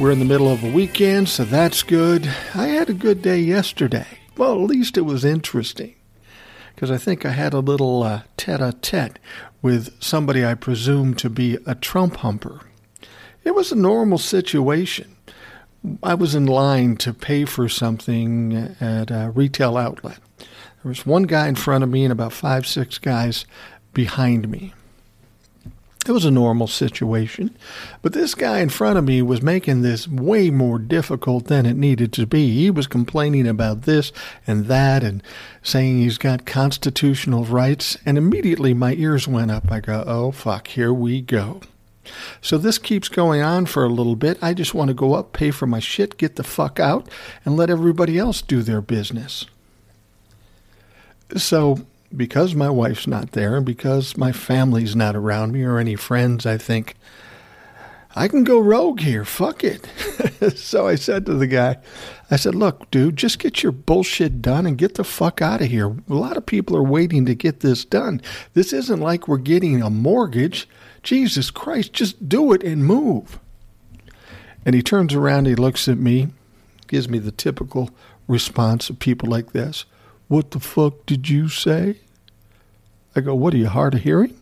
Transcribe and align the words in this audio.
We're 0.00 0.12
in 0.12 0.18
the 0.18 0.24
middle 0.24 0.50
of 0.50 0.64
a 0.64 0.70
weekend, 0.70 1.28
so 1.28 1.44
that's 1.44 1.82
good. 1.82 2.26
I 2.54 2.68
had 2.68 2.88
a 2.88 2.94
good 2.94 3.20
day 3.20 3.38
yesterday. 3.38 4.06
Well, 4.34 4.54
at 4.54 4.70
least 4.70 4.96
it 4.96 5.02
was 5.02 5.26
interesting 5.26 5.94
because 6.74 6.90
I 6.90 6.96
think 6.96 7.26
I 7.26 7.32
had 7.32 7.52
a 7.52 7.60
little 7.60 8.02
uh, 8.02 8.22
tete 8.38 8.62
a 8.62 8.72
tete 8.80 9.18
with 9.60 10.02
somebody 10.02 10.42
I 10.42 10.54
presume 10.54 11.12
to 11.16 11.28
be 11.28 11.58
a 11.66 11.74
Trump 11.74 12.16
humper. 12.16 12.62
It 13.44 13.54
was 13.54 13.72
a 13.72 13.76
normal 13.76 14.16
situation. 14.16 15.16
I 16.02 16.14
was 16.14 16.34
in 16.34 16.46
line 16.46 16.96
to 16.96 17.12
pay 17.12 17.44
for 17.44 17.68
something 17.68 18.74
at 18.80 19.10
a 19.10 19.30
retail 19.34 19.76
outlet. 19.76 20.18
There 20.38 20.88
was 20.88 21.04
one 21.04 21.24
guy 21.24 21.46
in 21.46 21.56
front 21.56 21.84
of 21.84 21.90
me 21.90 22.04
and 22.04 22.12
about 22.12 22.32
five, 22.32 22.66
six 22.66 22.96
guys 22.96 23.44
behind 23.92 24.48
me. 24.48 24.72
It 26.06 26.12
was 26.12 26.24
a 26.24 26.30
normal 26.30 26.66
situation, 26.66 27.54
but 28.00 28.14
this 28.14 28.34
guy 28.34 28.60
in 28.60 28.70
front 28.70 28.98
of 28.98 29.04
me 29.04 29.20
was 29.20 29.42
making 29.42 29.82
this 29.82 30.08
way 30.08 30.48
more 30.50 30.78
difficult 30.78 31.44
than 31.44 31.66
it 31.66 31.76
needed 31.76 32.10
to 32.14 32.26
be. 32.26 32.54
He 32.54 32.70
was 32.70 32.86
complaining 32.86 33.46
about 33.46 33.82
this 33.82 34.10
and 34.46 34.64
that 34.64 35.04
and 35.04 35.22
saying 35.62 35.98
he's 35.98 36.16
got 36.16 36.46
constitutional 36.46 37.44
rights, 37.44 37.98
and 38.06 38.16
immediately 38.16 38.72
my 38.72 38.94
ears 38.94 39.28
went 39.28 39.50
up. 39.50 39.70
I 39.70 39.80
go, 39.80 40.02
oh, 40.06 40.30
fuck, 40.30 40.68
here 40.68 40.92
we 40.92 41.20
go. 41.20 41.60
So 42.40 42.56
this 42.56 42.78
keeps 42.78 43.10
going 43.10 43.42
on 43.42 43.66
for 43.66 43.84
a 43.84 43.88
little 43.88 44.16
bit. 44.16 44.42
I 44.42 44.54
just 44.54 44.74
want 44.74 44.88
to 44.88 44.94
go 44.94 45.12
up, 45.12 45.34
pay 45.34 45.50
for 45.50 45.66
my 45.66 45.80
shit, 45.80 46.16
get 46.16 46.36
the 46.36 46.42
fuck 46.42 46.80
out, 46.80 47.08
and 47.44 47.58
let 47.58 47.68
everybody 47.68 48.18
else 48.18 48.40
do 48.40 48.62
their 48.62 48.80
business. 48.80 49.44
So 51.36 51.86
because 52.16 52.54
my 52.54 52.70
wife's 52.70 53.06
not 53.06 53.32
there 53.32 53.56
and 53.56 53.64
because 53.64 54.16
my 54.16 54.32
family's 54.32 54.96
not 54.96 55.14
around 55.16 55.52
me 55.52 55.62
or 55.62 55.78
any 55.78 55.96
friends, 55.96 56.46
I 56.46 56.58
think 56.58 56.96
I 58.14 58.26
can 58.26 58.42
go 58.42 58.58
rogue 58.58 59.00
here. 59.00 59.24
Fuck 59.24 59.62
it. 59.62 59.86
so 60.56 60.88
I 60.88 60.96
said 60.96 61.26
to 61.26 61.34
the 61.34 61.46
guy, 61.46 61.76
I 62.30 62.36
said, 62.36 62.54
look, 62.54 62.90
dude, 62.90 63.16
just 63.16 63.38
get 63.38 63.62
your 63.62 63.72
bullshit 63.72 64.42
done 64.42 64.66
and 64.66 64.76
get 64.76 64.94
the 64.94 65.04
fuck 65.04 65.40
out 65.40 65.60
of 65.60 65.68
here. 65.68 65.96
A 66.08 66.14
lot 66.14 66.36
of 66.36 66.46
people 66.46 66.76
are 66.76 66.82
waiting 66.82 67.24
to 67.26 67.34
get 67.34 67.60
this 67.60 67.84
done. 67.84 68.20
This 68.54 68.72
isn't 68.72 69.00
like 69.00 69.28
we're 69.28 69.38
getting 69.38 69.80
a 69.80 69.90
mortgage. 69.90 70.68
Jesus 71.02 71.50
Christ, 71.50 71.92
just 71.92 72.28
do 72.28 72.52
it 72.52 72.64
and 72.64 72.84
move. 72.84 73.38
And 74.66 74.74
he 74.74 74.82
turns 74.82 75.14
around, 75.14 75.46
he 75.46 75.54
looks 75.54 75.88
at 75.88 75.98
me, 75.98 76.28
gives 76.88 77.08
me 77.08 77.18
the 77.18 77.32
typical 77.32 77.90
response 78.26 78.90
of 78.90 78.98
people 78.98 79.28
like 79.28 79.52
this. 79.52 79.84
What 80.30 80.52
the 80.52 80.60
fuck 80.60 81.06
did 81.06 81.28
you 81.28 81.48
say? 81.48 81.96
I 83.16 83.20
go, 83.20 83.34
What 83.34 83.52
are 83.52 83.56
you 83.56 83.66
hard 83.66 83.94
of 83.94 84.02
hearing? 84.02 84.40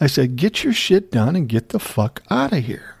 I 0.00 0.08
said, 0.08 0.34
Get 0.34 0.64
your 0.64 0.72
shit 0.72 1.12
done 1.12 1.36
and 1.36 1.48
get 1.48 1.68
the 1.68 1.78
fuck 1.78 2.24
out 2.28 2.52
of 2.52 2.64
here. 2.64 2.96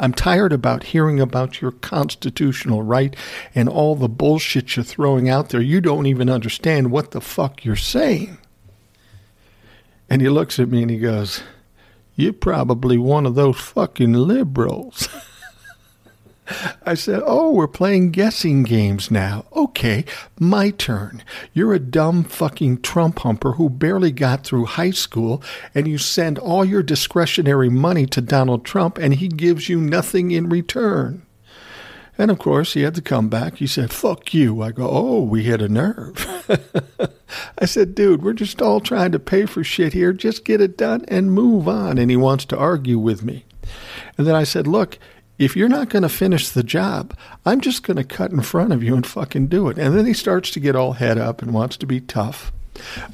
I'm 0.00 0.12
tired 0.12 0.52
about 0.52 0.82
hearing 0.82 1.20
about 1.20 1.60
your 1.60 1.70
constitutional 1.70 2.82
right 2.82 3.14
and 3.54 3.68
all 3.68 3.94
the 3.94 4.08
bullshit 4.08 4.74
you're 4.74 4.82
throwing 4.82 5.28
out 5.28 5.50
there. 5.50 5.60
You 5.60 5.80
don't 5.80 6.06
even 6.06 6.28
understand 6.28 6.90
what 6.90 7.12
the 7.12 7.20
fuck 7.20 7.64
you're 7.64 7.76
saying. 7.76 8.38
And 10.08 10.20
he 10.20 10.28
looks 10.28 10.58
at 10.58 10.70
me 10.70 10.82
and 10.82 10.90
he 10.90 10.98
goes, 10.98 11.44
You're 12.16 12.32
probably 12.32 12.98
one 12.98 13.26
of 13.26 13.36
those 13.36 13.60
fucking 13.60 14.14
liberals. 14.14 15.08
I 16.84 16.94
said, 16.94 17.22
Oh, 17.24 17.52
we're 17.52 17.68
playing 17.68 18.10
guessing 18.10 18.62
games 18.62 19.10
now. 19.10 19.44
Okay, 19.54 20.04
my 20.38 20.70
turn. 20.70 21.22
You're 21.52 21.74
a 21.74 21.78
dumb 21.78 22.24
fucking 22.24 22.82
Trump 22.82 23.20
humper 23.20 23.52
who 23.52 23.70
barely 23.70 24.12
got 24.12 24.44
through 24.44 24.64
high 24.66 24.90
school, 24.90 25.42
and 25.74 25.86
you 25.86 25.98
send 25.98 26.38
all 26.38 26.64
your 26.64 26.82
discretionary 26.82 27.68
money 27.68 28.06
to 28.06 28.20
Donald 28.20 28.64
Trump, 28.64 28.98
and 28.98 29.14
he 29.14 29.28
gives 29.28 29.68
you 29.68 29.80
nothing 29.80 30.30
in 30.30 30.48
return. 30.48 31.22
And 32.20 32.30
of 32.30 32.38
course, 32.38 32.74
he 32.74 32.82
had 32.82 32.94
to 32.96 33.00
come 33.00 33.30
back. 33.30 33.56
He 33.56 33.66
said, 33.66 33.90
Fuck 33.92 34.34
you. 34.34 34.60
I 34.60 34.72
go, 34.72 34.86
Oh, 34.90 35.22
we 35.22 35.44
hit 35.44 35.62
a 35.62 35.70
nerve. 35.70 36.26
I 37.58 37.64
said, 37.64 37.94
Dude, 37.94 38.22
we're 38.22 38.34
just 38.34 38.60
all 38.60 38.80
trying 38.80 39.12
to 39.12 39.18
pay 39.18 39.46
for 39.46 39.64
shit 39.64 39.94
here. 39.94 40.12
Just 40.12 40.44
get 40.44 40.60
it 40.60 40.76
done 40.76 41.06
and 41.08 41.32
move 41.32 41.66
on. 41.66 41.96
And 41.96 42.10
he 42.10 42.18
wants 42.18 42.44
to 42.46 42.58
argue 42.58 42.98
with 42.98 43.22
me. 43.22 43.46
And 44.18 44.26
then 44.26 44.34
I 44.34 44.44
said, 44.44 44.66
Look, 44.66 44.98
if 45.40 45.56
you're 45.56 45.70
not 45.70 45.88
going 45.88 46.02
to 46.02 46.08
finish 46.10 46.50
the 46.50 46.62
job, 46.62 47.16
I'm 47.46 47.62
just 47.62 47.82
going 47.82 47.96
to 47.96 48.04
cut 48.04 48.30
in 48.30 48.42
front 48.42 48.74
of 48.74 48.82
you 48.82 48.94
and 48.94 49.06
fucking 49.06 49.46
do 49.46 49.70
it. 49.70 49.78
And 49.78 49.96
then 49.96 50.04
he 50.04 50.12
starts 50.12 50.50
to 50.50 50.60
get 50.60 50.76
all 50.76 50.92
head 50.92 51.16
up 51.16 51.40
and 51.40 51.54
wants 51.54 51.78
to 51.78 51.86
be 51.86 51.98
tough. 51.98 52.52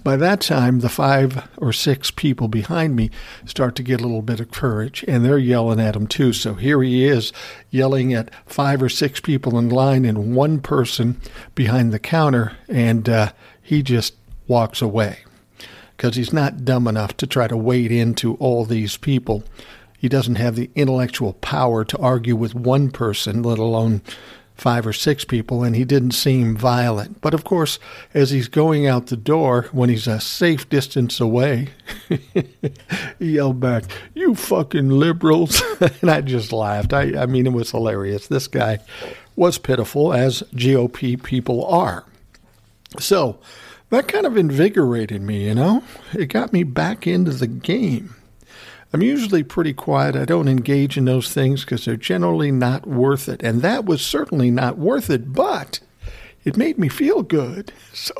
By 0.02 0.16
that 0.16 0.40
time, 0.40 0.80
the 0.80 0.88
five 0.88 1.48
or 1.56 1.72
six 1.72 2.10
people 2.10 2.48
behind 2.48 2.96
me 2.96 3.10
start 3.44 3.76
to 3.76 3.84
get 3.84 4.00
a 4.00 4.04
little 4.04 4.22
bit 4.22 4.40
of 4.40 4.50
courage, 4.50 5.04
and 5.06 5.24
they're 5.24 5.38
yelling 5.38 5.78
at 5.78 5.94
him 5.94 6.08
too. 6.08 6.32
So 6.32 6.54
here 6.54 6.82
he 6.82 7.04
is 7.04 7.32
yelling 7.70 8.12
at 8.12 8.34
five 8.44 8.82
or 8.82 8.88
six 8.88 9.20
people 9.20 9.56
in 9.56 9.68
line 9.68 10.04
and 10.04 10.34
one 10.34 10.60
person 10.60 11.20
behind 11.54 11.92
the 11.92 12.00
counter, 12.00 12.56
and 12.68 13.08
uh, 13.08 13.32
he 13.62 13.84
just 13.84 14.14
walks 14.48 14.82
away 14.82 15.18
because 15.96 16.16
he's 16.16 16.32
not 16.32 16.64
dumb 16.64 16.88
enough 16.88 17.16
to 17.18 17.26
try 17.26 17.46
to 17.46 17.56
wade 17.56 17.92
into 17.92 18.34
all 18.34 18.64
these 18.64 18.96
people 18.96 19.44
he 20.06 20.08
doesn't 20.08 20.36
have 20.36 20.54
the 20.54 20.70
intellectual 20.76 21.32
power 21.32 21.84
to 21.84 21.98
argue 21.98 22.36
with 22.36 22.54
one 22.54 22.92
person, 22.92 23.42
let 23.42 23.58
alone 23.58 24.02
five 24.54 24.86
or 24.86 24.92
six 24.92 25.24
people, 25.24 25.64
and 25.64 25.74
he 25.74 25.84
didn't 25.84 26.12
seem 26.12 26.56
violent. 26.56 27.20
But 27.20 27.34
of 27.34 27.42
course, 27.42 27.80
as 28.14 28.30
he's 28.30 28.46
going 28.46 28.86
out 28.86 29.08
the 29.08 29.16
door, 29.16 29.68
when 29.72 29.88
he's 29.88 30.06
a 30.06 30.20
safe 30.20 30.68
distance 30.68 31.18
away, 31.18 31.70
he 33.18 33.32
yelled 33.32 33.58
back, 33.58 33.82
You 34.14 34.36
fucking 34.36 34.90
liberals. 34.90 35.60
and 36.00 36.08
I 36.08 36.20
just 36.20 36.52
laughed. 36.52 36.92
I, 36.92 37.22
I 37.22 37.26
mean, 37.26 37.44
it 37.44 37.52
was 37.52 37.72
hilarious. 37.72 38.28
This 38.28 38.46
guy 38.46 38.78
was 39.34 39.58
pitiful, 39.58 40.12
as 40.12 40.44
GOP 40.54 41.20
people 41.20 41.66
are. 41.66 42.04
So 43.00 43.40
that 43.90 44.06
kind 44.06 44.24
of 44.24 44.36
invigorated 44.36 45.20
me, 45.20 45.46
you 45.46 45.54
know? 45.56 45.82
It 46.12 46.26
got 46.26 46.52
me 46.52 46.62
back 46.62 47.08
into 47.08 47.32
the 47.32 47.48
game. 47.48 48.14
I'm 48.92 49.02
usually 49.02 49.42
pretty 49.42 49.72
quiet. 49.72 50.16
I 50.16 50.24
don't 50.24 50.48
engage 50.48 50.96
in 50.96 51.04
those 51.04 51.32
things 51.32 51.64
because 51.64 51.84
they're 51.84 51.96
generally 51.96 52.50
not 52.50 52.86
worth 52.86 53.28
it. 53.28 53.42
And 53.42 53.62
that 53.62 53.84
was 53.84 54.04
certainly 54.04 54.50
not 54.50 54.78
worth 54.78 55.10
it, 55.10 55.32
but 55.32 55.80
it 56.44 56.56
made 56.56 56.78
me 56.78 56.88
feel 56.88 57.22
good. 57.22 57.72
So 57.92 58.14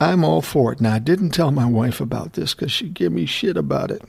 I'm 0.00 0.24
all 0.24 0.42
for 0.42 0.72
it. 0.72 0.80
Now, 0.80 0.94
I 0.94 0.98
didn't 0.98 1.30
tell 1.30 1.52
my 1.52 1.66
wife 1.66 2.00
about 2.00 2.32
this 2.32 2.54
because 2.54 2.72
she'd 2.72 2.94
give 2.94 3.12
me 3.12 3.26
shit 3.26 3.56
about 3.56 3.90
it. 3.92 4.02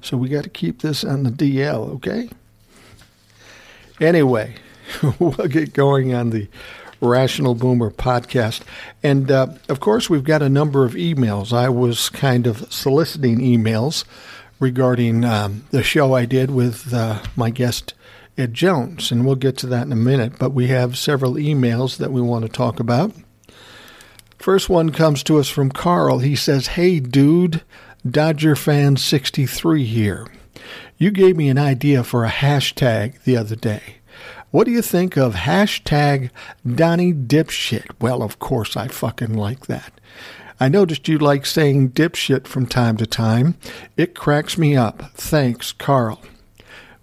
So 0.00 0.16
we 0.16 0.28
got 0.28 0.44
to 0.44 0.50
keep 0.50 0.80
this 0.80 1.04
on 1.04 1.24
the 1.24 1.30
DL, 1.30 1.90
okay? 1.96 2.30
Anyway, 4.00 4.54
we'll 5.18 5.48
get 5.48 5.74
going 5.74 6.14
on 6.14 6.30
the 6.30 6.48
Rational 7.00 7.54
Boomer 7.54 7.90
podcast. 7.90 8.62
And 9.02 9.30
uh, 9.30 9.48
of 9.68 9.80
course, 9.80 10.08
we've 10.08 10.24
got 10.24 10.42
a 10.42 10.48
number 10.48 10.84
of 10.84 10.92
emails. 10.92 11.52
I 11.52 11.68
was 11.68 12.08
kind 12.08 12.46
of 12.46 12.72
soliciting 12.72 13.38
emails 13.38 14.04
regarding 14.60 15.24
um, 15.24 15.64
the 15.70 15.82
show 15.82 16.14
I 16.14 16.26
did 16.26 16.50
with 16.50 16.94
uh, 16.94 17.22
my 17.34 17.50
guest 17.50 17.94
Ed 18.38 18.54
Jones, 18.54 19.10
and 19.10 19.26
we'll 19.26 19.34
get 19.34 19.56
to 19.58 19.66
that 19.66 19.86
in 19.86 19.92
a 19.92 19.96
minute. 19.96 20.38
But 20.38 20.50
we 20.50 20.68
have 20.68 20.96
several 20.96 21.34
emails 21.34 21.96
that 21.96 22.12
we 22.12 22.20
want 22.20 22.44
to 22.44 22.48
talk 22.48 22.78
about. 22.78 23.12
First 24.38 24.68
one 24.68 24.90
comes 24.90 25.22
to 25.24 25.38
us 25.38 25.48
from 25.48 25.70
Carl. 25.70 26.20
He 26.20 26.36
says, 26.36 26.68
Hey, 26.68 27.00
dude, 27.00 27.62
Dodger 28.08 28.56
fan 28.56 28.96
63 28.96 29.84
here. 29.84 30.26
You 30.96 31.10
gave 31.10 31.36
me 31.36 31.48
an 31.48 31.58
idea 31.58 32.04
for 32.04 32.24
a 32.24 32.30
hashtag 32.30 33.22
the 33.24 33.36
other 33.36 33.56
day. 33.56 33.96
What 34.50 34.64
do 34.64 34.70
you 34.72 34.82
think 34.82 35.16
of 35.16 35.34
hashtag 35.34 36.30
Donnie 36.66 37.12
Dipshit? 37.12 37.90
Well, 38.00 38.22
of 38.22 38.38
course, 38.38 38.76
I 38.76 38.88
fucking 38.88 39.34
like 39.34 39.66
that. 39.66 39.92
I 40.60 40.68
noticed 40.68 41.08
you 41.08 41.16
like 41.18 41.46
saying 41.46 41.92
dipshit 41.92 42.46
from 42.46 42.66
time 42.66 42.98
to 42.98 43.06
time. 43.06 43.56
It 43.96 44.14
cracks 44.14 44.58
me 44.58 44.76
up. 44.76 45.02
Thanks, 45.14 45.72
Carl. 45.72 46.20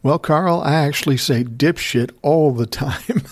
Well, 0.03 0.19
Carl, 0.19 0.61
I 0.61 0.75
actually 0.75 1.17
say 1.17 1.43
dipshit 1.43 2.11
all 2.21 2.53
the 2.53 2.65
time. 2.67 3.23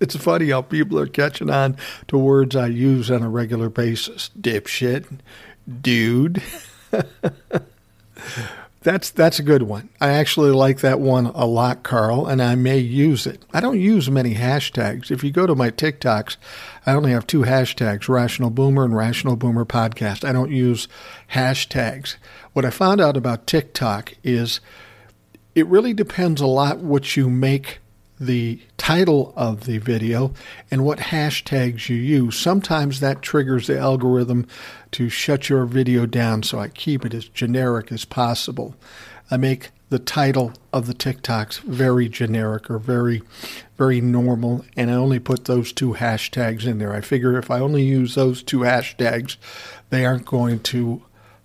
it's 0.00 0.16
funny 0.16 0.48
how 0.50 0.62
people 0.62 0.98
are 0.98 1.06
catching 1.06 1.50
on 1.50 1.76
to 2.08 2.16
words 2.16 2.56
I 2.56 2.68
use 2.68 3.10
on 3.10 3.22
a 3.22 3.28
regular 3.28 3.68
basis. 3.68 4.30
Dipshit, 4.40 5.18
dude. 5.82 6.42
That's 8.84 9.08
that's 9.08 9.38
a 9.38 9.42
good 9.42 9.62
one. 9.62 9.88
I 9.98 10.10
actually 10.10 10.50
like 10.50 10.80
that 10.80 11.00
one 11.00 11.26
a 11.28 11.46
lot, 11.46 11.82
Carl, 11.82 12.26
and 12.26 12.42
I 12.42 12.54
may 12.54 12.78
use 12.78 13.26
it. 13.26 13.42
I 13.50 13.60
don't 13.60 13.80
use 13.80 14.10
many 14.10 14.34
hashtags. 14.34 15.10
If 15.10 15.24
you 15.24 15.30
go 15.30 15.46
to 15.46 15.54
my 15.54 15.70
TikToks, 15.70 16.36
I 16.86 16.92
only 16.92 17.12
have 17.12 17.26
two 17.26 17.42
hashtags, 17.42 18.08
Rational 18.08 18.50
Boomer 18.50 18.84
and 18.84 18.96
Rational 18.96 19.36
Boomer 19.36 19.64
Podcast. 19.64 20.26
I 20.28 20.32
don't 20.32 20.50
use 20.50 20.86
hashtags. 21.32 22.16
What 22.52 22.64
I 22.64 22.70
found 22.70 23.00
out 23.00 23.16
about 23.16 23.46
TikTok 23.46 24.12
is 24.22 24.60
it 25.54 25.66
really 25.66 25.94
depends 25.94 26.40
a 26.40 26.46
lot 26.46 26.78
what 26.78 27.16
you 27.16 27.30
make 27.30 27.78
the 28.20 28.60
title 28.76 29.32
of 29.36 29.64
the 29.64 29.78
video 29.78 30.32
and 30.70 30.84
what 30.84 30.98
hashtags 30.98 31.88
you 31.88 31.96
use. 31.96 32.38
Sometimes 32.38 33.00
that 33.00 33.22
triggers 33.22 33.66
the 33.66 33.78
algorithm 33.78 34.46
to 34.92 35.08
shut 35.08 35.48
your 35.48 35.64
video 35.64 36.06
down, 36.06 36.42
so 36.42 36.58
I 36.58 36.68
keep 36.68 37.04
it 37.04 37.14
as 37.14 37.28
generic 37.28 37.90
as 37.90 38.04
possible. 38.04 38.74
I 39.30 39.36
make 39.36 39.70
the 39.88 39.98
title 39.98 40.52
of 40.72 40.86
the 40.86 40.94
TikToks 40.94 41.60
very 41.60 42.08
generic 42.08 42.70
or 42.70 42.78
very, 42.78 43.22
very 43.76 44.00
normal, 44.00 44.64
and 44.76 44.90
I 44.90 44.94
only 44.94 45.18
put 45.18 45.46
those 45.46 45.72
two 45.72 45.94
hashtags 45.94 46.64
in 46.64 46.78
there. 46.78 46.92
I 46.92 47.00
figure 47.00 47.38
if 47.38 47.50
I 47.50 47.60
only 47.60 47.82
use 47.82 48.14
those 48.14 48.42
two 48.42 48.60
hashtags, 48.60 49.36
they 49.90 50.04
aren't 50.04 50.26
going 50.26 50.60
to 50.60 51.02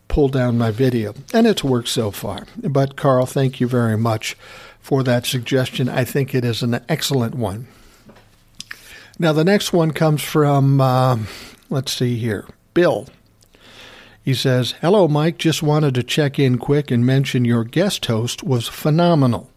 pull 0.07 0.29
down 0.29 0.57
my 0.57 0.71
video. 0.71 1.13
And 1.33 1.47
it's 1.47 1.63
worked 1.63 1.87
so 1.87 2.11
far. 2.11 2.45
But, 2.57 2.95
Carl, 2.95 3.25
thank 3.25 3.59
you 3.59 3.67
very 3.67 3.97
much 3.97 4.35
for 4.79 5.03
that 5.03 5.25
suggestion. 5.25 5.89
I 5.89 6.03
think 6.03 6.33
it 6.35 6.45
is 6.45 6.61
an 6.61 6.83
excellent 6.89 7.35
one. 7.35 7.67
Now, 9.17 9.33
the 9.33 9.43
next 9.43 9.73
one 9.73 9.91
comes 9.91 10.21
from, 10.21 10.79
uh, 10.79 11.17
let's 11.69 11.91
see 11.91 12.17
here, 12.17 12.47
Bill. 12.73 13.07
He 14.23 14.33
says, 14.33 14.75
Hello, 14.81 15.07
Mike. 15.07 15.37
Just 15.37 15.63
wanted 15.63 15.95
to 15.95 16.03
check 16.03 16.37
in 16.37 16.57
quick 16.57 16.91
and 16.91 17.05
mention 17.05 17.45
your 17.45 17.63
guest 17.63 18.05
host 18.05 18.43
was 18.43 18.67
phenomenal. 18.67 19.49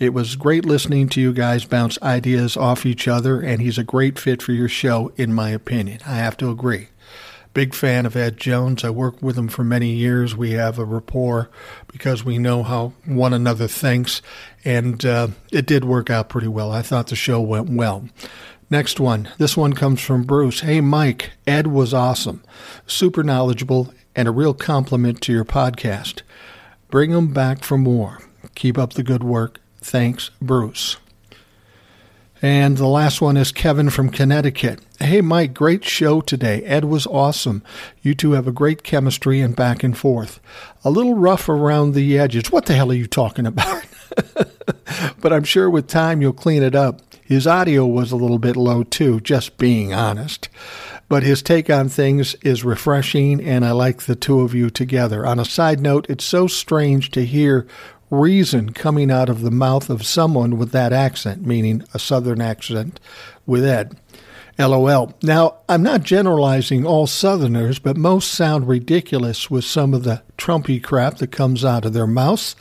It 0.00 0.14
was 0.14 0.34
great 0.34 0.64
listening 0.64 1.10
to 1.10 1.20
you 1.20 1.34
guys 1.34 1.66
bounce 1.66 2.00
ideas 2.00 2.56
off 2.56 2.86
each 2.86 3.06
other, 3.06 3.38
and 3.38 3.60
he's 3.60 3.76
a 3.76 3.84
great 3.84 4.18
fit 4.18 4.40
for 4.40 4.52
your 4.52 4.66
show, 4.66 5.12
in 5.16 5.34
my 5.34 5.50
opinion. 5.50 6.00
I 6.06 6.14
have 6.14 6.38
to 6.38 6.50
agree. 6.50 6.88
Big 7.52 7.74
fan 7.74 8.06
of 8.06 8.16
Ed 8.16 8.38
Jones. 8.38 8.82
I 8.82 8.88
worked 8.88 9.22
with 9.22 9.36
him 9.36 9.48
for 9.48 9.62
many 9.62 9.90
years. 9.90 10.34
We 10.34 10.52
have 10.52 10.78
a 10.78 10.86
rapport 10.86 11.50
because 11.86 12.24
we 12.24 12.38
know 12.38 12.62
how 12.62 12.94
one 13.04 13.34
another 13.34 13.68
thinks, 13.68 14.22
and 14.64 15.04
uh, 15.04 15.28
it 15.52 15.66
did 15.66 15.84
work 15.84 16.08
out 16.08 16.30
pretty 16.30 16.48
well. 16.48 16.72
I 16.72 16.80
thought 16.80 17.08
the 17.08 17.14
show 17.14 17.42
went 17.42 17.68
well. 17.68 18.08
Next 18.70 19.00
one. 19.00 19.28
This 19.36 19.54
one 19.54 19.74
comes 19.74 20.00
from 20.00 20.22
Bruce. 20.22 20.60
Hey, 20.60 20.80
Mike, 20.80 21.32
Ed 21.46 21.66
was 21.66 21.92
awesome, 21.92 22.42
super 22.86 23.22
knowledgeable, 23.22 23.92
and 24.16 24.26
a 24.26 24.32
real 24.32 24.54
compliment 24.54 25.20
to 25.20 25.32
your 25.34 25.44
podcast. 25.44 26.22
Bring 26.88 27.10
him 27.10 27.34
back 27.34 27.64
for 27.64 27.76
more. 27.76 28.20
Keep 28.54 28.78
up 28.78 28.94
the 28.94 29.02
good 29.02 29.22
work. 29.22 29.60
Thanks, 29.80 30.30
Bruce. 30.40 30.96
And 32.42 32.78
the 32.78 32.86
last 32.86 33.20
one 33.20 33.36
is 33.36 33.52
Kevin 33.52 33.90
from 33.90 34.08
Connecticut. 34.08 34.80
Hey, 34.98 35.20
Mike, 35.20 35.52
great 35.52 35.84
show 35.84 36.22
today. 36.22 36.62
Ed 36.64 36.86
was 36.86 37.06
awesome. 37.06 37.62
You 38.00 38.14
two 38.14 38.32
have 38.32 38.46
a 38.46 38.52
great 38.52 38.82
chemistry 38.82 39.42
and 39.42 39.54
back 39.54 39.82
and 39.82 39.96
forth. 39.96 40.40
A 40.82 40.90
little 40.90 41.14
rough 41.14 41.50
around 41.50 41.92
the 41.92 42.18
edges. 42.18 42.50
What 42.50 42.64
the 42.64 42.74
hell 42.74 42.90
are 42.90 42.94
you 42.94 43.06
talking 43.06 43.46
about? 43.46 43.84
but 45.20 45.32
I'm 45.32 45.44
sure 45.44 45.68
with 45.68 45.86
time 45.86 46.22
you'll 46.22 46.32
clean 46.32 46.62
it 46.62 46.74
up. 46.74 47.02
His 47.22 47.46
audio 47.46 47.86
was 47.86 48.10
a 48.10 48.16
little 48.16 48.38
bit 48.38 48.56
low 48.56 48.84
too, 48.84 49.20
just 49.20 49.58
being 49.58 49.92
honest. 49.92 50.48
But 51.08 51.22
his 51.22 51.42
take 51.42 51.68
on 51.68 51.88
things 51.88 52.34
is 52.36 52.64
refreshing, 52.64 53.40
and 53.44 53.64
I 53.64 53.72
like 53.72 54.02
the 54.02 54.16
two 54.16 54.40
of 54.40 54.54
you 54.54 54.70
together. 54.70 55.26
On 55.26 55.38
a 55.38 55.44
side 55.44 55.80
note, 55.80 56.06
it's 56.08 56.24
so 56.24 56.46
strange 56.46 57.10
to 57.10 57.24
hear 57.24 57.66
reason 58.10 58.72
coming 58.72 59.10
out 59.10 59.28
of 59.28 59.40
the 59.40 59.50
mouth 59.50 59.88
of 59.88 60.04
someone 60.04 60.58
with 60.58 60.72
that 60.72 60.92
accent, 60.92 61.46
meaning 61.46 61.84
a 61.94 61.98
southern 61.98 62.40
accent 62.40 63.00
with 63.46 63.64
Ed. 63.64 63.96
LOL. 64.58 65.14
Now, 65.22 65.56
I'm 65.68 65.82
not 65.82 66.02
generalizing 66.02 66.84
all 66.84 67.06
Southerners, 67.06 67.78
but 67.78 67.96
most 67.96 68.30
sound 68.30 68.68
ridiculous 68.68 69.50
with 69.50 69.64
some 69.64 69.94
of 69.94 70.04
the 70.04 70.22
Trumpy 70.36 70.82
crap 70.82 71.16
that 71.18 71.32
comes 71.32 71.64
out 71.64 71.86
of 71.86 71.94
their 71.94 72.06
mouths. 72.06 72.56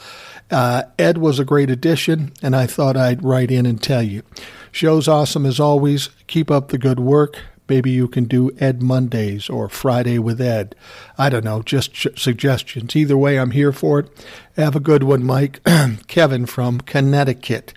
Uh, 0.50 0.84
Ed 0.98 1.18
was 1.18 1.40
a 1.40 1.46
great 1.46 1.69
addition, 1.69 2.31
and 2.42 2.56
I 2.56 2.68
thought 2.68 2.95
I'd 2.95 3.24
write 3.24 3.52
in 3.52 3.66
and 3.66 3.81
tell 3.81 4.02
you. 4.02 4.24
Show's 4.72 5.07
awesome 5.07 5.45
as 5.45 5.60
always. 5.60 6.10
Keep 6.28 6.50
up 6.50 6.69
the 6.69 6.78
good 6.78 7.00
work. 7.00 7.40
Maybe 7.69 7.92
you 7.92 8.07
can 8.07 8.25
do 8.25 8.51
Ed 8.60 8.81
Mondays 8.81 9.50
or 9.50 9.69
Friday 9.69 10.18
with 10.19 10.42
Ed. 10.42 10.75
I 11.18 11.30
don't 11.30 11.45
know, 11.45 11.62
just 11.62 11.94
ch- 11.94 12.07
suggestions. 12.18 12.95
Either 12.95 13.16
way, 13.18 13.39
I'm 13.39 13.51
here 13.51 13.71
for 13.71 14.00
it. 14.00 14.25
Have 14.56 14.75
a 14.75 14.80
good 14.80 15.04
one, 15.04 15.24
Mike. 15.24 15.62
Kevin 16.07 16.45
from 16.45 16.81
Connecticut. 16.81 17.74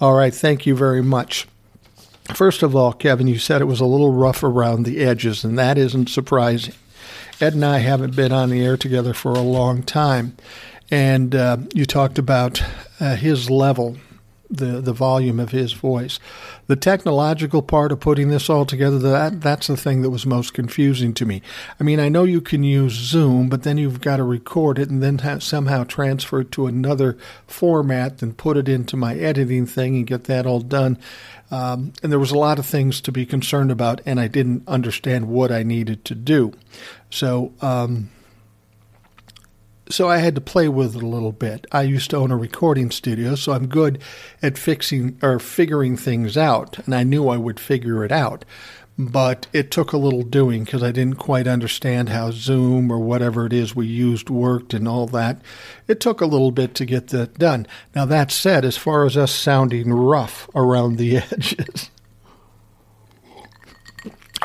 All 0.00 0.14
right, 0.14 0.34
thank 0.34 0.66
you 0.66 0.76
very 0.76 1.02
much. 1.02 1.46
First 2.34 2.62
of 2.62 2.76
all, 2.76 2.92
Kevin, 2.92 3.26
you 3.26 3.38
said 3.38 3.60
it 3.60 3.66
was 3.66 3.80
a 3.80 3.86
little 3.86 4.12
rough 4.12 4.42
around 4.42 4.84
the 4.84 5.00
edges, 5.00 5.44
and 5.44 5.58
that 5.58 5.78
isn't 5.78 6.08
surprising. 6.08 6.74
Ed 7.40 7.54
and 7.54 7.64
I 7.64 7.78
haven't 7.78 8.14
been 8.14 8.32
on 8.32 8.50
the 8.50 8.64
air 8.64 8.76
together 8.76 9.12
for 9.14 9.32
a 9.32 9.40
long 9.40 9.82
time, 9.82 10.36
and 10.90 11.34
uh, 11.34 11.56
you 11.74 11.84
talked 11.86 12.18
about 12.18 12.62
uh, 13.00 13.16
his 13.16 13.50
level 13.50 13.96
the 14.52 14.80
the 14.80 14.92
volume 14.92 15.40
of 15.40 15.50
his 15.50 15.72
voice. 15.72 16.20
The 16.66 16.76
technological 16.76 17.62
part 17.62 17.92
of 17.92 18.00
putting 18.00 18.28
this 18.28 18.48
all 18.50 18.66
together 18.66 18.98
that 18.98 19.40
that's 19.40 19.66
the 19.66 19.76
thing 19.76 20.02
that 20.02 20.10
was 20.10 20.26
most 20.26 20.54
confusing 20.54 21.14
to 21.14 21.26
me. 21.26 21.42
I 21.80 21.84
mean, 21.84 21.98
I 21.98 22.08
know 22.08 22.24
you 22.24 22.40
can 22.40 22.62
use 22.62 22.92
Zoom, 22.92 23.48
but 23.48 23.62
then 23.62 23.78
you've 23.78 24.00
got 24.00 24.18
to 24.18 24.24
record 24.24 24.78
it 24.78 24.90
and 24.90 25.02
then 25.02 25.18
have, 25.18 25.42
somehow 25.42 25.84
transfer 25.84 26.40
it 26.40 26.52
to 26.52 26.66
another 26.66 27.16
format 27.46 28.22
and 28.22 28.36
put 28.36 28.56
it 28.56 28.68
into 28.68 28.96
my 28.96 29.14
editing 29.14 29.66
thing 29.66 29.96
and 29.96 30.06
get 30.06 30.24
that 30.24 30.46
all 30.46 30.60
done. 30.60 30.98
Um, 31.50 31.92
and 32.02 32.10
there 32.10 32.18
was 32.18 32.30
a 32.30 32.38
lot 32.38 32.58
of 32.58 32.64
things 32.64 33.00
to 33.02 33.12
be 33.12 33.26
concerned 33.26 33.70
about, 33.70 34.00
and 34.06 34.18
I 34.18 34.26
didn't 34.26 34.66
understand 34.66 35.28
what 35.28 35.52
I 35.52 35.62
needed 35.62 36.04
to 36.06 36.14
do. 36.14 36.52
So. 37.10 37.52
Um, 37.60 38.10
so 39.92 40.08
I 40.08 40.18
had 40.18 40.34
to 40.34 40.40
play 40.40 40.68
with 40.68 40.96
it 40.96 41.02
a 41.02 41.06
little 41.06 41.32
bit. 41.32 41.66
I 41.70 41.82
used 41.82 42.10
to 42.10 42.16
own 42.16 42.30
a 42.30 42.36
recording 42.36 42.90
studio, 42.90 43.34
so 43.34 43.52
I'm 43.52 43.66
good 43.66 44.02
at 44.42 44.56
fixing 44.56 45.18
or 45.22 45.38
figuring 45.38 45.96
things 45.96 46.36
out, 46.36 46.78
and 46.80 46.94
I 46.94 47.02
knew 47.02 47.28
I 47.28 47.36
would 47.36 47.60
figure 47.60 48.04
it 48.04 48.12
out. 48.12 48.44
But 48.98 49.46
it 49.52 49.70
took 49.70 49.92
a 49.92 49.98
little 49.98 50.22
doing 50.22 50.64
because 50.64 50.82
I 50.82 50.92
didn't 50.92 51.16
quite 51.16 51.46
understand 51.46 52.10
how 52.10 52.30
Zoom 52.30 52.90
or 52.90 52.98
whatever 52.98 53.46
it 53.46 53.52
is 53.52 53.74
we 53.74 53.86
used 53.86 54.28
worked 54.28 54.74
and 54.74 54.86
all 54.86 55.06
that. 55.08 55.40
It 55.88 55.98
took 55.98 56.20
a 56.20 56.26
little 56.26 56.50
bit 56.50 56.74
to 56.76 56.84
get 56.84 57.08
that 57.08 57.38
done. 57.38 57.66
Now, 57.94 58.04
that 58.04 58.30
said, 58.30 58.64
as 58.64 58.76
far 58.76 59.06
as 59.06 59.16
us 59.16 59.32
sounding 59.32 59.92
rough 59.92 60.48
around 60.54 60.96
the 60.96 61.16
edges, 61.32 61.90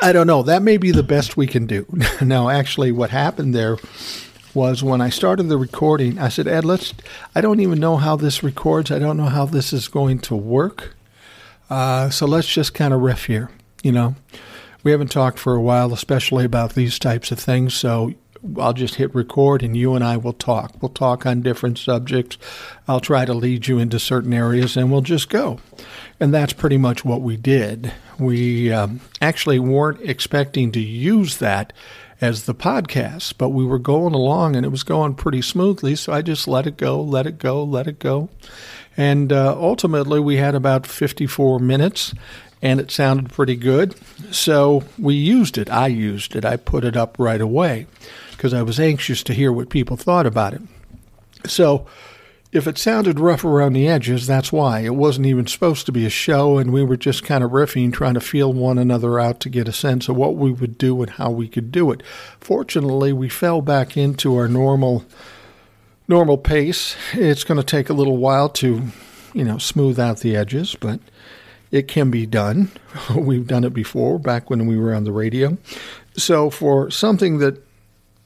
I 0.00 0.12
don't 0.12 0.26
know. 0.26 0.42
That 0.42 0.62
may 0.62 0.76
be 0.76 0.92
the 0.92 1.02
best 1.02 1.36
we 1.36 1.46
can 1.46 1.66
do. 1.66 1.86
now, 2.22 2.48
actually, 2.48 2.92
what 2.92 3.10
happened 3.10 3.54
there 3.54 3.76
was 4.54 4.82
when 4.82 5.00
I 5.00 5.10
started 5.10 5.44
the 5.44 5.58
recording, 5.58 6.18
I 6.18 6.28
said, 6.28 6.48
Ed, 6.48 6.64
let's, 6.64 6.94
I 7.34 7.40
don't 7.40 7.60
even 7.60 7.78
know 7.78 7.96
how 7.96 8.16
this 8.16 8.42
records. 8.42 8.90
I 8.90 8.98
don't 8.98 9.16
know 9.16 9.26
how 9.26 9.46
this 9.46 9.72
is 9.72 9.88
going 9.88 10.18
to 10.20 10.36
work. 10.36 10.94
Uh, 11.70 12.10
so 12.10 12.26
let's 12.26 12.48
just 12.48 12.74
kind 12.74 12.94
of 12.94 13.00
riff 13.00 13.26
here. 13.26 13.50
You 13.82 13.92
know, 13.92 14.16
we 14.82 14.90
haven't 14.90 15.10
talked 15.10 15.38
for 15.38 15.54
a 15.54 15.60
while, 15.60 15.92
especially 15.92 16.44
about 16.44 16.74
these 16.74 16.98
types 16.98 17.30
of 17.30 17.38
things. 17.38 17.74
So 17.74 18.14
I'll 18.58 18.72
just 18.72 18.96
hit 18.96 19.14
record 19.14 19.62
and 19.62 19.76
you 19.76 19.94
and 19.94 20.04
I 20.04 20.16
will 20.16 20.32
talk. 20.32 20.80
We'll 20.80 20.90
talk 20.90 21.26
on 21.26 21.42
different 21.42 21.78
subjects. 21.78 22.38
I'll 22.86 23.00
try 23.00 23.24
to 23.24 23.34
lead 23.34 23.66
you 23.66 23.78
into 23.78 23.98
certain 23.98 24.32
areas 24.32 24.76
and 24.76 24.90
we'll 24.90 25.02
just 25.02 25.28
go. 25.28 25.60
And 26.20 26.32
that's 26.32 26.52
pretty 26.52 26.78
much 26.78 27.04
what 27.04 27.20
we 27.20 27.36
did. 27.36 27.92
We 28.18 28.72
um, 28.72 29.00
actually 29.20 29.58
weren't 29.58 30.00
expecting 30.02 30.72
to 30.72 30.80
use 30.80 31.38
that 31.38 31.72
as 32.20 32.44
the 32.46 32.54
podcast, 32.54 33.34
but 33.38 33.50
we 33.50 33.64
were 33.64 33.78
going 33.78 34.14
along 34.14 34.56
and 34.56 34.66
it 34.66 34.70
was 34.70 34.82
going 34.82 35.14
pretty 35.14 35.42
smoothly. 35.42 35.94
So 35.94 36.12
I 36.12 36.22
just 36.22 36.48
let 36.48 36.66
it 36.66 36.76
go, 36.76 37.00
let 37.00 37.26
it 37.26 37.38
go, 37.38 37.62
let 37.62 37.86
it 37.86 37.98
go. 37.98 38.28
And 38.96 39.32
uh, 39.32 39.56
ultimately, 39.56 40.18
we 40.18 40.36
had 40.36 40.54
about 40.54 40.86
54 40.86 41.60
minutes 41.60 42.14
and 42.60 42.80
it 42.80 42.90
sounded 42.90 43.30
pretty 43.30 43.54
good. 43.54 43.94
So 44.32 44.82
we 44.98 45.14
used 45.14 45.58
it. 45.58 45.70
I 45.70 45.86
used 45.86 46.34
it. 46.34 46.44
I 46.44 46.56
put 46.56 46.84
it 46.84 46.96
up 46.96 47.16
right 47.18 47.40
away 47.40 47.86
because 48.32 48.52
I 48.52 48.62
was 48.62 48.80
anxious 48.80 49.22
to 49.24 49.34
hear 49.34 49.52
what 49.52 49.70
people 49.70 49.96
thought 49.96 50.26
about 50.26 50.54
it. 50.54 50.62
So 51.46 51.86
if 52.50 52.66
it 52.66 52.78
sounded 52.78 53.20
rough 53.20 53.44
around 53.44 53.74
the 53.74 53.86
edges, 53.86 54.26
that's 54.26 54.50
why. 54.50 54.80
It 54.80 54.94
wasn't 54.94 55.26
even 55.26 55.46
supposed 55.46 55.84
to 55.86 55.92
be 55.92 56.06
a 56.06 56.10
show, 56.10 56.56
and 56.56 56.72
we 56.72 56.82
were 56.82 56.96
just 56.96 57.22
kind 57.24 57.44
of 57.44 57.50
riffing, 57.50 57.92
trying 57.92 58.14
to 58.14 58.20
feel 58.20 58.52
one 58.52 58.78
another 58.78 59.20
out 59.20 59.40
to 59.40 59.50
get 59.50 59.68
a 59.68 59.72
sense 59.72 60.08
of 60.08 60.16
what 60.16 60.36
we 60.36 60.50
would 60.50 60.78
do 60.78 61.02
and 61.02 61.10
how 61.10 61.30
we 61.30 61.46
could 61.46 61.70
do 61.70 61.90
it. 61.90 62.02
Fortunately, 62.40 63.12
we 63.12 63.28
fell 63.28 63.60
back 63.60 63.96
into 63.96 64.34
our 64.36 64.48
normal 64.48 65.04
normal 66.08 66.38
pace. 66.38 66.96
It's 67.12 67.44
going 67.44 67.58
to 67.58 67.64
take 67.64 67.90
a 67.90 67.94
little 67.94 68.16
while 68.16 68.48
to, 68.48 68.82
you 69.34 69.44
know, 69.44 69.58
smooth 69.58 70.00
out 70.00 70.20
the 70.20 70.34
edges, 70.34 70.74
but 70.74 71.00
it 71.70 71.86
can 71.86 72.10
be 72.10 72.24
done. 72.24 72.70
We've 73.14 73.46
done 73.46 73.64
it 73.64 73.74
before, 73.74 74.18
back 74.18 74.48
when 74.48 74.66
we 74.66 74.78
were 74.78 74.94
on 74.94 75.04
the 75.04 75.12
radio. 75.12 75.58
So 76.16 76.48
for 76.48 76.90
something 76.90 77.38
that 77.38 77.62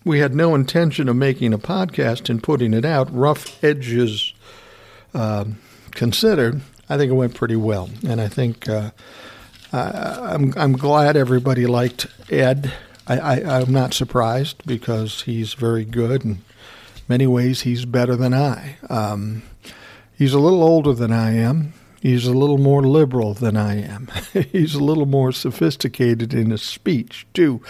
we 0.04 0.18
had 0.18 0.34
no 0.34 0.54
intention 0.54 1.08
of 1.08 1.16
making 1.16 1.52
a 1.52 1.58
podcast 1.58 2.28
and 2.28 2.42
putting 2.42 2.74
it 2.74 2.84
out, 2.84 3.14
rough 3.14 3.62
edges 3.62 4.32
uh, 5.14 5.44
considered, 5.92 6.60
I 6.88 6.96
think 6.96 7.10
it 7.10 7.14
went 7.14 7.34
pretty 7.34 7.56
well. 7.56 7.90
And 8.06 8.20
I 8.20 8.28
think 8.28 8.68
uh, 8.68 8.90
I, 9.72 10.34
I'm, 10.34 10.52
I'm 10.56 10.72
glad 10.72 11.16
everybody 11.16 11.66
liked 11.66 12.06
Ed. 12.30 12.72
I, 13.06 13.42
I'm 13.42 13.72
not 13.72 13.94
surprised 13.94 14.64
because 14.64 15.22
he's 15.22 15.54
very 15.54 15.84
good 15.84 16.24
and 16.24 16.38
many 17.08 17.26
ways 17.26 17.62
he's 17.62 17.84
better 17.84 18.16
than 18.16 18.32
I. 18.32 18.76
Um, 18.88 19.42
he's 20.16 20.32
a 20.32 20.38
little 20.38 20.62
older 20.62 20.94
than 20.94 21.12
I 21.12 21.32
am. 21.32 21.74
He's 22.00 22.26
a 22.26 22.32
little 22.32 22.58
more 22.58 22.82
liberal 22.82 23.34
than 23.34 23.56
I 23.56 23.80
am. 23.82 24.08
he's 24.32 24.74
a 24.74 24.82
little 24.82 25.06
more 25.06 25.32
sophisticated 25.32 26.32
in 26.32 26.50
his 26.50 26.62
speech, 26.62 27.26
too. 27.34 27.60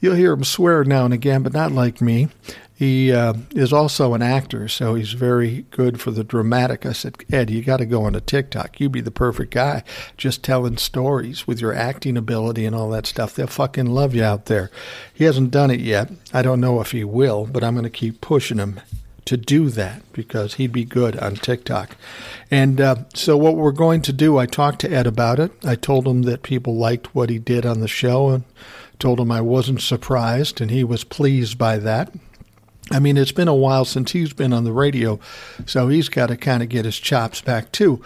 You'll 0.00 0.14
hear 0.14 0.32
him 0.32 0.44
swear 0.44 0.84
now 0.84 1.04
and 1.04 1.14
again, 1.14 1.42
but 1.42 1.52
not 1.52 1.72
like 1.72 2.00
me. 2.00 2.28
He 2.76 3.10
uh, 3.10 3.32
is 3.52 3.72
also 3.72 4.12
an 4.12 4.20
actor, 4.20 4.68
so 4.68 4.94
he's 4.94 5.12
very 5.12 5.64
good 5.70 5.98
for 5.98 6.10
the 6.10 6.22
dramatic. 6.22 6.84
I 6.84 6.92
said, 6.92 7.16
Ed, 7.32 7.48
you 7.48 7.62
got 7.62 7.78
to 7.78 7.86
go 7.86 8.04
on 8.04 8.12
to 8.12 8.20
TikTok. 8.20 8.78
You'd 8.78 8.92
be 8.92 9.00
the 9.00 9.10
perfect 9.10 9.54
guy, 9.54 9.82
just 10.18 10.42
telling 10.42 10.76
stories 10.76 11.46
with 11.46 11.58
your 11.58 11.72
acting 11.72 12.18
ability 12.18 12.66
and 12.66 12.76
all 12.76 12.90
that 12.90 13.06
stuff. 13.06 13.34
They'll 13.34 13.46
fucking 13.46 13.86
love 13.86 14.14
you 14.14 14.22
out 14.22 14.44
there. 14.44 14.70
He 15.14 15.24
hasn't 15.24 15.52
done 15.52 15.70
it 15.70 15.80
yet. 15.80 16.10
I 16.34 16.42
don't 16.42 16.60
know 16.60 16.82
if 16.82 16.90
he 16.90 17.02
will, 17.02 17.46
but 17.46 17.64
I'm 17.64 17.74
going 17.74 17.84
to 17.84 17.90
keep 17.90 18.20
pushing 18.20 18.58
him 18.58 18.80
to 19.24 19.38
do 19.38 19.70
that 19.70 20.02
because 20.12 20.54
he'd 20.54 20.72
be 20.72 20.84
good 20.84 21.16
on 21.16 21.34
TikTok. 21.36 21.96
And 22.50 22.78
uh, 22.78 22.96
so, 23.14 23.38
what 23.38 23.56
we're 23.56 23.72
going 23.72 24.02
to 24.02 24.12
do, 24.12 24.36
I 24.36 24.44
talked 24.44 24.80
to 24.82 24.92
Ed 24.92 25.06
about 25.06 25.40
it. 25.40 25.50
I 25.64 25.76
told 25.76 26.06
him 26.06 26.22
that 26.22 26.42
people 26.42 26.76
liked 26.76 27.14
what 27.14 27.30
he 27.30 27.38
did 27.38 27.64
on 27.64 27.80
the 27.80 27.88
show 27.88 28.28
and 28.28 28.44
told 28.98 29.20
him 29.20 29.30
I 29.30 29.40
wasn't 29.40 29.80
surprised, 29.80 30.60
and 30.60 30.70
he 30.70 30.84
was 30.84 31.04
pleased 31.04 31.58
by 31.58 31.78
that. 31.78 32.12
I 32.90 33.00
mean, 33.00 33.16
it's 33.16 33.32
been 33.32 33.48
a 33.48 33.54
while 33.54 33.84
since 33.84 34.12
he's 34.12 34.32
been 34.32 34.52
on 34.52 34.64
the 34.64 34.72
radio, 34.72 35.18
so 35.66 35.88
he's 35.88 36.08
got 36.08 36.26
to 36.26 36.36
kind 36.36 36.62
of 36.62 36.68
get 36.68 36.84
his 36.84 36.98
chops 36.98 37.40
back 37.40 37.72
too. 37.72 38.02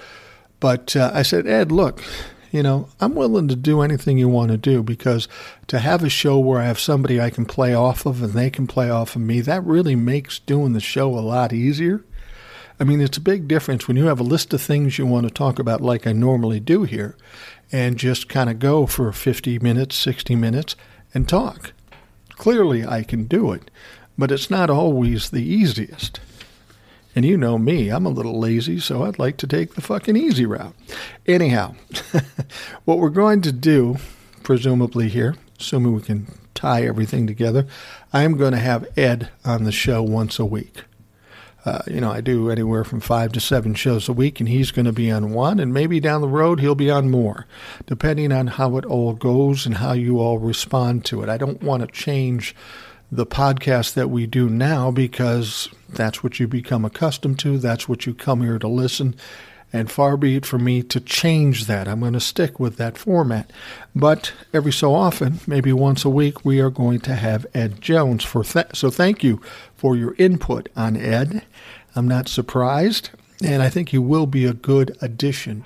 But 0.59 0.97
uh, 0.97 1.11
I 1.13 1.23
said, 1.23 1.47
Ed, 1.47 1.71
look, 1.71 2.03
you 2.51 2.63
know, 2.63 2.89
I'm 3.01 3.15
willing 3.15 3.49
to 3.49 3.57
do 3.57 3.83
anything 3.83 4.19
you 4.19 4.29
want 4.29 4.51
to 4.51 4.57
do 4.57 4.83
because 4.83 5.29
to 5.69 5.79
have 5.79 6.03
a 6.03 6.09
show 6.09 6.39
where 6.39 6.61
I 6.61 6.67
have 6.67 6.81
somebody 6.81 7.21
I 7.21 7.31
can 7.31 7.45
play 7.45 7.75
off 7.75 8.07
of 8.07 8.23
and 8.23 8.33
they 8.33 8.51
can 8.51 8.67
play 8.67 8.91
off 8.91 9.15
of 9.15 9.23
me, 9.23 9.41
that 9.43 9.65
really 9.65 9.95
makes 9.95 10.39
doing 10.39 10.73
the 10.73 10.81
show 10.81 11.17
a 11.17 11.21
lot 11.21 11.53
easier. 11.53 12.05
I 12.81 12.85
mean, 12.85 13.03
it's 13.03 13.19
a 13.19 13.23
big 13.23 13.47
difference 13.47 13.87
when 13.87 13.99
you 13.99 14.07
have 14.07 14.21
a 14.21 14.25
list 14.25 14.55
of 14.55 14.63
things 14.63 14.99
you 14.99 15.07
want 15.07 15.29
to 15.29 15.35
talk 15.35 15.59
about, 15.59 15.83
like 15.83 16.07
I 16.07 16.13
normally 16.13 16.61
do 16.61 16.85
here, 16.85 17.15
and 17.73 17.97
just 17.97 18.29
kind 18.29 18.51
of 18.51 18.59
go 18.59 18.87
for 18.87 19.13
50 19.13 19.59
minutes, 19.59 19.97
60 19.97 20.35
minutes, 20.37 20.77
and 21.15 21.29
talk. 21.29 21.73
Clearly, 22.31 22.85
I 22.87 23.03
can 23.03 23.25
do 23.25 23.53
it 23.53 23.71
but 24.21 24.31
it's 24.31 24.51
not 24.51 24.69
always 24.69 25.31
the 25.31 25.43
easiest. 25.43 26.21
And 27.17 27.25
you 27.25 27.39
know 27.39 27.59
me, 27.59 27.89
I'm 27.89 28.05
a 28.05 28.11
little 28.11 28.39
lazy, 28.39 28.79
so 28.79 29.03
I'd 29.03 29.19
like 29.19 29.39
to 29.39 29.47
take 29.47 29.75
the 29.75 29.81
fucking 29.81 30.17
easy 30.17 30.45
route. 30.45 30.75
Anyhow, 31.27 31.75
what 32.85 32.99
we're 32.99 33.09
going 33.09 33.41
to 33.41 33.51
do, 33.51 33.97
presumably 34.43 35.09
here, 35.09 35.37
assuming 35.59 35.95
we 35.95 36.03
can 36.03 36.27
tie 36.55 36.83
everything 36.83 37.27
together, 37.27 37.67
I 38.13 38.23
am 38.23 38.37
going 38.37 38.53
to 38.53 38.59
have 38.59 38.87
Ed 38.97 39.31
on 39.43 39.65
the 39.65 39.73
show 39.73 40.03
once 40.03 40.39
a 40.39 40.45
week. 40.45 40.85
Uh, 41.65 41.83
you 41.87 42.01
know, 42.01 42.11
I 42.11 42.21
do 42.21 42.51
anywhere 42.51 42.85
from 42.85 43.01
five 43.01 43.33
to 43.33 43.41
seven 43.41 43.75
shows 43.75 44.09
a 44.09 44.15
week, 44.15 44.41
and 44.41 44.49
he's 44.49 44.71
going 44.71 44.87
to 44.87 44.93
be 44.93 45.11
on 45.11 45.33
one, 45.33 45.61
and 45.61 45.75
maybe 45.75 46.01
down 46.01 46.23
the 46.23 46.29
road 46.29 46.61
he'll 46.61 46.75
be 46.75 46.91
on 46.91 47.11
more, 47.11 47.47
depending 47.87 48.33
on 48.33 48.47
how 48.47 48.77
it 48.79 48.87
all 48.87 49.13
goes 49.13 49.67
and 49.67 49.77
how 49.77 49.93
you 49.93 50.19
all 50.19 50.39
respond 50.39 51.05
to 51.07 51.23
it. 51.23 51.29
I 51.29 51.37
don't 51.37 51.63
want 51.63 51.83
to 51.83 51.87
change 51.87 52.55
the 53.13 53.27
podcast 53.27 53.95
that 53.95 54.09
we 54.09 54.27
do 54.27 54.49
now 54.49 54.91
because 54.91 55.69
that's 55.89 56.23
what 56.23 56.39
you 56.39 56.47
become 56.47 56.85
accustomed 56.85 57.39
to. 57.41 57.59
That's 57.59 57.89
what 57.89 58.07
you 58.07 58.15
come 58.15 58.41
here 58.41 58.59
to 58.59 58.69
listen. 58.69 59.17
And 59.73 59.91
far 59.91 60.17
be 60.17 60.37
it 60.37 60.47
from 60.47 60.65
me 60.65 60.83
to 60.85 61.01
change 61.01 61.67
that. 61.67 61.87
I'm 61.87 62.01
going 62.01 62.13
to 62.15 62.21
stick 62.21 62.59
with 62.59 62.77
that 62.77 62.99
format. 62.99 63.51
But 63.95 64.33
every 64.53 64.73
so 64.73 64.95
often, 64.95 65.41
maybe 65.47 65.73
once 65.73 66.05
a 66.05 66.11
week, 66.11 66.45
we 66.45 66.61
are 66.61 66.71
going 66.71 67.01
to 67.01 67.15
have 67.15 67.47
Ed 67.55 67.81
Jones. 67.81 68.25
For 68.25 68.43
th- 68.43 68.75
so 68.75 68.91
thank 68.91 69.23
you 69.23 69.41
for 69.77 69.97
your 69.97 70.15
input 70.19 70.69
on 70.77 70.97
Ed. 70.97 71.43
I'm 71.95 72.09
not 72.09 72.29
surprised, 72.29 73.11
and 73.43 73.63
I 73.63 73.69
think 73.69 73.91
he 73.91 73.99
will 73.99 74.27
be 74.27 74.45
a 74.45 74.53
good 74.53 74.97
addition 75.01 75.65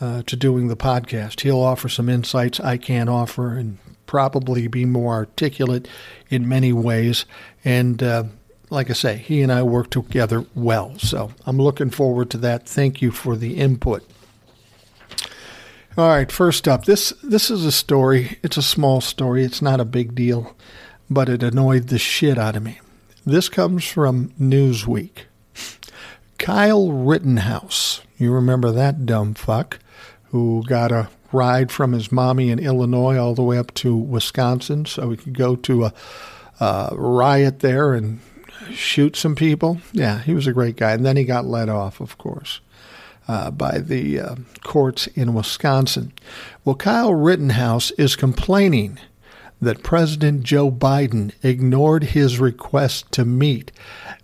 uh, 0.00 0.22
to 0.22 0.36
doing 0.36 0.68
the 0.68 0.76
podcast. 0.76 1.40
He'll 1.40 1.60
offer 1.60 1.88
some 1.88 2.08
insights 2.08 2.60
I 2.60 2.76
can't 2.76 3.08
offer, 3.08 3.56
and 3.56 3.78
probably 4.06 4.66
be 4.66 4.84
more 4.84 5.14
articulate 5.14 5.86
in 6.30 6.48
many 6.48 6.72
ways. 6.72 7.26
And 7.64 8.02
uh, 8.02 8.24
like 8.70 8.90
I 8.90 8.94
say, 8.94 9.16
he 9.18 9.40
and 9.42 9.52
I 9.52 9.62
work 9.62 9.90
together 9.90 10.44
well. 10.54 10.98
So 10.98 11.32
I'm 11.46 11.58
looking 11.58 11.90
forward 11.90 12.30
to 12.30 12.38
that. 12.38 12.68
Thank 12.68 13.00
you 13.00 13.12
for 13.12 13.36
the 13.36 13.56
input. 13.56 14.04
All 15.96 16.08
right, 16.08 16.30
first 16.30 16.66
up, 16.66 16.84
this 16.84 17.12
this 17.22 17.50
is 17.50 17.64
a 17.64 17.72
story. 17.72 18.38
It's 18.42 18.56
a 18.56 18.62
small 18.62 19.00
story. 19.00 19.44
It's 19.44 19.60
not 19.60 19.80
a 19.80 19.84
big 19.84 20.14
deal, 20.14 20.56
but 21.10 21.28
it 21.28 21.42
annoyed 21.42 21.88
the 21.88 21.98
shit 21.98 22.38
out 22.38 22.56
of 22.56 22.62
me. 22.62 22.80
This 23.26 23.48
comes 23.48 23.84
from 23.84 24.30
Newsweek. 24.40 25.26
Kyle 26.40 26.90
Rittenhouse, 26.90 28.00
you 28.16 28.32
remember 28.32 28.72
that 28.72 29.04
dumb 29.04 29.34
fuck 29.34 29.78
who 30.30 30.64
got 30.66 30.90
a 30.90 31.10
ride 31.32 31.70
from 31.70 31.92
his 31.92 32.10
mommy 32.10 32.50
in 32.50 32.58
Illinois 32.58 33.18
all 33.18 33.34
the 33.34 33.42
way 33.42 33.58
up 33.58 33.74
to 33.74 33.94
Wisconsin 33.94 34.86
so 34.86 35.10
he 35.10 35.18
could 35.18 35.36
go 35.36 35.54
to 35.54 35.84
a, 35.84 35.92
a 36.58 36.92
riot 36.94 37.60
there 37.60 37.92
and 37.92 38.20
shoot 38.72 39.16
some 39.16 39.34
people. 39.34 39.82
Yeah, 39.92 40.22
he 40.22 40.32
was 40.32 40.46
a 40.46 40.54
great 40.54 40.76
guy. 40.76 40.92
And 40.92 41.04
then 41.04 41.18
he 41.18 41.24
got 41.24 41.44
let 41.44 41.68
off, 41.68 42.00
of 42.00 42.16
course. 42.16 42.60
Uh, 43.28 43.50
by 43.50 43.78
the 43.78 44.18
uh, 44.18 44.34
courts 44.64 45.08
in 45.08 45.34
Wisconsin. 45.34 46.10
Well, 46.64 46.74
Kyle 46.74 47.14
Rittenhouse 47.14 47.90
is 47.92 48.16
complaining 48.16 48.98
that 49.60 49.82
President 49.82 50.42
Joe 50.42 50.70
Biden 50.70 51.32
ignored 51.42 52.04
his 52.04 52.38
request 52.38 53.10
to 53.12 53.24
meet 53.24 53.72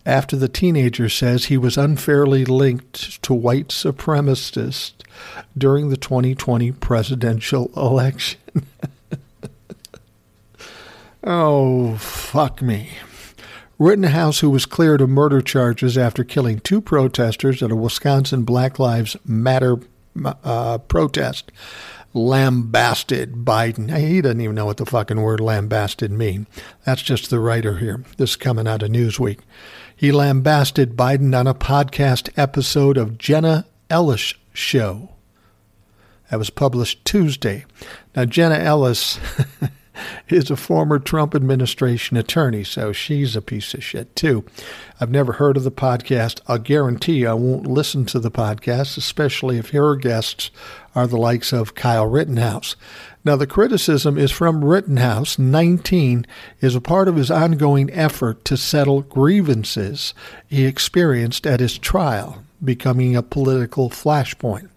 after 0.04 0.36
the 0.36 0.48
teenager 0.48 1.08
says 1.08 1.46
he 1.46 1.58
was 1.58 1.76
unfairly 1.76 2.44
linked 2.44 3.22
to 3.22 3.34
white 3.34 3.68
supremacists 3.68 4.92
during 5.56 5.88
the 5.88 5.96
2020 5.96 6.72
presidential 6.72 7.70
election. 7.76 8.40
oh, 11.24 11.96
fuck 11.96 12.62
me. 12.62 12.90
Rittenhouse, 13.78 14.40
who 14.40 14.48
was 14.48 14.64
cleared 14.64 15.02
of 15.02 15.10
murder 15.10 15.42
charges 15.42 15.98
after 15.98 16.24
killing 16.24 16.60
two 16.60 16.80
protesters 16.80 17.62
at 17.62 17.70
a 17.70 17.76
Wisconsin 17.76 18.42
Black 18.44 18.78
Lives 18.78 19.18
Matter 19.24 19.76
uh, 20.24 20.78
protest, 20.78 21.52
lambasted 22.16 23.44
Biden. 23.44 23.96
He 23.96 24.20
doesn't 24.20 24.40
even 24.40 24.54
know 24.54 24.66
what 24.66 24.78
the 24.78 24.87
fucking 24.87 25.20
word 25.20 25.38
lambasted 25.38 26.11
mean. 26.11 26.46
That's 26.85 27.02
just 27.02 27.30
the 27.30 27.38
writer 27.38 27.76
here. 27.76 28.02
This 28.16 28.30
is 28.30 28.37
coming 28.37 28.66
out 28.66 28.82
of 28.82 28.90
Newsweek. 28.90 29.40
He 29.94 30.11
lambasted 30.11 30.96
Biden 30.96 31.38
on 31.38 31.46
a 31.46 31.54
podcast 31.54 32.30
episode 32.37 32.96
of 32.96 33.18
Jenna 33.18 33.66
Ellis 33.90 34.35
show. 34.52 35.11
That 36.30 36.38
was 36.38 36.50
published 36.50 37.04
Tuesday. 37.04 37.64
Now, 38.16 38.25
Jenna 38.25 38.56
Ellis 38.56 39.20
is 40.28 40.50
a 40.50 40.56
former 40.56 40.98
Trump 40.98 41.34
administration 41.34 42.16
attorney, 42.16 42.64
so 42.64 42.92
she's 42.92 43.36
a 43.36 43.42
piece 43.42 43.74
of 43.74 43.84
shit, 43.84 44.14
too. 44.16 44.44
I've 45.00 45.10
never 45.10 45.34
heard 45.34 45.56
of 45.56 45.64
the 45.64 45.70
podcast. 45.70 46.40
I'll 46.46 46.58
guarantee 46.58 47.26
I 47.26 47.34
won't 47.34 47.66
listen 47.66 48.04
to 48.06 48.18
the 48.18 48.30
podcast, 48.30 48.96
especially 48.96 49.58
if 49.58 49.70
her 49.70 49.96
guests 49.96 50.50
are 50.94 51.06
the 51.06 51.18
likes 51.18 51.52
of 51.52 51.74
Kyle 51.74 52.06
Rittenhouse. 52.06 52.76
Now, 53.24 53.36
the 53.36 53.46
criticism 53.46 54.16
is 54.16 54.30
from 54.30 54.64
Rittenhouse, 54.64 55.38
19, 55.38 56.26
is 56.60 56.74
a 56.74 56.80
part 56.80 57.08
of 57.08 57.16
his 57.16 57.30
ongoing 57.30 57.90
effort 57.92 58.44
to 58.44 58.56
settle 58.56 59.02
grievances 59.02 60.14
he 60.46 60.64
experienced 60.64 61.46
at 61.46 61.60
his 61.60 61.76
trial, 61.76 62.44
becoming 62.64 63.16
a 63.16 63.22
political 63.22 63.90
flashpoint. 63.90 64.68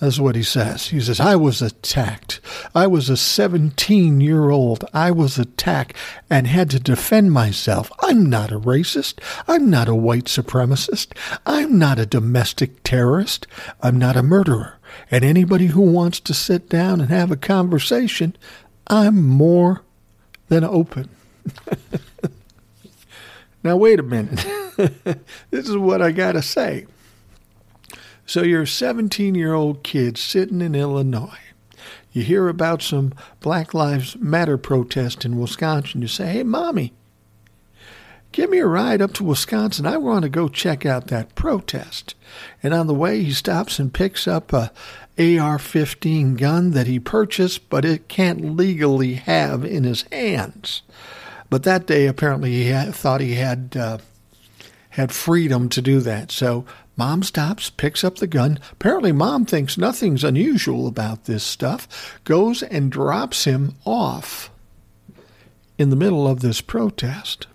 That's 0.00 0.20
what 0.20 0.36
he 0.36 0.44
says. 0.44 0.88
He 0.88 1.00
says, 1.00 1.18
I 1.18 1.34
was 1.34 1.60
attacked. 1.60 2.40
I 2.72 2.86
was 2.86 3.10
a 3.10 3.16
17 3.16 4.20
year 4.20 4.50
old. 4.50 4.84
I 4.94 5.10
was 5.10 5.38
attacked 5.38 5.96
and 6.30 6.46
had 6.46 6.70
to 6.70 6.78
defend 6.78 7.32
myself. 7.32 7.90
I'm 8.00 8.26
not 8.26 8.52
a 8.52 8.60
racist. 8.60 9.18
I'm 9.48 9.68
not 9.68 9.88
a 9.88 9.94
white 9.96 10.26
supremacist. 10.26 11.16
I'm 11.44 11.78
not 11.78 11.98
a 11.98 12.06
domestic 12.06 12.84
terrorist. 12.84 13.48
I'm 13.82 13.98
not 13.98 14.16
a 14.16 14.22
murderer. 14.22 14.78
And 15.10 15.24
anybody 15.24 15.66
who 15.66 15.82
wants 15.82 16.20
to 16.20 16.34
sit 16.34 16.68
down 16.68 17.00
and 17.00 17.10
have 17.10 17.32
a 17.32 17.36
conversation, 17.36 18.36
I'm 18.86 19.20
more 19.20 19.82
than 20.48 20.62
open. 20.62 21.08
now, 23.64 23.76
wait 23.76 23.98
a 23.98 24.04
minute. 24.04 24.46
this 25.50 25.68
is 25.68 25.76
what 25.76 26.00
I 26.00 26.12
got 26.12 26.32
to 26.32 26.42
say. 26.42 26.86
So 28.28 28.42
you're 28.42 28.62
a 28.62 28.66
17 28.66 29.34
year 29.34 29.54
old 29.54 29.82
kid 29.82 30.18
sitting 30.18 30.60
in 30.60 30.74
Illinois. 30.74 31.38
You 32.12 32.22
hear 32.22 32.48
about 32.48 32.82
some 32.82 33.14
Black 33.40 33.72
Lives 33.72 34.16
Matter 34.16 34.58
protest 34.58 35.24
in 35.24 35.38
Wisconsin. 35.38 36.02
You 36.02 36.08
say, 36.08 36.26
hey, 36.26 36.42
mommy, 36.42 36.92
Give 38.30 38.50
me 38.50 38.58
a 38.58 38.66
ride 38.66 39.00
up 39.00 39.14
to 39.14 39.24
Wisconsin. 39.24 39.86
I 39.86 39.96
want 39.96 40.24
to 40.24 40.28
go 40.28 40.48
check 40.48 40.84
out 40.84 41.06
that 41.06 41.34
protest. 41.34 42.14
And 42.62 42.74
on 42.74 42.86
the 42.86 42.92
way, 42.92 43.22
he 43.22 43.32
stops 43.32 43.78
and 43.78 43.92
picks 43.92 44.28
up 44.28 44.52
a 44.52 44.70
AR 45.18 45.58
15 45.58 46.36
gun 46.36 46.72
that 46.72 46.86
he 46.86 47.00
purchased, 47.00 47.70
but 47.70 47.86
it 47.86 48.08
can't 48.08 48.54
legally 48.54 49.14
have 49.14 49.64
in 49.64 49.84
his 49.84 50.02
hands. 50.12 50.82
But 51.48 51.62
that 51.62 51.86
day, 51.86 52.06
apparently, 52.06 52.52
he 52.52 52.66
had, 52.66 52.94
thought 52.94 53.22
he 53.22 53.36
had 53.36 53.74
uh, 53.74 53.98
had 54.90 55.10
freedom 55.12 55.70
to 55.70 55.80
do 55.80 56.00
that. 56.00 56.30
So 56.30 56.66
mom 56.98 57.22
stops, 57.22 57.70
picks 57.70 58.04
up 58.04 58.16
the 58.16 58.26
gun. 58.26 58.58
Apparently, 58.72 59.12
mom 59.12 59.46
thinks 59.46 59.78
nothing's 59.78 60.24
unusual 60.24 60.86
about 60.86 61.24
this 61.24 61.44
stuff, 61.44 62.18
goes 62.24 62.62
and 62.62 62.92
drops 62.92 63.44
him 63.44 63.76
off 63.86 64.50
in 65.78 65.90
the 65.90 65.96
middle 65.96 66.26
of 66.26 66.40
this 66.40 66.60
protest. 66.60 67.46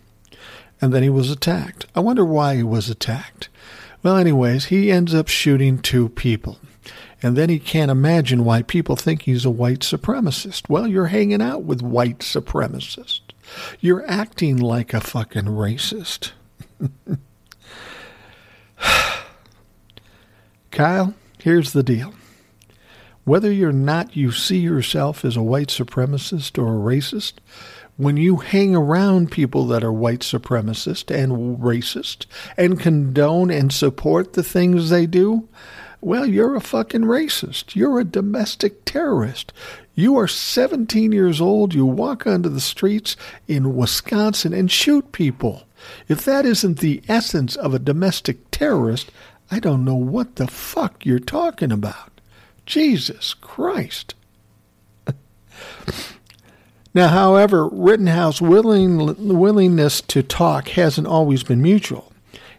And 0.82 0.94
then 0.94 1.04
he 1.04 1.10
was 1.10 1.30
attacked. 1.30 1.86
I 1.96 2.00
wonder 2.00 2.26
why 2.26 2.56
he 2.56 2.64
was 2.64 2.90
attacked. 2.90 3.50
Well, 4.02 4.18
anyways, 4.18 4.66
he 4.66 4.92
ends 4.92 5.14
up 5.14 5.28
shooting 5.28 5.80
two 5.80 6.10
people. 6.10 6.58
And 7.22 7.38
then 7.38 7.50
he 7.50 7.60
can't 7.60 7.92
imagine 7.92 8.44
why 8.44 8.64
people 8.64 8.98
think 8.98 9.22
he's 9.22 9.46
a 9.46 9.50
white 9.50 9.80
supremacist. 9.80 10.68
Well, 10.68 10.88
you're 10.88 11.06
hanging 11.08 11.42
out 11.42 11.64
with 11.64 11.82
white 11.82 12.20
supremacists. 12.20 13.22
You're 13.80 14.10
acting 14.10 14.58
like 14.58 14.94
a 14.94 15.00
fucking 15.00 15.46
racist. 15.46 16.32
Kyle, 20.74 21.14
here's 21.38 21.74
the 21.74 21.84
deal. 21.84 22.16
Whether 23.26 23.52
you're 23.52 23.72
not 23.72 24.18
you 24.18 24.32
see 24.32 24.58
yourself 24.58 25.24
as 25.24 25.38
a 25.38 25.44
white 25.44 25.68
supremacist 25.68 26.58
or 26.58 26.76
a 26.76 26.96
racist, 26.96 27.34
when 27.96 28.18
you 28.18 28.38
hang 28.38 28.76
around 28.76 29.32
people 29.32 29.68
that 29.68 29.84
are 29.84 29.94
white 29.94 30.22
supremacist 30.22 31.14
and 31.16 31.60
racist 31.60 32.26
and 32.58 32.80
condone 32.80 33.52
and 33.52 33.72
support 33.72 34.34
the 34.34 34.42
things 34.42 34.90
they 34.90 35.06
do, 35.06 35.48
well, 36.02 36.26
you're 36.26 36.56
a 36.56 36.60
fucking 36.62 37.04
racist. 37.04 37.76
You're 37.76 38.00
a 38.00 38.04
domestic 38.04 38.84
terrorist. 38.84 39.54
You 39.94 40.18
are 40.18 40.28
17 40.28 41.12
years 41.12 41.40
old. 41.40 41.76
You 41.76 41.86
walk 41.86 42.26
onto 42.26 42.50
the 42.50 42.60
streets 42.60 43.16
in 43.48 43.76
Wisconsin 43.76 44.54
and 44.54 44.72
shoot 44.72 45.12
people. 45.12 45.68
If 46.08 46.26
that 46.26 46.46
isn't 46.46 46.80
the 46.80 47.04
essence 47.08 47.56
of 47.56 47.74
a 47.74 47.80
domestic 47.80 48.50
terrorist, 48.50 49.12
I 49.54 49.60
don't 49.60 49.86
know 49.86 49.94
what 49.94 50.38
the 50.38 50.48
fuck 50.48 51.06
you're 51.06 51.20
talking 51.20 51.72
about. 51.72 52.20
Jesus 52.66 53.36
Christ. 53.36 54.16
now, 56.96 57.10
however, 57.10 57.68
Rittenhouse' 57.68 58.42
willing, 58.42 58.98
willingness 59.38 60.02
to 60.02 60.24
talk 60.24 60.70
hasn't 60.70 61.06
always 61.06 61.44
been 61.44 61.62
mutual, 61.62 62.12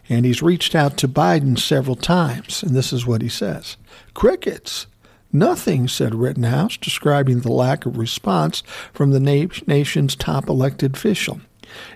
and 0.07 0.25
he's 0.25 0.41
reached 0.41 0.73
out 0.73 0.95
to 0.99 1.09
Biden 1.09 1.59
several 1.59 1.97
times, 1.97 2.63
and 2.63 2.73
this 2.73 2.93
is 2.93 3.05
what 3.05 3.21
he 3.21 3.27
says 3.27 3.75
Crickets. 4.13 4.87
Nothing, 5.33 5.89
said 5.89 6.15
Rittenhouse, 6.15 6.77
describing 6.77 7.41
the 7.41 7.51
lack 7.51 7.85
of 7.85 7.97
response 7.97 8.63
from 8.93 9.11
the 9.11 9.19
na- 9.19 9.53
nation's 9.67 10.15
top 10.15 10.47
elected 10.47 10.95
official. 10.95 11.41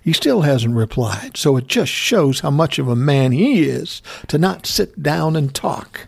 He 0.03 0.13
still 0.13 0.41
hasn't 0.41 0.75
replied, 0.75 1.37
so 1.37 1.57
it 1.57 1.67
just 1.67 1.91
shows 1.91 2.39
how 2.39 2.51
much 2.51 2.79
of 2.79 2.87
a 2.87 2.95
man 2.95 3.31
he 3.31 3.63
is 3.63 4.01
to 4.27 4.37
not 4.37 4.65
sit 4.65 5.01
down 5.01 5.35
and 5.35 5.53
talk. 5.53 6.07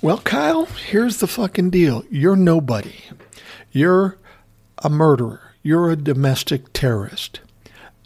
Well, 0.00 0.18
Kyle, 0.18 0.66
here's 0.66 1.16
the 1.16 1.26
fucking 1.26 1.70
deal. 1.70 2.04
You're 2.08 2.36
nobody. 2.36 2.94
You're 3.72 4.16
a 4.78 4.88
murderer. 4.88 5.54
You're 5.62 5.90
a 5.90 5.96
domestic 5.96 6.72
terrorist. 6.72 7.40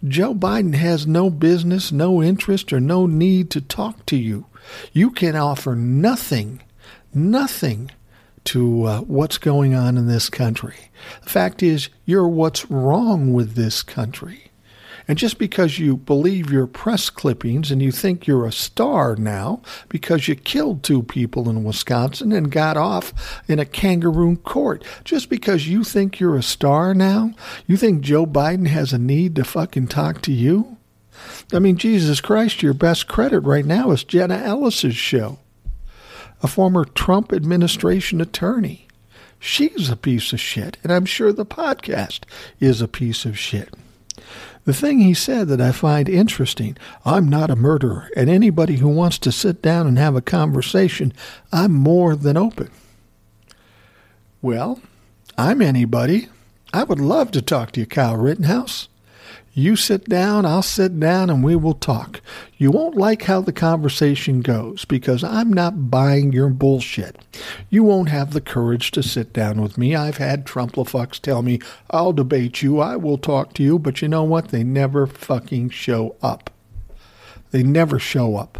Joe 0.04 0.34
Biden 0.34 0.74
has 0.74 1.06
no 1.06 1.30
business, 1.30 1.92
no 1.92 2.22
interest, 2.22 2.72
or 2.72 2.80
no 2.80 3.06
need 3.06 3.50
to 3.50 3.60
talk 3.60 4.04
to 4.06 4.16
you. 4.16 4.46
You 4.92 5.10
can 5.10 5.36
offer 5.36 5.76
nothing, 5.76 6.62
nothing 7.14 7.90
to 8.44 8.84
uh, 8.84 9.00
what's 9.00 9.38
going 9.38 9.74
on 9.74 9.96
in 9.96 10.06
this 10.06 10.28
country. 10.28 10.76
The 11.22 11.30
fact 11.30 11.62
is, 11.62 11.88
you're 12.04 12.28
what's 12.28 12.70
wrong 12.70 13.32
with 13.32 13.54
this 13.54 13.82
country. 13.82 14.50
And 15.08 15.18
just 15.18 15.38
because 15.38 15.78
you 15.78 15.96
believe 15.96 16.50
your 16.50 16.66
press 16.66 17.10
clippings 17.10 17.70
and 17.70 17.82
you 17.82 17.90
think 17.90 18.26
you're 18.26 18.46
a 18.46 18.52
star 18.52 19.16
now 19.16 19.60
because 19.88 20.28
you 20.28 20.36
killed 20.36 20.82
two 20.82 21.02
people 21.02 21.48
in 21.48 21.64
Wisconsin 21.64 22.32
and 22.32 22.52
got 22.52 22.76
off 22.76 23.12
in 23.48 23.58
a 23.58 23.64
kangaroo 23.64 24.36
court, 24.36 24.84
just 25.04 25.28
because 25.28 25.68
you 25.68 25.82
think 25.82 26.20
you're 26.20 26.36
a 26.36 26.42
star 26.42 26.94
now, 26.94 27.32
you 27.66 27.76
think 27.76 28.02
Joe 28.02 28.26
Biden 28.26 28.68
has 28.68 28.92
a 28.92 28.98
need 28.98 29.34
to 29.36 29.44
fucking 29.44 29.88
talk 29.88 30.22
to 30.22 30.32
you? 30.32 30.76
I 31.52 31.58
mean, 31.58 31.76
Jesus 31.76 32.20
Christ, 32.20 32.62
your 32.62 32.74
best 32.74 33.08
credit 33.08 33.40
right 33.40 33.66
now 33.66 33.90
is 33.90 34.04
Jenna 34.04 34.36
Ellis's 34.38 34.96
show 34.96 35.38
a 36.42 36.48
former 36.48 36.84
Trump 36.84 37.32
administration 37.32 38.20
attorney. 38.20 38.86
She's 39.38 39.88
a 39.88 39.96
piece 39.96 40.32
of 40.32 40.40
shit, 40.40 40.76
and 40.82 40.92
I'm 40.92 41.04
sure 41.04 41.32
the 41.32 41.46
podcast 41.46 42.24
is 42.60 42.80
a 42.80 42.88
piece 42.88 43.24
of 43.24 43.38
shit. 43.38 43.74
The 44.64 44.74
thing 44.74 45.00
he 45.00 45.14
said 45.14 45.48
that 45.48 45.60
I 45.60 45.72
find 45.72 46.08
interesting 46.08 46.76
I'm 47.04 47.28
not 47.28 47.50
a 47.50 47.56
murderer, 47.56 48.08
and 48.16 48.30
anybody 48.30 48.76
who 48.76 48.88
wants 48.88 49.18
to 49.18 49.32
sit 49.32 49.60
down 49.60 49.86
and 49.86 49.98
have 49.98 50.14
a 50.14 50.22
conversation, 50.22 51.12
I'm 51.52 51.72
more 51.72 52.14
than 52.14 52.36
open. 52.36 52.70
Well, 54.40 54.80
I'm 55.36 55.62
anybody. 55.62 56.28
I 56.72 56.84
would 56.84 57.00
love 57.00 57.32
to 57.32 57.42
talk 57.42 57.72
to 57.72 57.80
you, 57.80 57.86
Kyle 57.86 58.16
Rittenhouse. 58.16 58.88
You 59.54 59.76
sit 59.76 60.08
down, 60.08 60.46
I'll 60.46 60.62
sit 60.62 60.98
down, 60.98 61.28
and 61.28 61.44
we 61.44 61.56
will 61.56 61.74
talk. 61.74 62.22
You 62.56 62.70
won't 62.70 62.96
like 62.96 63.24
how 63.24 63.42
the 63.42 63.52
conversation 63.52 64.40
goes 64.40 64.86
because 64.86 65.22
I'm 65.22 65.52
not 65.52 65.90
buying 65.90 66.32
your 66.32 66.48
bullshit. 66.48 67.16
You 67.68 67.84
won't 67.84 68.08
have 68.08 68.32
the 68.32 68.40
courage 68.40 68.92
to 68.92 69.02
sit 69.02 69.34
down 69.34 69.60
with 69.60 69.76
me. 69.76 69.94
I've 69.94 70.16
had 70.16 70.46
Trumplafucks 70.46 71.20
tell 71.20 71.42
me, 71.42 71.58
I'll 71.90 72.14
debate 72.14 72.62
you, 72.62 72.80
I 72.80 72.96
will 72.96 73.18
talk 73.18 73.52
to 73.54 73.62
you, 73.62 73.78
but 73.78 74.00
you 74.00 74.08
know 74.08 74.24
what? 74.24 74.48
They 74.48 74.64
never 74.64 75.06
fucking 75.06 75.68
show 75.70 76.16
up. 76.22 76.48
They 77.50 77.62
never 77.62 77.98
show 77.98 78.36
up. 78.36 78.58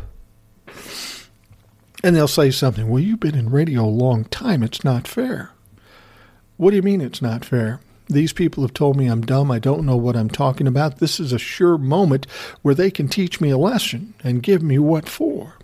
And 2.05 2.15
they'll 2.15 2.29
say 2.29 2.51
something, 2.51 2.87
well, 2.89 3.03
you've 3.03 3.21
been 3.21 3.35
in 3.35 3.49
radio 3.49 3.85
a 3.85 3.87
long 3.87 4.25
time. 4.25 4.63
It's 4.63 4.85
not 4.85 5.09
fair. 5.09 5.53
What 6.59 6.71
do 6.71 6.77
you 6.77 6.83
mean 6.83 7.01
it's 7.01 7.23
not 7.23 7.47
fair? 7.47 7.81
These 8.09 8.33
people 8.33 8.63
have 8.63 8.75
told 8.75 8.97
me 8.97 9.07
I'm 9.07 9.23
dumb. 9.23 9.51
I 9.51 9.59
don't 9.59 9.87
know 9.87 9.97
what 9.97 10.17
I'm 10.17 10.29
talking 10.29 10.67
about. 10.67 10.99
This 10.99 11.19
is 11.19 11.33
a 11.33 11.39
sure 11.39 11.79
moment 11.79 12.27
where 12.63 12.75
they 12.75 12.91
can 12.91 13.09
teach 13.09 13.41
me 13.41 13.51
a 13.51 13.59
lesson 13.59 14.15
and 14.23 14.43
give 14.43 14.63
me 14.63 14.79
what 14.79 15.09
for. 15.09 15.55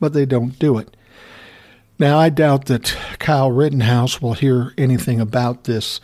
But 0.00 0.12
they 0.12 0.26
don't 0.26 0.58
do 0.58 0.78
it. 0.78 0.96
Now, 1.98 2.18
I 2.18 2.28
doubt 2.28 2.66
that 2.66 2.96
Kyle 3.20 3.52
Rittenhouse 3.52 4.20
will 4.20 4.34
hear 4.34 4.74
anything 4.76 5.20
about 5.20 5.64
this 5.64 6.00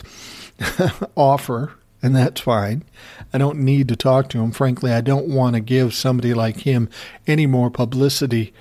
offer, 1.17 1.73
and 2.01 2.15
that's 2.15 2.41
fine. 2.41 2.85
I 3.33 3.39
don't 3.39 3.59
need 3.59 3.89
to 3.89 3.97
talk 3.97 4.29
to 4.31 4.41
him. 4.41 4.53
Frankly, 4.53 4.93
I 4.93 5.01
don't 5.01 5.29
want 5.29 5.55
to 5.55 5.61
give 5.61 5.93
somebody 5.93 6.33
like 6.33 6.59
him 6.59 6.89
any 7.27 7.47
more 7.47 7.71
publicity 7.71 8.53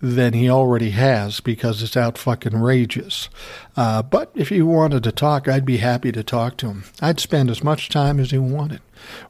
than 0.00 0.34
he 0.34 0.48
already 0.50 0.90
has 0.90 1.40
because 1.40 1.82
it's 1.82 1.96
out 1.96 2.18
fucking 2.18 2.60
rages. 2.60 3.30
Uh, 3.76 4.02
but 4.02 4.30
if 4.34 4.50
he 4.50 4.60
wanted 4.60 5.02
to 5.04 5.12
talk, 5.12 5.48
I'd 5.48 5.64
be 5.64 5.78
happy 5.78 6.12
to 6.12 6.22
talk 6.22 6.56
to 6.58 6.68
him. 6.68 6.84
I'd 7.00 7.18
spend 7.18 7.50
as 7.50 7.64
much 7.64 7.88
time 7.88 8.20
as 8.20 8.30
he 8.30 8.38
wanted. 8.38 8.80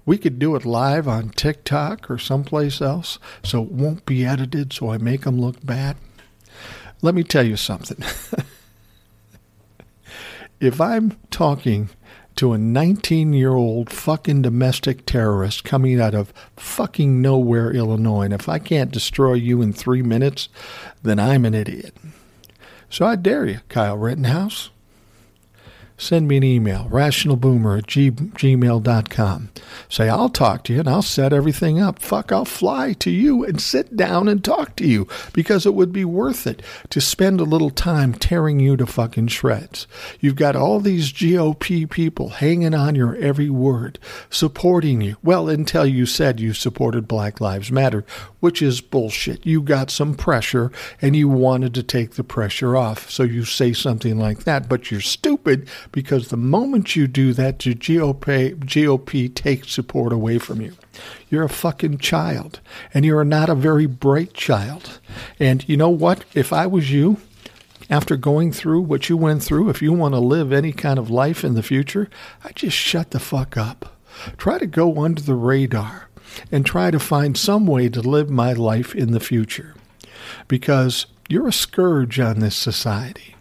We 0.04 0.18
could 0.18 0.38
do 0.38 0.56
it 0.56 0.64
live 0.64 1.06
on 1.06 1.30
TikTok 1.30 2.10
or 2.10 2.18
someplace 2.18 2.80
else, 2.80 3.18
so 3.42 3.62
it 3.62 3.70
won't 3.70 4.06
be 4.06 4.24
edited 4.24 4.72
so 4.72 4.90
I 4.90 4.98
make 4.98 5.24
him 5.24 5.40
look 5.40 5.64
bad. 5.64 5.96
Let 7.02 7.14
me 7.14 7.22
tell 7.22 7.46
you 7.46 7.56
something. 7.56 7.98
if 10.60 10.80
I'm 10.80 11.16
talking 11.30 11.90
to 12.36 12.52
a 12.52 12.58
19 12.58 13.32
year 13.32 13.52
old 13.52 13.90
fucking 13.90 14.42
domestic 14.42 15.06
terrorist 15.06 15.64
coming 15.64 16.00
out 16.00 16.14
of 16.14 16.32
fucking 16.56 17.20
nowhere, 17.20 17.70
Illinois. 17.70 18.24
And 18.24 18.34
if 18.34 18.48
I 18.48 18.58
can't 18.58 18.90
destroy 18.90 19.34
you 19.34 19.62
in 19.62 19.72
three 19.72 20.02
minutes, 20.02 20.48
then 21.02 21.18
I'm 21.18 21.44
an 21.44 21.54
idiot. 21.54 21.96
So 22.88 23.04
I 23.06 23.16
dare 23.16 23.46
you, 23.46 23.60
Kyle 23.68 23.96
Rittenhouse 23.96 24.70
send 25.96 26.28
me 26.28 26.36
an 26.36 26.44
email, 26.44 26.88
rationalboomer 26.90 27.78
at 27.78 27.86
g- 27.86 28.10
gmail.com. 28.10 29.50
Say, 29.88 30.08
I'll 30.08 30.28
talk 30.28 30.64
to 30.64 30.72
you 30.72 30.80
and 30.80 30.88
I'll 30.88 31.02
set 31.02 31.32
everything 31.32 31.80
up. 31.80 31.98
Fuck, 31.98 32.32
I'll 32.32 32.44
fly 32.44 32.92
to 32.94 33.10
you 33.10 33.44
and 33.44 33.60
sit 33.60 33.96
down 33.96 34.28
and 34.28 34.42
talk 34.44 34.76
to 34.76 34.86
you 34.86 35.08
because 35.32 35.64
it 35.64 35.74
would 35.74 35.92
be 35.92 36.04
worth 36.04 36.46
it 36.46 36.62
to 36.90 37.00
spend 37.00 37.40
a 37.40 37.44
little 37.44 37.70
time 37.70 38.12
tearing 38.12 38.60
you 38.60 38.76
to 38.76 38.86
fucking 38.86 39.28
shreds. 39.28 39.86
You've 40.20 40.36
got 40.36 40.56
all 40.56 40.80
these 40.80 41.12
GOP 41.12 41.88
people 41.88 42.30
hanging 42.30 42.74
on 42.74 42.94
your 42.94 43.16
every 43.16 43.50
word, 43.50 43.98
supporting 44.28 45.00
you. 45.00 45.16
Well, 45.22 45.48
until 45.48 45.86
you 45.86 46.06
said 46.06 46.40
you 46.40 46.52
supported 46.52 47.08
Black 47.08 47.40
Lives 47.40 47.72
Matter, 47.72 48.04
which 48.40 48.60
is 48.60 48.80
bullshit. 48.80 49.46
You 49.46 49.62
got 49.62 49.90
some 49.90 50.14
pressure 50.14 50.70
and 51.00 51.16
you 51.16 51.28
wanted 51.28 51.74
to 51.74 51.82
take 51.82 52.12
the 52.12 52.24
pressure 52.24 52.76
off. 52.76 53.10
So 53.10 53.22
you 53.22 53.44
say 53.44 53.72
something 53.72 54.18
like 54.18 54.44
that, 54.44 54.68
but 54.68 54.90
you're 54.90 55.00
stupid 55.00 55.35
stupid 55.46 55.68
because 55.92 56.28
the 56.28 56.36
moment 56.36 56.96
you 56.96 57.06
do 57.06 57.32
that, 57.32 57.58
the 57.60 57.74
GOP, 57.74 58.56
GOP 58.56 59.32
takes 59.32 59.72
support 59.72 60.12
away 60.12 60.38
from 60.38 60.60
you. 60.60 60.74
You're 61.30 61.44
a 61.44 61.48
fucking 61.48 61.98
child, 61.98 62.60
and 62.92 63.04
you're 63.04 63.24
not 63.24 63.48
a 63.48 63.54
very 63.54 63.86
bright 63.86 64.34
child. 64.34 64.98
And 65.38 65.68
you 65.68 65.76
know 65.76 65.90
what? 65.90 66.24
If 66.34 66.52
I 66.52 66.66
was 66.66 66.90
you, 66.90 67.18
after 67.88 68.16
going 68.16 68.52
through 68.52 68.80
what 68.82 69.08
you 69.08 69.16
went 69.16 69.42
through, 69.42 69.70
if 69.70 69.80
you 69.80 69.92
want 69.92 70.14
to 70.14 70.20
live 70.20 70.52
any 70.52 70.72
kind 70.72 70.98
of 70.98 71.10
life 71.10 71.44
in 71.44 71.54
the 71.54 71.62
future, 71.62 72.08
I 72.42 72.50
just 72.52 72.76
shut 72.76 73.12
the 73.12 73.20
fuck 73.20 73.56
up. 73.56 73.96
Try 74.36 74.58
to 74.58 74.66
go 74.66 75.04
under 75.04 75.22
the 75.22 75.34
radar 75.34 76.08
and 76.50 76.66
try 76.66 76.90
to 76.90 76.98
find 76.98 77.36
some 77.36 77.66
way 77.66 77.88
to 77.90 78.00
live 78.00 78.30
my 78.30 78.52
life 78.52 78.94
in 78.94 79.12
the 79.12 79.20
future. 79.20 79.74
Because 80.48 81.06
you're 81.28 81.48
a 81.48 81.52
scourge 81.52 82.18
on 82.18 82.40
this 82.40 82.56
society. 82.56 83.35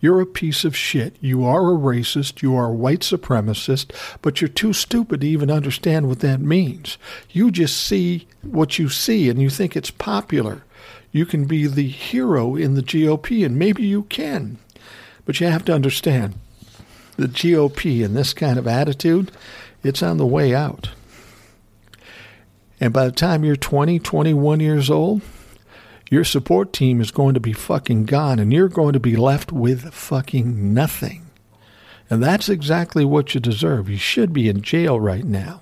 You're 0.00 0.20
a 0.20 0.26
piece 0.26 0.64
of 0.64 0.76
shit. 0.76 1.16
You 1.20 1.44
are 1.44 1.72
a 1.72 1.76
racist. 1.76 2.40
You 2.40 2.54
are 2.56 2.66
a 2.66 2.72
white 2.72 3.00
supremacist, 3.00 3.90
but 4.22 4.40
you're 4.40 4.48
too 4.48 4.72
stupid 4.72 5.22
to 5.22 5.26
even 5.26 5.50
understand 5.50 6.08
what 6.08 6.20
that 6.20 6.40
means. 6.40 6.98
You 7.30 7.50
just 7.50 7.76
see 7.76 8.28
what 8.42 8.78
you 8.78 8.88
see 8.88 9.28
and 9.28 9.42
you 9.42 9.50
think 9.50 9.76
it's 9.76 9.90
popular. 9.90 10.62
You 11.10 11.26
can 11.26 11.46
be 11.46 11.66
the 11.66 11.88
hero 11.88 12.54
in 12.54 12.74
the 12.74 12.82
GOP, 12.82 13.44
and 13.44 13.58
maybe 13.58 13.82
you 13.84 14.02
can. 14.04 14.58
But 15.24 15.40
you 15.40 15.46
have 15.46 15.64
to 15.64 15.74
understand 15.74 16.34
the 17.16 17.26
GOP 17.26 18.04
and 18.04 18.16
this 18.16 18.32
kind 18.32 18.58
of 18.58 18.66
attitude, 18.66 19.32
it's 19.82 20.02
on 20.02 20.18
the 20.18 20.26
way 20.26 20.54
out. 20.54 20.90
And 22.80 22.92
by 22.92 23.06
the 23.06 23.12
time 23.12 23.44
you're 23.44 23.56
20, 23.56 23.98
21 23.98 24.60
years 24.60 24.88
old, 24.88 25.22
your 26.10 26.24
support 26.24 26.72
team 26.72 27.00
is 27.00 27.10
going 27.10 27.34
to 27.34 27.40
be 27.40 27.52
fucking 27.52 28.04
gone 28.04 28.38
and 28.38 28.52
you're 28.52 28.68
going 28.68 28.94
to 28.94 29.00
be 29.00 29.16
left 29.16 29.52
with 29.52 29.92
fucking 29.92 30.72
nothing. 30.72 31.26
And 32.10 32.22
that's 32.22 32.48
exactly 32.48 33.04
what 33.04 33.34
you 33.34 33.40
deserve. 33.40 33.90
You 33.90 33.98
should 33.98 34.32
be 34.32 34.48
in 34.48 34.62
jail 34.62 34.98
right 34.98 35.24
now. 35.24 35.60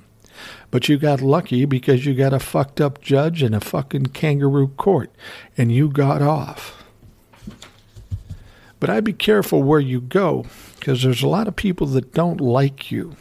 But 0.71 0.89
you 0.89 0.99
got 0.99 1.21
lucky 1.21 1.65
because 1.65 2.07
you 2.07 2.15
got 2.15 2.33
a 2.33 2.39
fucked 2.39 2.81
up 2.81 3.01
judge 3.01 3.43
and 3.43 3.55
a 3.55 3.61
fucking 3.61 4.07
kangaroo 4.07 4.69
court 4.69 5.11
and 5.57 5.73
you 5.73 5.89
got 5.89 6.23
off. 6.23 6.85
But 8.79 8.91
I'd 8.91 9.05
be 9.05 9.13
careful 9.13 9.63
where 9.63 9.81
you 9.81 10.01
go 10.01 10.47
because 10.79 11.03
there's 11.03 11.23
a 11.23 11.29
lot 11.29 11.49
of 11.49 11.57
people 11.57 11.87
that 11.89 12.13
don't 12.13 12.41
like 12.41 12.91
you. 12.91 13.17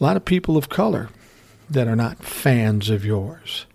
A 0.00 0.04
lot 0.04 0.16
of 0.16 0.24
people 0.24 0.56
of 0.56 0.68
color 0.68 1.10
that 1.68 1.86
are 1.86 1.96
not 1.96 2.24
fans 2.24 2.90
of 2.90 3.04
yours. 3.04 3.66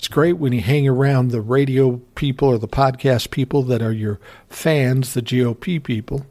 It's 0.00 0.08
great 0.08 0.38
when 0.38 0.54
you 0.54 0.62
hang 0.62 0.88
around 0.88 1.28
the 1.28 1.42
radio 1.42 1.98
people 2.14 2.48
or 2.48 2.56
the 2.56 2.66
podcast 2.66 3.28
people 3.28 3.62
that 3.64 3.82
are 3.82 3.92
your 3.92 4.18
fans, 4.48 5.12
the 5.12 5.20
GOP 5.20 5.80
people. 5.82 6.24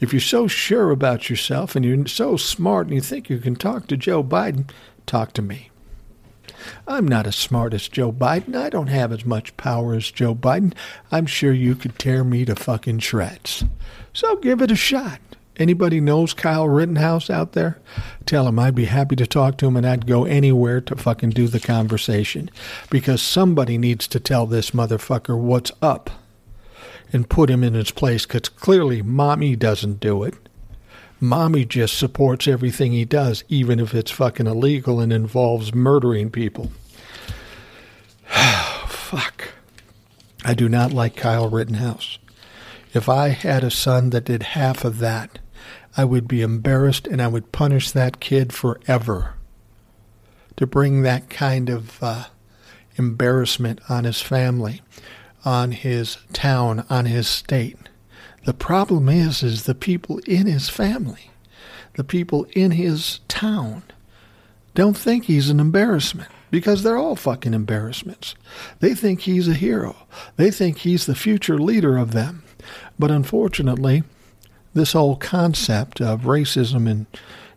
If 0.00 0.12
you're 0.12 0.20
so 0.20 0.46
sure 0.46 0.90
about 0.90 1.30
yourself 1.30 1.74
and 1.74 1.82
you're 1.82 2.06
so 2.06 2.36
smart 2.36 2.88
and 2.88 2.94
you 2.94 3.00
think 3.00 3.30
you 3.30 3.38
can 3.38 3.56
talk 3.56 3.86
to 3.86 3.96
Joe 3.96 4.22
Biden, 4.22 4.68
talk 5.06 5.32
to 5.32 5.40
me. 5.40 5.70
I'm 6.86 7.08
not 7.08 7.26
as 7.26 7.36
smart 7.36 7.72
as 7.72 7.88
Joe 7.88 8.12
Biden. 8.12 8.54
I 8.54 8.68
don't 8.68 8.88
have 8.88 9.12
as 9.12 9.24
much 9.24 9.56
power 9.56 9.94
as 9.94 10.10
Joe 10.10 10.34
Biden. 10.34 10.74
I'm 11.10 11.24
sure 11.24 11.54
you 11.54 11.76
could 11.76 11.98
tear 11.98 12.22
me 12.22 12.44
to 12.44 12.54
fucking 12.54 12.98
shreds. 12.98 13.64
So 14.12 14.36
give 14.36 14.60
it 14.60 14.70
a 14.70 14.76
shot. 14.76 15.20
Anybody 15.56 16.00
knows 16.00 16.32
Kyle 16.32 16.68
Rittenhouse 16.68 17.28
out 17.28 17.52
there? 17.52 17.78
Tell 18.24 18.48
him 18.48 18.58
I'd 18.58 18.74
be 18.74 18.86
happy 18.86 19.16
to 19.16 19.26
talk 19.26 19.58
to 19.58 19.66
him 19.66 19.76
and 19.76 19.86
I'd 19.86 20.06
go 20.06 20.24
anywhere 20.24 20.80
to 20.82 20.96
fucking 20.96 21.30
do 21.30 21.48
the 21.48 21.60
conversation. 21.60 22.50
Because 22.88 23.20
somebody 23.20 23.76
needs 23.76 24.06
to 24.08 24.20
tell 24.20 24.46
this 24.46 24.70
motherfucker 24.70 25.38
what's 25.38 25.72
up 25.82 26.10
and 27.12 27.28
put 27.28 27.50
him 27.50 27.62
in 27.62 27.74
his 27.74 27.90
place 27.90 28.24
because 28.24 28.48
clearly 28.48 29.02
mommy 29.02 29.56
doesn't 29.56 30.00
do 30.00 30.22
it. 30.22 30.34
Mommy 31.20 31.66
just 31.66 31.98
supports 31.98 32.48
everything 32.48 32.92
he 32.92 33.04
does, 33.04 33.44
even 33.48 33.78
if 33.78 33.94
it's 33.94 34.10
fucking 34.10 34.46
illegal 34.46 35.00
and 35.00 35.12
involves 35.12 35.74
murdering 35.74 36.30
people. 36.30 36.70
Fuck. 38.86 39.48
I 40.42 40.54
do 40.54 40.68
not 40.68 40.92
like 40.94 41.16
Kyle 41.16 41.50
Rittenhouse. 41.50 42.18
If 42.92 43.08
I 43.08 43.28
had 43.28 43.62
a 43.62 43.70
son 43.70 44.10
that 44.10 44.24
did 44.24 44.42
half 44.42 44.84
of 44.84 44.98
that, 44.98 45.38
I 45.96 46.04
would 46.04 46.26
be 46.26 46.42
embarrassed 46.42 47.06
and 47.06 47.20
I 47.22 47.28
would 47.28 47.52
punish 47.52 47.90
that 47.90 48.20
kid 48.20 48.52
forever. 48.52 49.34
To 50.56 50.66
bring 50.66 51.02
that 51.02 51.30
kind 51.30 51.70
of 51.70 52.02
uh, 52.02 52.24
embarrassment 52.96 53.80
on 53.88 54.04
his 54.04 54.20
family, 54.20 54.82
on 55.44 55.72
his 55.72 56.18
town, 56.32 56.84
on 56.90 57.06
his 57.06 57.28
state. 57.28 57.76
The 58.44 58.54
problem 58.54 59.08
is, 59.08 59.42
is 59.42 59.64
the 59.64 59.74
people 59.74 60.18
in 60.26 60.46
his 60.46 60.68
family, 60.68 61.30
the 61.94 62.04
people 62.04 62.46
in 62.52 62.72
his 62.72 63.20
town, 63.28 63.82
don't 64.74 64.96
think 64.96 65.24
he's 65.24 65.50
an 65.50 65.60
embarrassment 65.60 66.30
because 66.50 66.82
they're 66.82 66.96
all 66.96 67.16
fucking 67.16 67.54
embarrassments. 67.54 68.34
They 68.80 68.94
think 68.94 69.20
he's 69.20 69.48
a 69.48 69.54
hero. 69.54 70.06
They 70.36 70.50
think 70.50 70.78
he's 70.78 71.06
the 71.06 71.14
future 71.14 71.58
leader 71.58 71.96
of 71.96 72.12
them. 72.12 72.42
But 73.00 73.10
unfortunately, 73.10 74.02
this 74.74 74.92
whole 74.92 75.16
concept 75.16 76.02
of 76.02 76.22
racism 76.22 76.88
and 76.88 77.06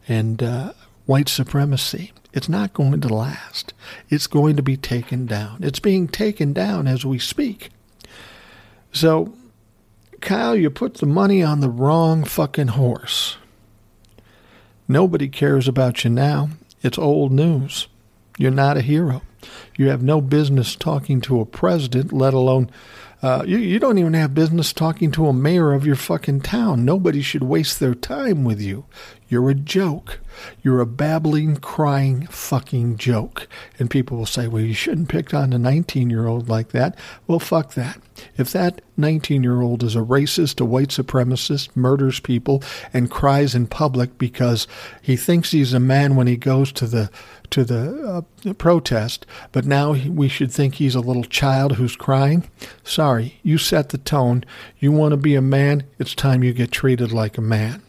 and 0.08 0.42
uh, 0.42 0.72
white 1.06 1.28
supremacy. 1.28 2.14
It's 2.32 2.48
not 2.48 2.74
going 2.74 3.02
to 3.02 3.14
last. 3.14 3.74
It's 4.10 4.26
going 4.26 4.56
to 4.56 4.64
be 4.64 4.78
taken 4.78 5.26
down. 5.26 5.60
It's 5.62 5.80
being 5.80 6.08
taken 6.08 6.54
down 6.54 6.88
as 6.88 7.06
we 7.06 7.20
speak. 7.20 7.72
So, 8.94 9.34
Kyle, 10.22 10.56
you 10.56 10.70
put 10.70 10.96
the 10.96 11.06
money 11.06 11.44
on 11.44 11.60
the 11.60 11.70
wrong 11.70 12.24
fucking 12.24 12.70
horse. 12.70 13.36
Nobody 14.88 15.28
cares 15.28 15.68
about 15.68 16.06
you 16.06 16.10
now. 16.10 16.52
It's 16.82 16.98
old 16.98 17.34
news. 17.34 17.88
You're 18.38 18.52
not 18.52 18.78
a 18.78 18.82
hero. 18.82 19.24
You 19.78 19.90
have 19.90 20.02
no 20.02 20.22
business 20.22 20.76
talking 20.76 21.20
to 21.22 21.42
a 21.42 21.46
president, 21.46 22.14
let 22.14 22.34
alone 22.34 22.72
uh, 23.24 23.44
you, 23.48 23.58
you 23.58 23.80
don't 23.80 23.98
even 23.98 24.14
have 24.14 24.34
business 24.36 24.74
talking 24.74 25.10
to 25.10 25.28
a 25.28 25.34
mayor 25.34 25.72
of 25.72 25.86
your 25.86 25.96
fucking 25.96 26.42
town. 26.42 26.84
Nobody 26.84 27.22
should 27.22 27.44
waste 27.44 27.80
their 27.80 27.96
time 27.96 28.44
with 28.44 28.60
you. 28.60 28.86
You're 29.30 29.50
a 29.50 29.56
joke. 29.56 30.20
You're 30.62 30.82
a 30.82 30.86
babbling, 30.86 31.58
crying 31.58 32.28
fucking 32.28 32.98
joke. 32.98 33.48
And 33.80 33.90
people 33.90 34.18
will 34.18 34.26
say, 34.26 34.48
well, 34.48 34.64
you 34.64 34.74
shouldn't 34.74 35.10
pick 35.10 35.34
on 35.34 35.54
a 35.54 35.58
19 35.58 36.10
year 36.10 36.28
old 36.28 36.50
like 36.50 36.70
that. 36.70 36.98
Well, 37.28 37.40
fuck 37.40 37.74
that. 37.74 38.00
If 38.38 38.52
that 38.52 38.82
19 38.98 39.44
year 39.44 39.62
old 39.62 39.84
is 39.84 39.96
a 39.96 40.00
racist, 40.00 40.62
a 40.62 40.66
white 40.66 40.90
supremacist, 40.90 41.76
murders 41.76 42.20
people, 42.20 42.64
and 42.94 43.10
cries 43.10 43.56
in 43.56 43.68
public 43.68 44.18
because 44.18 44.68
he 45.02 45.16
thinks 45.16 45.52
he's 45.52 45.74
a 45.74 45.80
man 45.80 46.16
when 46.16 46.28
he 46.28 46.38
goes 46.38 46.72
to 46.74 46.88
the 46.88 47.10
to 47.50 47.64
the 47.64 48.26
uh, 48.48 48.54
protest, 48.54 49.28
but 49.52 49.64
now 49.64 49.92
we 49.92 50.28
should 50.28 50.52
think 50.52 50.76
he's 50.76 50.96
a 50.96 51.00
little 51.00 51.24
child 51.24 51.74
who's 51.74 51.96
crying. 51.96 52.50
Sorry, 52.84 53.40
you 53.44 53.60
set 53.60 53.90
the 53.90 54.00
tone. 54.00 54.44
You 54.80 54.92
want 54.92 55.12
to 55.12 55.18
be 55.18 55.36
a 55.36 55.42
man, 55.42 55.84
it's 56.00 56.16
time 56.16 56.44
you 56.44 56.52
get 56.52 56.72
treated 56.72 57.12
like 57.12 57.38
a 57.38 57.42
man. 57.42 57.83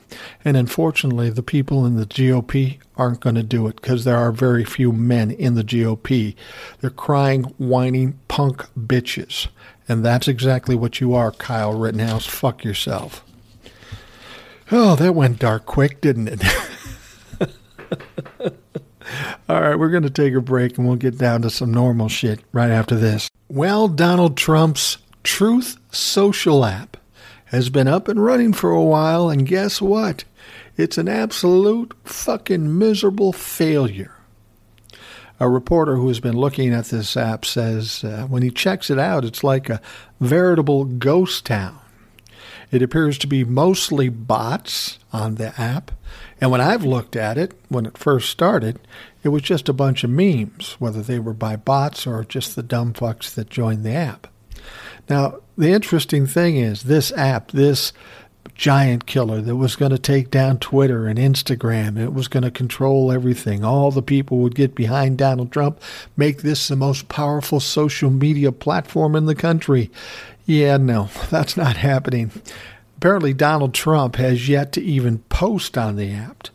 And 0.45 0.57
unfortunately, 0.57 1.31
the 1.31 1.43
people 1.43 1.85
in 1.87 1.97
the 1.97 2.07
GOP 2.07 2.79
aren't 2.97 3.21
going 3.21 3.35
to 3.37 3.43
do 3.43 3.67
it 3.67 3.77
because 3.77 4.05
there 4.05 4.17
are 4.17 4.33
very 4.33 4.65
few 4.65 4.93
men 4.93 5.31
in 5.31 5.55
the 5.55 5.65
GOP. 5.65 6.35
They're 6.81 6.91
crying, 6.91 7.45
whining 7.59 8.19
punk 8.29 8.67
bitches. 8.79 9.49
And 9.89 10.05
that's 10.05 10.29
exactly 10.29 10.75
what 10.75 11.01
you 11.01 11.15
are, 11.15 11.33
Kyle 11.33 11.77
Rittenhouse. 11.77 12.27
Fuck 12.27 12.65
yourself. 12.65 13.25
Oh, 14.73 14.97
that 14.97 15.15
went 15.15 15.39
dark 15.39 15.67
quick, 15.67 16.01
didn't 16.01 16.29
it? 16.29 16.43
All 19.49 19.61
right, 19.61 19.79
we're 19.79 19.91
going 19.91 20.05
to 20.05 20.11
take 20.11 20.35
a 20.35 20.41
break 20.41 20.79
and 20.79 20.87
we'll 20.87 20.97
get 20.97 21.19
down 21.19 21.43
to 21.43 21.51
some 21.51 21.73
normal 21.73 22.09
shit 22.09 22.41
right 22.53 22.71
after 22.71 22.97
this. 22.97 23.29
Well, 23.49 23.89
Donald 23.89 24.37
Trump's 24.37 24.97
Truth 25.23 25.77
Social 25.91 26.65
app 26.65 26.97
has 27.55 27.71
been 27.71 27.89
up 27.89 28.09
and 28.09 28.23
running 28.23 28.53
for 28.53 28.71
a 28.71 28.83
while, 28.83 29.31
and 29.31 29.47
guess 29.47 29.81
what? 29.81 30.25
It's 30.77 30.99
an 30.99 31.09
absolute 31.09 31.95
fucking 32.05 32.79
miserable 32.79 33.33
failure. 33.33 34.15
A 35.41 35.49
reporter 35.49 35.97
who 35.97 36.09
has 36.09 36.21
been 36.21 36.37
looking 36.37 36.73
at 36.73 36.87
this 36.87 37.17
app 37.17 37.45
says 37.45 38.05
uh, 38.05 38.27
when 38.29 38.43
he 38.43 38.51
checks 38.51 38.91
it 38.91 38.99
out, 38.99 39.25
it's 39.25 39.43
like 39.43 39.69
a 39.69 39.81
veritable 40.21 40.85
ghost 40.85 41.47
town. 41.47 41.79
It 42.71 42.83
appears 42.83 43.19
to 43.19 43.27
be 43.27 43.45
mostly 43.45 44.09
bots 44.09 44.99
on 45.13 45.37
the 45.37 45.59
app. 45.61 45.93
And 46.41 46.51
when 46.51 46.61
I've 46.61 46.85
looked 46.85 47.15
at 47.15 47.39
it, 47.39 47.53
when 47.69 47.87
it 47.87 47.99
first 47.99 48.31
started, 48.31 48.81
it 49.23 49.29
was 49.29 49.43
just 49.43 49.69
a 49.69 49.73
bunch 49.73 50.03
of 50.03 50.11
memes, 50.11 50.77
whether 50.79 51.03
they 51.03 51.19
were 51.19 51.35
by 51.35 51.57
bots 51.57 52.07
or 52.07 52.25
just 52.25 52.57
the 52.57 52.63
dumb 52.63 52.93
fucks 52.93 53.33
that 53.35 53.51
joined 53.51 53.85
the 53.85 53.93
app. 53.93 54.27
Now, 55.09 55.41
the 55.57 55.71
interesting 55.71 56.27
thing 56.27 56.57
is 56.57 56.85
this 56.85 57.13
app, 57.13 57.51
this 57.53 57.93
giant 58.55 59.07
killer 59.07 59.41
that 59.41 59.57
was 59.57 59.77
going 59.77 59.91
to 59.91 59.99
take 59.99 60.31
down 60.31 60.59
Twitter 60.59 61.07
and 61.07 61.19
Instagram. 61.19 61.99
It 61.99 62.13
was 62.13 62.29
going 62.29 62.43
to 62.45 62.51
control 62.51 63.11
everything. 63.11 63.65
All 63.65 63.91
the 63.91 64.03
people 64.03 64.39
would 64.39 64.55
get 64.55 64.75
behind 64.75 65.19
Donald 65.19 65.51
Trump, 65.51 65.81
make 66.17 66.43
this 66.43 66.69
the 66.69 66.77
most 66.77 67.09
powerful 67.09 67.61
social 67.61 68.11
media 68.11 68.53
platform 68.53 69.17
in 69.17 69.27
the 69.27 69.35
country. 69.35 69.91
Yeah, 70.47 70.77
no, 70.77 71.09
that's 71.31 71.57
not 71.57 71.77
happening. 71.77 72.31
Apparently, 72.97 73.35
Donald 73.35 73.75
Trump 73.75 74.17
has 74.17 74.49
yet 74.49 74.73
to 74.73 74.83
even 74.83 75.19
post 75.29 75.77
on 75.77 75.97
the 75.97 76.13
app. 76.13 76.49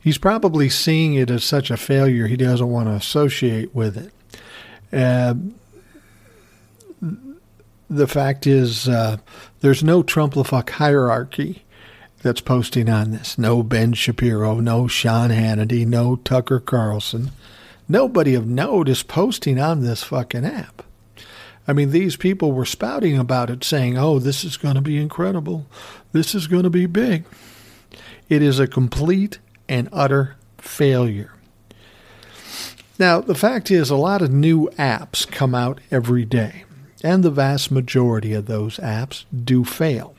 He's 0.00 0.18
probably 0.18 0.68
seeing 0.68 1.14
it 1.14 1.30
as 1.30 1.44
such 1.44 1.70
a 1.70 1.78
failure 1.78 2.26
he 2.26 2.36
doesn't 2.36 2.70
want 2.70 2.88
to 2.88 2.94
associate 2.94 3.74
with 3.74 3.96
it. 3.96 4.12
Uh, 4.92 5.34
the 7.90 8.06
fact 8.06 8.46
is, 8.46 8.88
uh, 8.88 9.18
there's 9.60 9.84
no 9.84 10.02
Trumplifuck 10.02 10.70
hierarchy 10.70 11.64
that's 12.22 12.40
posting 12.40 12.88
on 12.88 13.10
this. 13.10 13.38
No 13.38 13.62
Ben 13.62 13.92
Shapiro, 13.92 14.60
no 14.60 14.88
Sean 14.88 15.30
Hannity, 15.30 15.86
no 15.86 16.16
Tucker 16.16 16.60
Carlson. 16.60 17.30
Nobody 17.88 18.34
of 18.34 18.46
note 18.46 18.88
is 18.88 19.02
posting 19.02 19.60
on 19.60 19.82
this 19.82 20.02
fucking 20.02 20.44
app. 20.44 20.82
I 21.66 21.72
mean, 21.72 21.90
these 21.90 22.16
people 22.16 22.52
were 22.52 22.66
spouting 22.66 23.18
about 23.18 23.50
it, 23.50 23.64
saying, 23.64 23.96
oh, 23.96 24.18
this 24.18 24.44
is 24.44 24.56
going 24.56 24.74
to 24.74 24.80
be 24.80 24.98
incredible. 24.98 25.66
This 26.12 26.34
is 26.34 26.46
going 26.46 26.62
to 26.64 26.70
be 26.70 26.86
big. 26.86 27.24
It 28.28 28.42
is 28.42 28.58
a 28.58 28.66
complete 28.66 29.38
and 29.68 29.88
utter 29.92 30.36
failure. 30.58 31.32
Now, 32.98 33.20
the 33.20 33.34
fact 33.34 33.70
is, 33.70 33.90
a 33.90 33.96
lot 33.96 34.22
of 34.22 34.30
new 34.30 34.68
apps 34.78 35.30
come 35.30 35.54
out 35.54 35.80
every 35.90 36.24
day, 36.24 36.64
and 37.04 37.22
the 37.22 37.30
vast 37.30 37.70
majority 37.70 38.32
of 38.32 38.46
those 38.46 38.78
apps 38.78 39.24
do 39.44 39.62
fail. 39.64 40.16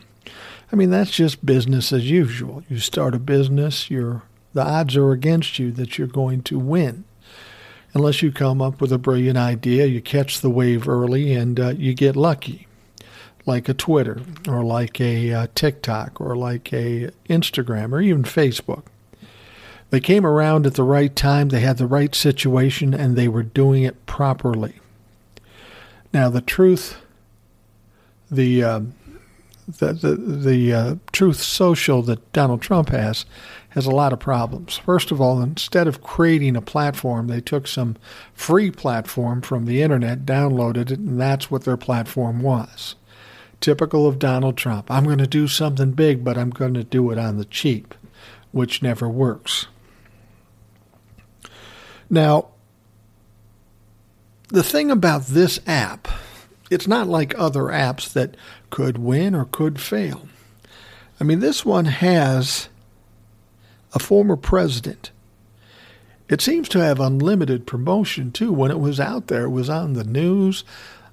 I 0.72 0.78
mean, 0.78 0.92
that's 0.92 1.12
just 1.12 1.46
business 1.46 1.92
as 1.92 2.10
usual. 2.10 2.64
You 2.70 2.80
start 2.80 3.14
a 3.14 3.20
business, 3.20 3.92
you're, 3.92 4.24
the 4.54 4.64
odds 4.64 4.96
are 4.96 5.12
against 5.12 5.60
you 5.60 5.72
that 5.72 5.98
you're 5.98 6.08
going 6.08 6.44
to 6.44 6.58
win 6.58 7.04
unless 7.96 8.22
you 8.22 8.32
come 8.32 8.62
up 8.62 8.82
with 8.82 8.92
a 8.92 8.98
brilliant 8.98 9.38
idea, 9.38 9.86
you 9.86 10.02
catch 10.02 10.42
the 10.42 10.50
wave 10.50 10.88
early, 10.88 11.34
and 11.34 11.60
uh, 11.60 11.70
you 11.70 11.94
get 11.94 12.16
lucky, 12.16 12.68
like 13.46 13.70
a 13.70 13.74
Twitter 13.74 14.22
or 14.48 14.64
like 14.64 15.00
a 15.00 15.32
uh, 15.34 15.48
TikTok 15.56 16.20
or 16.20 16.36
like 16.36 16.72
a 16.74 17.10
Instagram 17.30 17.94
or 17.94 18.02
even 18.02 18.24
Facebook. 18.24 18.84
They 19.92 20.02
came 20.02 20.26
around 20.26 20.66
at 20.66 20.74
the 20.74 20.84
right 20.84 21.16
time, 21.16 21.50
they 21.50 21.62
had 21.62 21.78
the 21.78 21.88
right 21.88 22.14
situation, 22.14 22.94
and 22.94 23.16
they 23.16 23.30
were 23.30 23.44
doing 23.44 23.84
it 23.84 24.06
properly. 24.06 24.76
Now, 26.16 26.30
the 26.30 26.40
truth, 26.40 26.96
the 28.32 28.64
uh, 28.64 28.80
the 29.68 29.92
the, 29.92 30.16
the 30.16 30.74
uh, 30.74 30.96
Truth 31.12 31.42
Social 31.42 32.02
that 32.04 32.32
Donald 32.32 32.62
Trump 32.62 32.88
has 32.88 33.26
has 33.72 33.86
a 33.86 33.92
lot 33.92 34.14
of 34.14 34.20
problems. 34.20 34.78
First 34.78 35.12
of 35.12 35.20
all, 35.20 35.42
instead 35.42 35.90
of 35.90 36.02
creating 36.02 36.56
a 36.56 36.62
platform, 36.62 37.28
they 37.28 37.42
took 37.42 37.68
some 37.68 37.98
free 38.34 38.72
platform 38.72 39.42
from 39.42 39.66
the 39.66 39.82
internet, 39.82 40.26
downloaded 40.26 40.90
it, 40.90 41.00
and 41.00 41.20
that's 41.20 41.52
what 41.52 41.66
their 41.66 41.76
platform 41.76 42.42
was. 42.42 42.96
Typical 43.60 44.08
of 44.08 44.18
Donald 44.18 44.56
Trump. 44.56 44.90
I'm 44.90 45.04
going 45.04 45.18
to 45.18 45.28
do 45.28 45.50
something 45.50 45.92
big, 45.92 46.24
but 46.24 46.38
I'm 46.38 46.50
going 46.50 46.76
to 46.76 46.86
do 46.86 47.12
it 47.12 47.18
on 47.18 47.36
the 47.36 47.44
cheap, 47.44 47.94
which 48.54 48.82
never 48.82 49.10
works. 49.10 49.68
Now, 52.10 52.52
the 54.50 54.64
thing 54.64 54.92
about 54.92 55.28
this 55.28 55.60
app, 55.68 56.08
it's 56.70 56.88
not 56.88 57.08
like 57.08 57.38
other 57.38 57.64
apps 57.64 58.12
that 58.14 58.36
could 58.70 58.98
win 58.98 59.36
or 59.36 59.46
could 59.46 59.80
fail. 59.80 60.28
I 61.20 61.24
mean, 61.24 61.40
this 61.40 61.66
one 61.66 61.86
has 61.86 62.70
a 63.94 64.00
former 64.00 64.36
president. 64.36 65.12
It 66.28 66.42
seems 66.42 66.68
to 66.70 66.80
have 66.80 67.00
unlimited 67.00 67.68
promotion 67.68 68.32
too. 68.32 68.52
When 68.52 68.72
it 68.72 68.80
was 68.80 69.00
out 69.00 69.28
there, 69.28 69.46
it 69.46 69.52
was 69.52 69.70
on 69.70 69.94
the 69.94 70.04
news, 70.04 70.64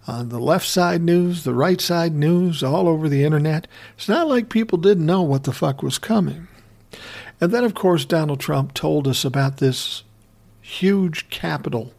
on 0.07 0.31
the 0.31 0.41
left 0.41 0.67
side 0.67 1.03
news, 1.03 1.45
the 1.45 1.55
right 1.55 1.81
side 1.81 2.15
news, 2.15 2.63
all 2.63 2.89
over 2.89 3.09
the 3.09 3.25
internet. 3.25 3.69
It's 3.97 4.09
not 4.09 4.27
like 4.27 4.49
people 4.49 4.79
didn't 4.79 5.07
know 5.07 5.23
what 5.23 5.45
the 5.45 5.53
fuck 5.53 5.83
was 5.83 5.99
coming. 5.99 6.49
And 7.41 7.53
then, 7.53 7.65
of 7.65 7.75
course, 7.75 8.05
Donald 8.05 8.41
Trump 8.41 8.75
told 8.75 9.07
us 9.07 9.25
about 9.25 9.59
this 9.59 10.03
huge 10.61 11.29
capital 11.29 11.93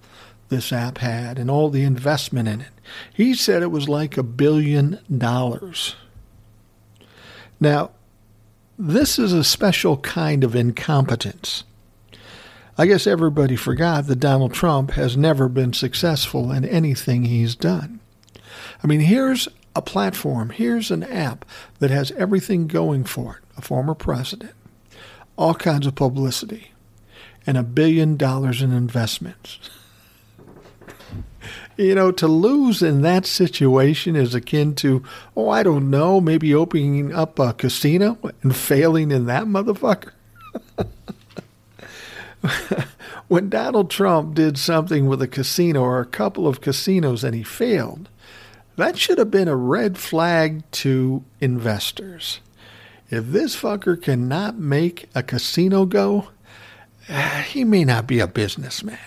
this 0.54 0.72
app 0.72 1.00
had 1.00 1.40
and 1.40 1.50
all 1.50 1.70
the 1.70 1.84
investment 1.84 2.48
in 2.48 2.62
it. 2.62 2.70
He 3.12 3.34
said 3.34 3.64
it 3.64 3.72
was 3.72 3.90
like 3.90 4.18
a 4.18 4.24
billion 4.24 5.00
dollars. 5.16 5.96
Now, 7.60 7.92
this 8.78 9.18
is 9.18 9.34
a 9.34 9.44
special 9.44 9.98
kind 9.98 10.44
of 10.44 10.56
incompetence. 10.56 11.64
I 12.78 12.86
guess 12.86 13.06
everybody 13.08 13.56
forgot 13.56 14.08
that 14.08 14.20
Donald 14.20 14.54
Trump 14.54 14.92
has 14.92 15.16
never 15.18 15.48
been 15.48 15.74
successful 15.74 16.52
in 16.52 16.66
anything 16.66 17.24
he's 17.24 17.56
done. 17.56 18.00
I 18.84 18.88
mean, 18.88 19.02
here's 19.02 19.48
a 19.76 19.82
platform, 19.82 20.52
here's 20.52 20.92
an 20.92 21.04
app 21.04 21.46
that 21.80 21.92
has 21.92 22.12
everything 22.12 22.68
going 22.68 23.04
for 23.04 23.38
it 23.38 23.44
a 23.58 23.62
former 23.62 23.94
president, 23.94 24.54
all 25.36 25.54
kinds 25.54 25.86
of 25.86 25.96
publicity, 25.96 26.72
and 27.46 27.58
a 27.58 27.64
billion 27.64 28.18
dollars 28.18 28.62
in 28.62 28.72
investments. 28.72 29.60
You 31.78 31.96
know, 31.96 32.12
to 32.12 32.28
lose 32.28 32.82
in 32.82 33.02
that 33.02 33.26
situation 33.26 34.16
is 34.16 34.36
akin 34.36 34.76
to, 34.76 35.04
oh, 35.36 35.50
I 35.50 35.64
don't 35.64 35.90
know, 35.90 36.22
maybe 36.22 36.54
opening 36.54 37.14
up 37.14 37.40
a 37.40 37.54
casino 37.54 38.18
and 38.42 38.56
failing 38.56 39.12
in 39.12 39.26
that 39.26 39.46
motherfucker. 39.46 40.12
when 43.28 43.50
Donald 43.50 43.90
Trump 43.90 44.36
did 44.36 44.58
something 44.58 45.08
with 45.08 45.22
a 45.22 45.28
casino 45.28 45.82
or 45.82 46.00
a 46.00 46.06
couple 46.06 46.48
of 46.48 46.62
casinos 46.62 47.24
and 47.24 47.34
he 47.34 47.44
failed, 47.44 48.10
that 48.76 48.98
should 48.98 49.18
have 49.18 49.32
been 49.32 49.48
a 49.48 49.56
red 49.56 49.98
flag 49.98 50.64
to 50.72 51.24
investors. 51.40 52.40
If 53.10 53.28
this 53.28 53.56
fucker 53.56 54.02
cannot 54.02 54.58
make 54.58 55.10
a 55.14 55.22
casino 55.22 55.86
go, 55.86 56.30
eh, 57.08 57.42
he 57.44 57.64
may 57.64 57.84
not 57.84 58.08
be 58.08 58.20
a 58.20 58.28
businessman. 58.28 58.98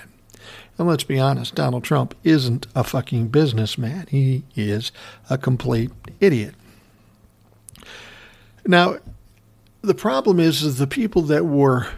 And 0.79 0.87
let's 0.87 1.05
be 1.05 1.19
honest, 1.19 1.55
Donald 1.55 1.85
Trump 1.85 2.15
isn't 2.23 2.67
a 2.75 2.85
fucking 2.85 3.29
businessman. 3.29 4.07
He 4.11 4.45
is 4.55 4.93
a 5.31 5.39
complete 5.39 5.91
idiot. 6.21 6.55
Now, 8.67 8.99
the 9.81 9.95
problem 9.95 10.41
is, 10.41 10.63
is 10.63 10.79
the 10.79 10.87
people 10.87 11.23
that 11.23 11.47
were 11.47 11.89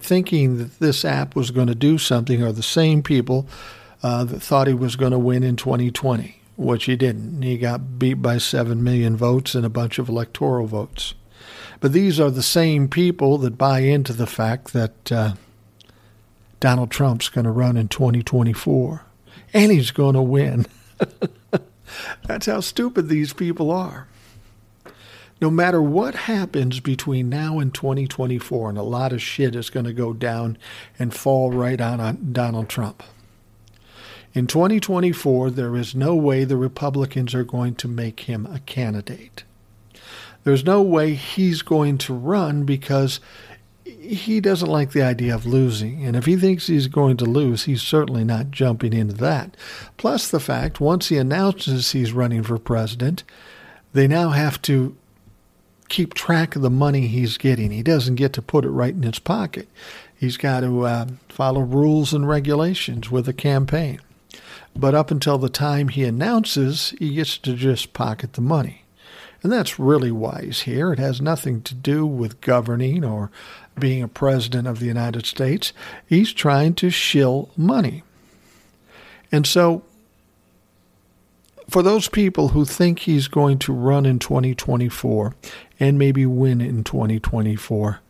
thinking 0.00 0.58
that 0.58 0.78
this 0.78 1.04
app 1.04 1.36
was 1.36 1.50
going 1.50 1.66
to 1.66 1.74
do 1.74 1.98
something 1.98 2.42
are 2.42 2.52
the 2.52 2.62
same 2.62 3.02
people 3.02 3.46
uh, 4.02 4.24
that 4.24 4.40
thought 4.40 4.66
he 4.66 4.74
was 4.74 4.96
going 4.96 5.12
to 5.12 5.18
win 5.18 5.42
in 5.42 5.56
2020, 5.56 6.40
which 6.56 6.84
he 6.84 6.96
didn't. 6.96 7.42
He 7.42 7.58
got 7.58 7.98
beat 7.98 8.14
by 8.14 8.38
7 8.38 8.82
million 8.82 9.16
votes 9.16 9.54
and 9.54 9.66
a 9.66 9.70
bunch 9.70 9.98
of 9.98 10.08
electoral 10.08 10.66
votes. 10.66 11.14
But 11.80 11.92
these 11.92 12.18
are 12.18 12.30
the 12.30 12.42
same 12.42 12.88
people 12.88 13.38
that 13.38 13.58
buy 13.58 13.80
into 13.80 14.12
the 14.12 14.26
fact 14.26 14.72
that 14.72 15.12
uh, 15.12 15.34
Donald 16.60 16.90
Trump's 16.90 17.28
going 17.28 17.44
to 17.44 17.50
run 17.50 17.76
in 17.76 17.88
2024 17.88 19.04
and 19.52 19.72
he's 19.72 19.90
going 19.90 20.14
to 20.14 20.22
win. 20.22 20.66
That's 22.26 22.46
how 22.46 22.60
stupid 22.60 23.08
these 23.08 23.32
people 23.32 23.70
are. 23.70 24.08
No 25.40 25.50
matter 25.50 25.82
what 25.82 26.14
happens 26.14 26.80
between 26.80 27.28
now 27.28 27.58
and 27.58 27.72
2024, 27.74 28.70
and 28.70 28.78
a 28.78 28.82
lot 28.82 29.12
of 29.12 29.20
shit 29.20 29.54
is 29.54 29.68
going 29.68 29.84
to 29.84 29.92
go 29.92 30.14
down 30.14 30.56
and 30.98 31.12
fall 31.12 31.50
right 31.50 31.78
on, 31.78 32.00
on 32.00 32.32
Donald 32.32 32.70
Trump. 32.70 33.02
In 34.32 34.46
2024, 34.46 35.50
there 35.50 35.76
is 35.76 35.94
no 35.94 36.14
way 36.14 36.44
the 36.44 36.56
Republicans 36.56 37.34
are 37.34 37.44
going 37.44 37.74
to 37.76 37.88
make 37.88 38.20
him 38.20 38.46
a 38.46 38.60
candidate. 38.60 39.44
There's 40.44 40.64
no 40.64 40.80
way 40.80 41.14
he's 41.14 41.62
going 41.62 41.98
to 41.98 42.14
run 42.14 42.64
because 42.64 43.20
he 44.14 44.40
doesn't 44.40 44.68
like 44.68 44.92
the 44.92 45.02
idea 45.02 45.34
of 45.34 45.46
losing. 45.46 46.04
And 46.04 46.16
if 46.16 46.26
he 46.26 46.36
thinks 46.36 46.66
he's 46.66 46.88
going 46.88 47.16
to 47.18 47.24
lose, 47.24 47.64
he's 47.64 47.82
certainly 47.82 48.24
not 48.24 48.50
jumping 48.50 48.92
into 48.92 49.14
that. 49.16 49.56
Plus, 49.96 50.30
the 50.30 50.40
fact 50.40 50.80
once 50.80 51.08
he 51.08 51.18
announces 51.18 51.92
he's 51.92 52.12
running 52.12 52.42
for 52.42 52.58
president, 52.58 53.24
they 53.92 54.06
now 54.06 54.30
have 54.30 54.60
to 54.62 54.96
keep 55.88 56.14
track 56.14 56.56
of 56.56 56.62
the 56.62 56.70
money 56.70 57.06
he's 57.06 57.38
getting. 57.38 57.70
He 57.70 57.82
doesn't 57.82 58.16
get 58.16 58.32
to 58.34 58.42
put 58.42 58.64
it 58.64 58.70
right 58.70 58.94
in 58.94 59.02
his 59.02 59.18
pocket. 59.18 59.68
He's 60.14 60.36
got 60.36 60.60
to 60.60 60.84
uh, 60.84 61.06
follow 61.28 61.60
rules 61.60 62.12
and 62.12 62.28
regulations 62.28 63.10
with 63.10 63.28
a 63.28 63.32
campaign. 63.32 64.00
But 64.74 64.94
up 64.94 65.10
until 65.10 65.38
the 65.38 65.48
time 65.48 65.88
he 65.88 66.04
announces, 66.04 66.94
he 66.98 67.14
gets 67.14 67.38
to 67.38 67.54
just 67.54 67.92
pocket 67.92 68.34
the 68.34 68.40
money. 68.40 68.82
And 69.42 69.52
that's 69.52 69.78
really 69.78 70.10
why 70.10 70.42
he's 70.44 70.62
here. 70.62 70.92
It 70.92 70.98
has 70.98 71.20
nothing 71.20 71.62
to 71.62 71.74
do 71.74 72.06
with 72.06 72.40
governing 72.40 73.04
or 73.04 73.30
being 73.78 74.02
a 74.02 74.08
president 74.08 74.66
of 74.66 74.78
the 74.80 74.86
United 74.86 75.26
States. 75.26 75.72
He's 76.06 76.32
trying 76.32 76.74
to 76.74 76.90
shill 76.90 77.50
money. 77.56 78.02
And 79.32 79.46
so, 79.46 79.82
for 81.68 81.82
those 81.82 82.08
people 82.08 82.48
who 82.48 82.64
think 82.64 83.00
he's 83.00 83.28
going 83.28 83.58
to 83.60 83.72
run 83.72 84.06
in 84.06 84.18
2024 84.18 85.34
and 85.80 85.98
maybe 85.98 86.24
win 86.24 86.60
in 86.60 86.84
2024, 86.84 88.00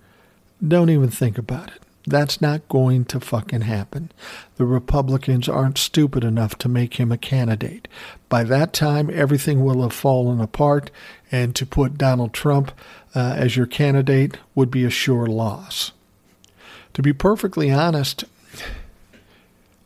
don't 0.66 0.90
even 0.90 1.10
think 1.10 1.38
about 1.38 1.68
it. 1.68 1.85
That's 2.06 2.40
not 2.40 2.68
going 2.68 3.04
to 3.06 3.18
fucking 3.18 3.62
happen. 3.62 4.12
The 4.56 4.64
Republicans 4.64 5.48
aren't 5.48 5.76
stupid 5.76 6.22
enough 6.22 6.56
to 6.58 6.68
make 6.68 6.94
him 6.94 7.10
a 7.10 7.18
candidate. 7.18 7.88
By 8.28 8.44
that 8.44 8.72
time, 8.72 9.10
everything 9.12 9.64
will 9.64 9.82
have 9.82 9.92
fallen 9.92 10.40
apart, 10.40 10.90
and 11.32 11.54
to 11.56 11.66
put 11.66 11.98
Donald 11.98 12.32
Trump 12.32 12.70
uh, 13.14 13.34
as 13.36 13.56
your 13.56 13.66
candidate 13.66 14.38
would 14.54 14.70
be 14.70 14.84
a 14.84 14.90
sure 14.90 15.26
loss. 15.26 15.90
To 16.94 17.02
be 17.02 17.12
perfectly 17.12 17.72
honest, 17.72 18.24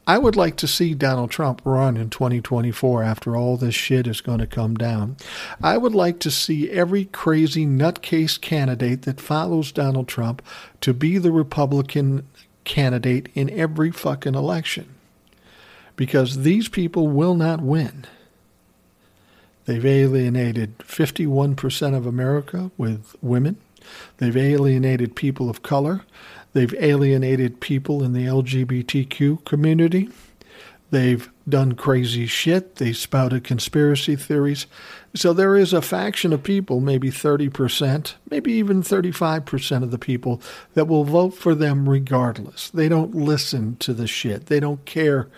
I 0.07 0.19
would 0.19 0.35
like 0.35 0.57
to 0.57 0.67
see 0.67 0.95
Donald 0.95 1.31
Trump 1.31 1.61
run 1.65 1.97
in 1.97 2.11
2024 2.11 3.03
after 3.03 3.37
all 3.37 3.57
this 3.57 3.75
shit 3.75 4.07
is 4.07 4.21
going 4.21 4.39
to 4.39 4.47
come 4.47 4.75
down. 4.75 5.17
I 5.63 5.77
would 5.77 5.95
like 5.95 6.19
to 6.21 6.31
see 6.31 6.71
every 6.71 7.05
crazy 7.05 7.67
nutcase 7.67 8.41
candidate 8.41 9.03
that 9.03 9.21
follows 9.21 9.71
Donald 9.71 10.09
Trump 10.09 10.43
to 10.81 10.93
be 10.93 11.19
the 11.19 11.31
Republican 11.31 12.27
candidate 12.65 13.29
in 13.35 13.51
every 13.51 13.91
fucking 13.91 14.35
election. 14.35 14.95
Because 15.97 16.43
these 16.45 16.69
people 16.69 17.09
will 17.09 17.35
not 17.35 17.61
win. 17.61 18.07
They've 19.67 19.85
alienated 19.85 20.79
51% 20.79 21.95
of 21.95 22.07
America 22.07 22.71
with 22.77 23.15
women. 23.21 23.59
They've 24.17 24.37
alienated 24.37 25.15
people 25.15 25.49
of 25.49 25.63
color. 25.63 26.03
They've 26.53 26.75
alienated 26.75 27.61
people 27.61 28.03
in 28.03 28.13
the 28.13 28.27
LGBTQ 28.27 29.45
community. 29.45 30.11
They've 30.91 31.31
done 31.49 31.73
crazy 31.75 32.27
shit. 32.27 32.77
They 32.77 32.93
spouted 32.93 33.45
conspiracy 33.45 34.17
theories. 34.17 34.67
So 35.15 35.33
there 35.33 35.57
is 35.57 35.73
a 35.73 35.83
faction 35.83 36.33
of 36.33 36.43
people, 36.43 36.81
maybe 36.81 37.11
30%, 37.11 38.15
maybe 38.29 38.53
even 38.53 38.83
35% 38.83 39.83
of 39.83 39.91
the 39.91 39.99
people, 39.99 40.43
that 40.75 40.87
will 40.87 41.05
vote 41.05 41.31
for 41.31 41.55
them 41.55 41.89
regardless. 41.89 42.71
They 42.71 42.89
don't 42.89 43.15
listen 43.15 43.77
to 43.77 43.95
the 43.95 44.07
shit. 44.07 44.47
They 44.47 44.61
don't 44.61 44.85
care 44.85 45.29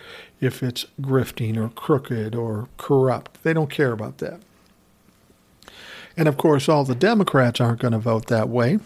if 0.40 0.62
it's 0.62 0.86
grifting 1.00 1.56
or 1.56 1.68
crooked 1.68 2.34
or 2.34 2.68
corrupt. 2.78 3.42
They 3.42 3.52
don't 3.52 3.70
care 3.70 3.92
about 3.92 4.18
that. 4.18 4.40
And 6.16 6.28
of 6.28 6.36
course, 6.36 6.68
all 6.68 6.84
the 6.84 6.94
Democrats 6.94 7.60
aren't 7.60 7.80
going 7.80 7.92
to 7.92 7.98
vote 7.98 8.26
that 8.26 8.48
way. 8.48 8.78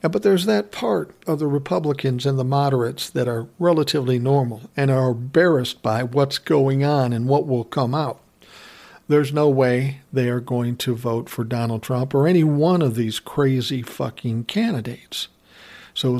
But 0.00 0.22
there's 0.22 0.46
that 0.46 0.72
part 0.72 1.14
of 1.26 1.38
the 1.38 1.46
Republicans 1.46 2.26
and 2.26 2.38
the 2.38 2.44
moderates 2.44 3.08
that 3.10 3.28
are 3.28 3.48
relatively 3.58 4.18
normal 4.18 4.62
and 4.76 4.90
are 4.90 5.10
embarrassed 5.10 5.82
by 5.82 6.02
what's 6.02 6.38
going 6.38 6.84
on 6.84 7.12
and 7.12 7.28
what 7.28 7.46
will 7.46 7.64
come 7.64 7.94
out. 7.94 8.20
There's 9.08 9.32
no 9.32 9.48
way 9.48 10.00
they 10.12 10.28
are 10.28 10.40
going 10.40 10.76
to 10.78 10.94
vote 10.94 11.28
for 11.28 11.44
Donald 11.44 11.82
Trump 11.82 12.14
or 12.14 12.26
any 12.26 12.44
one 12.44 12.82
of 12.82 12.94
these 12.94 13.20
crazy 13.20 13.82
fucking 13.82 14.44
candidates. 14.44 15.28
So 15.94 16.18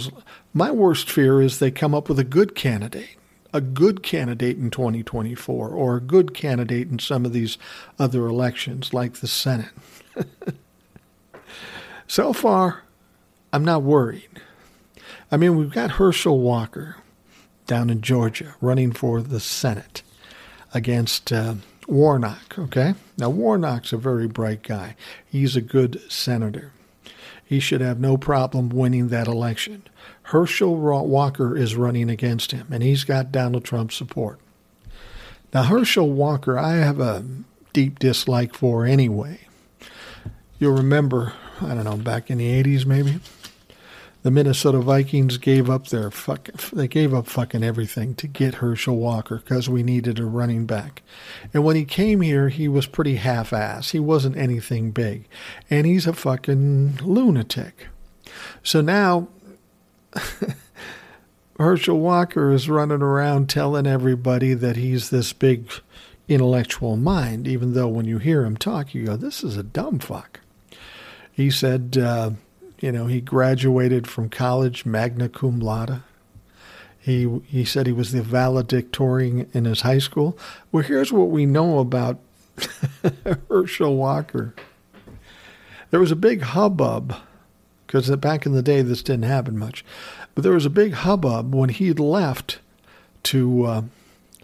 my 0.53 0.71
worst 0.71 1.11
fear 1.11 1.41
is 1.41 1.59
they 1.59 1.71
come 1.71 1.95
up 1.95 2.09
with 2.09 2.19
a 2.19 2.25
good 2.25 2.55
candidate 2.55 3.17
a 3.53 3.61
good 3.61 4.03
candidate 4.03 4.57
in 4.57 4.71
2024 4.71 5.69
or 5.69 5.97
a 5.97 6.01
good 6.01 6.35
candidate 6.35 6.89
in 6.89 6.99
some 6.99 7.25
of 7.25 7.33
these 7.33 7.59
other 7.99 8.27
elections, 8.27 8.95
like 8.95 9.15
the 9.15 9.27
Senate. 9.27 9.71
so 12.07 12.33
far, 12.33 12.83
I'm 13.53 13.65
not 13.65 13.83
worried. 13.83 14.29
I 15.31 15.37
mean, 15.37 15.57
we've 15.57 15.73
got 15.73 15.93
Herschel 15.93 16.39
Walker 16.39 16.97
down 17.67 17.91
in 17.91 18.01
Georgia 18.01 18.55
running 18.61 18.93
for 18.93 19.23
the 19.23 19.41
Senate 19.41 20.03
against 20.75 21.33
uh, 21.33 21.55
Warnock, 21.87 22.59
okay? 22.59 22.95
Now, 23.19 23.31
Warnock's 23.31 23.93
a 23.93 23.97
very 23.97 24.27
bright 24.27 24.63
guy. 24.63 24.97
He's 25.25 25.57
a 25.57 25.61
good 25.61 26.01
senator. 26.11 26.73
He 27.45 27.61
should 27.61 27.81
have 27.81 28.01
no 28.01 28.17
problem 28.17 28.71
winning 28.71 29.09
that 29.09 29.27
election. 29.27 29.83
Herschel 30.25 30.77
Walker 30.77 31.57
is 31.57 31.77
running 31.77 32.09
against 32.09 32.53
him, 32.53 32.69
and 32.71 32.83
he's 32.83 33.05
got 33.05 33.33
Donald 33.33 33.65
Trump's 33.65 33.97
support. 33.97 34.39
Now, 35.53 35.65
Herschel 35.65 36.11
Walker, 36.11 36.59
I 36.59 36.77
have 36.77 37.01
a 37.01 37.25
deep 37.73 37.99
dislike 37.99 38.55
for 38.55 38.87
anyway. 38.87 39.41
You'll 40.63 40.77
remember, 40.77 41.33
I 41.61 41.75
don't 41.75 41.83
know, 41.83 41.97
back 41.97 42.31
in 42.31 42.39
the 42.39 42.63
80s 42.63 42.87
maybe, 42.87 43.19
the 44.23 44.31
Minnesota 44.31 44.79
Vikings 44.79 45.37
gave 45.37 45.69
up 45.69 45.89
their 45.89 46.09
fuck, 46.13 46.53
they 46.71 46.87
gave 46.87 47.13
up 47.13 47.27
fucking 47.27 47.65
everything 47.65 48.15
to 48.15 48.29
get 48.29 48.55
Herschel 48.55 48.95
Walker 48.95 49.39
because 49.39 49.69
we 49.69 49.83
needed 49.83 50.21
a 50.21 50.25
running 50.25 50.65
back. 50.65 51.03
And 51.53 51.65
when 51.65 51.75
he 51.75 51.85
came 51.85 52.21
here, 52.21 52.49
he 52.49 52.69
was 52.69 52.87
pretty 52.87 53.17
half-ass. 53.17 53.91
He 53.91 53.99
wasn't 53.99 54.37
anything 54.37 54.93
big, 54.93 55.27
and 55.69 55.85
he's 55.85 56.07
a 56.07 56.13
fucking 56.13 56.99
lunatic. 57.03 57.89
So 58.63 58.81
now 58.81 59.27
Herschel 61.59 61.99
Walker 61.99 62.53
is 62.53 62.69
running 62.69 63.03
around 63.03 63.49
telling 63.49 63.89
everybody 63.89 64.55
that 64.55 64.77
he's 64.77 65.11
this 65.11 65.33
big 65.33 65.69
intellectual 66.29 66.97
mind, 66.97 67.49
even 67.49 67.75
though 67.75 67.89
when 67.89 68.07
you 68.07 68.19
hear 68.19 68.45
him 68.45 68.57
talk, 68.57 68.95
you 68.95 69.07
go, 69.07 69.17
this 69.17 69.43
is 69.43 69.57
a 69.57 69.65
dumb 69.65 69.99
fuck. 69.99 70.39
He 71.43 71.51
said, 71.51 71.99
uh, 71.99 72.31
you 72.79 72.93
know, 72.93 73.07
he 73.07 73.21
graduated 73.21 74.07
from 74.07 74.29
college 74.29 74.87
magna 74.87 75.29
cum 75.29 75.59
laude. 75.59 76.01
He, 77.01 77.41
he 77.49 77.65
said 77.65 77.89
he 77.89 77.93
was 77.93 78.13
the 78.13 78.23
valedictorian 78.23 79.51
in 79.53 79.65
his 79.65 79.81
high 79.81 79.99
school. 79.99 80.39
Well, 80.71 80.85
here's 80.85 81.13
what 81.13 81.31
we 81.31 81.45
know 81.45 81.81
about 81.81 82.21
Herschel 83.49 83.97
Walker. 83.97 84.55
There 85.91 85.99
was 85.99 86.13
a 86.13 86.17
big 86.17 86.43
hubbub 86.43 87.17
because 87.89 88.09
back 88.15 88.47
in 88.47 88.53
the 88.53 88.63
day 88.63 88.83
this 88.83 89.03
didn't 89.03 89.25
happen 89.25 89.59
much. 89.59 89.85
But 90.37 90.45
there 90.45 90.53
was 90.53 90.65
a 90.65 90.71
big 90.71 90.93
hubbub 90.93 91.53
when 91.53 91.71
he 91.71 91.93
left 91.93 92.61
to 93.25 93.65
uh, 93.65 93.83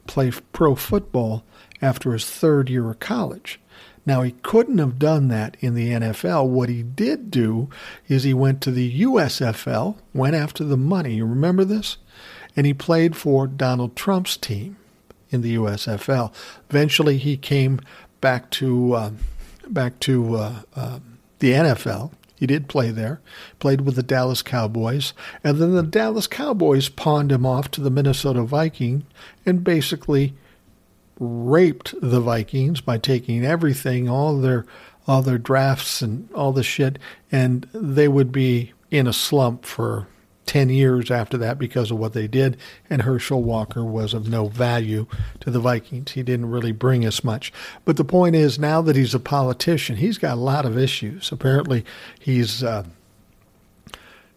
play 0.09 0.33
pro 0.53 0.75
football 0.75 1.45
after 1.81 2.13
his 2.13 2.29
third 2.29 2.69
year 2.69 2.91
of 2.91 2.99
college. 2.99 3.61
Now, 4.09 4.23
he 4.23 4.33
couldn't 4.42 4.79
have 4.79 4.99
done 4.99 5.29
that 5.29 5.59
in 5.61 5.75
the 5.75 5.90
NFL. 5.90 6.49
What 6.49 6.71
he 6.71 6.83
did 6.83 7.31
do 7.31 7.68
is 8.09 8.25
he 8.25 8.33
went 8.33 8.62
to 8.62 8.71
the 8.71 9.03
USFL, 9.03 9.97
went 10.14 10.35
after 10.35 10.64
the 10.64 10.79
money. 10.79 11.16
You 11.16 11.27
remember 11.27 11.62
this? 11.62 11.99
And 12.57 12.64
he 12.64 12.73
played 12.73 13.14
for 13.14 13.47
Donald 13.47 13.97
Trump's 13.97 14.38
team 14.38 14.79
in 15.29 15.42
the 15.42 15.57
USFL. 15.57 16.33
Eventually, 16.71 17.18
he 17.18 17.37
came 17.37 17.83
back 18.23 18.49
to 18.53 18.94
uh, 18.94 19.11
back 19.68 20.01
to 20.01 20.37
uh, 20.37 20.55
uh, 20.75 21.01
the 21.40 21.53
NFL 21.53 22.12
he 22.35 22.47
did 22.47 22.66
play 22.66 22.90
there, 22.90 23.21
played 23.59 23.83
with 23.83 23.94
the 23.94 24.03
Dallas 24.03 24.40
Cowboys, 24.40 25.12
and 25.44 25.59
then 25.59 25.75
the 25.75 25.83
Dallas 25.83 26.27
Cowboys 26.27 26.88
pawned 26.88 27.31
him 27.31 27.44
off 27.44 27.71
to 27.73 27.83
the 27.83 27.90
Minnesota 27.90 28.42
Vikings 28.42 29.03
and 29.44 29.62
basically 29.62 30.33
raped 31.19 31.95
the 32.01 32.21
Vikings 32.21 32.81
by 32.81 32.99
taking 32.99 33.45
everything, 33.45 34.09
all 34.09 34.39
their 34.39 34.65
all 35.07 35.23
their 35.23 35.39
drafts 35.39 36.03
and 36.03 36.31
all 36.33 36.53
the 36.53 36.63
shit, 36.63 36.99
and 37.33 37.67
they 37.73 38.09
would 38.09 38.31
be 38.31 38.73
in 38.91 39.07
a 39.07 39.13
slump 39.13 39.65
for 39.65 40.07
10 40.49 40.71
years 40.71 41.11
after 41.11 41.39
that 41.39 41.59
because 41.59 41.91
of 41.91 41.99
what 41.99 42.13
they 42.13 42.27
did, 42.27 42.57
and 42.91 43.03
Herschel 43.03 43.43
Walker 43.43 43.85
was 43.85 44.13
of 44.13 44.29
no 44.29 44.49
value 44.49 45.07
to 45.41 45.51
the 45.51 45.61
Vikings. 45.61 46.13
He 46.13 46.23
didn't 46.23 46.51
really 46.51 46.73
bring 46.73 47.07
us 47.07 47.23
much. 47.23 47.53
But 47.85 47.97
the 47.97 48.05
point 48.05 48.35
is, 48.35 48.59
now 48.59 48.83
that 48.83 48.97
he's 48.97 49.15
a 49.15 49.21
politician, 49.21 49.97
he's 49.97 50.19
got 50.19 50.37
a 50.37 50.41
lot 50.41 50.67
of 50.67 50.77
issues. 50.77 51.31
Apparently, 51.31 51.85
he's. 52.19 52.63
Uh, 52.63 52.85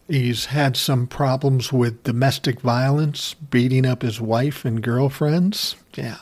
He's 0.08 0.46
had 0.48 0.76
some 0.76 1.08
problems 1.08 1.72
with 1.72 2.04
domestic 2.04 2.60
violence, 2.60 3.34
beating 3.34 3.86
up 3.86 4.02
his 4.02 4.20
wife 4.20 4.65
and 4.65 4.84
girlfriends. 4.84 5.78
Yeah. 5.96 6.17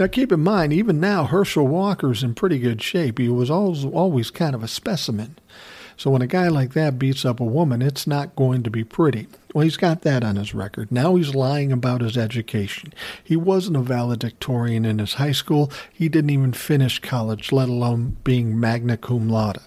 Now, 0.00 0.06
keep 0.06 0.32
in 0.32 0.40
mind, 0.40 0.72
even 0.72 0.98
now, 0.98 1.24
Herschel 1.24 1.68
Walker's 1.68 2.22
in 2.22 2.34
pretty 2.34 2.58
good 2.58 2.80
shape. 2.80 3.18
He 3.18 3.28
was 3.28 3.50
always, 3.50 3.84
always 3.84 4.30
kind 4.30 4.54
of 4.54 4.62
a 4.62 4.68
specimen. 4.68 5.36
So 5.98 6.10
when 6.10 6.22
a 6.22 6.26
guy 6.26 6.48
like 6.48 6.72
that 6.72 6.98
beats 6.98 7.26
up 7.26 7.38
a 7.38 7.44
woman, 7.44 7.82
it's 7.82 8.06
not 8.06 8.34
going 8.34 8.62
to 8.62 8.70
be 8.70 8.82
pretty. 8.82 9.28
Well, 9.52 9.64
he's 9.64 9.76
got 9.76 10.00
that 10.00 10.24
on 10.24 10.36
his 10.36 10.54
record. 10.54 10.90
Now 10.90 11.16
he's 11.16 11.34
lying 11.34 11.70
about 11.70 12.00
his 12.00 12.16
education. 12.16 12.94
He 13.22 13.36
wasn't 13.36 13.76
a 13.76 13.82
valedictorian 13.82 14.86
in 14.86 15.00
his 15.00 15.14
high 15.14 15.32
school. 15.32 15.70
He 15.92 16.08
didn't 16.08 16.30
even 16.30 16.54
finish 16.54 16.98
college, 17.00 17.52
let 17.52 17.68
alone 17.68 18.16
being 18.24 18.58
magna 18.58 18.96
cum 18.96 19.28
laude. 19.28 19.58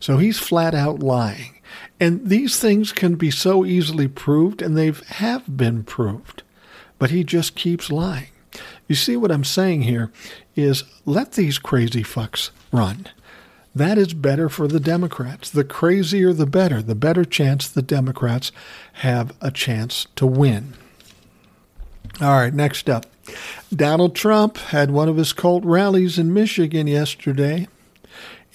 So 0.00 0.16
he's 0.16 0.38
flat 0.38 0.74
out 0.74 1.00
lying. 1.00 1.60
And 2.00 2.26
these 2.26 2.58
things 2.58 2.90
can 2.90 3.16
be 3.16 3.30
so 3.30 3.66
easily 3.66 4.08
proved, 4.08 4.62
and 4.62 4.78
they 4.78 4.92
have 5.08 5.58
been 5.58 5.84
proved. 5.84 6.42
But 6.98 7.10
he 7.10 7.22
just 7.22 7.54
keeps 7.54 7.90
lying. 7.90 8.28
You 8.88 8.94
see 8.94 9.16
what 9.16 9.30
I'm 9.30 9.44
saying 9.44 9.82
here 9.82 10.10
is 10.56 10.84
let 11.04 11.32
these 11.32 11.58
crazy 11.58 12.02
fucks 12.02 12.50
run. 12.72 13.06
That 13.74 13.98
is 13.98 14.14
better 14.14 14.48
for 14.48 14.66
the 14.66 14.80
Democrats. 14.80 15.50
The 15.50 15.62
crazier, 15.62 16.32
the 16.32 16.46
better. 16.46 16.82
The 16.82 16.94
better 16.94 17.24
chance 17.24 17.68
the 17.68 17.82
Democrats 17.82 18.50
have 18.94 19.32
a 19.40 19.50
chance 19.50 20.08
to 20.16 20.26
win. 20.26 20.72
All 22.20 22.38
right, 22.38 22.52
next 22.52 22.90
up. 22.90 23.06
Donald 23.72 24.16
Trump 24.16 24.56
had 24.56 24.90
one 24.90 25.08
of 25.08 25.18
his 25.18 25.32
cult 25.32 25.64
rallies 25.64 26.18
in 26.18 26.32
Michigan 26.32 26.86
yesterday. 26.86 27.68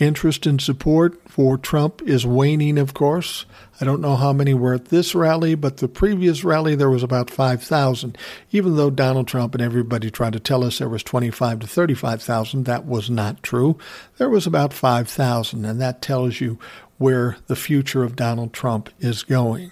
Interest 0.04 0.46
and 0.46 0.62
support 0.62 1.20
for 1.30 1.58
Trump 1.58 2.02
is 2.04 2.26
waning, 2.26 2.78
of 2.78 2.94
course. 2.94 3.46
I 3.82 3.86
don't 3.86 4.02
know 4.02 4.16
how 4.16 4.34
many 4.34 4.54
were 4.54 4.76
at 4.76 4.86
this 4.86 5.16
rally, 5.16 5.56
but 5.56 5.78
the 5.78 5.88
previous 5.88 6.44
rally 6.44 6.76
there 6.76 6.90
was 6.90 7.02
about 7.02 7.30
5,000. 7.30 8.18
Even 8.52 8.76
though 8.76 8.90
Donald 8.90 9.28
Trump 9.28 9.56
and 9.56 9.62
everybody 9.62 10.12
tried 10.12 10.34
to 10.34 10.40
tell 10.40 10.64
us 10.64 10.78
there 10.78 10.88
was 10.88 11.04
25 11.04 11.60
to 11.60 11.68
35,000, 11.68 12.66
that 12.66 12.86
was 12.86 13.10
not 13.10 13.42
true. 13.42 13.78
There 14.18 14.30
was 14.30 14.46
about 14.46 14.74
5,000, 14.74 15.66
and 15.66 15.82
that 15.82 16.02
tells 16.02 16.40
you 16.40 16.60
where 16.98 17.38
the 17.48 17.56
future 17.56 18.04
of 18.04 18.16
Donald 18.16 18.54
Trump 18.54 18.90
is 19.00 19.24
going. 19.24 19.72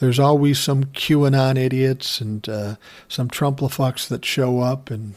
There's 0.00 0.18
always 0.18 0.58
some 0.58 0.84
QAnon 0.84 1.56
idiots 1.56 2.20
and 2.20 2.48
uh, 2.48 2.76
some 3.08 3.28
Trumplafucks 3.28 4.06
that 4.08 4.24
show 4.24 4.60
up 4.60 4.90
and 4.90 5.14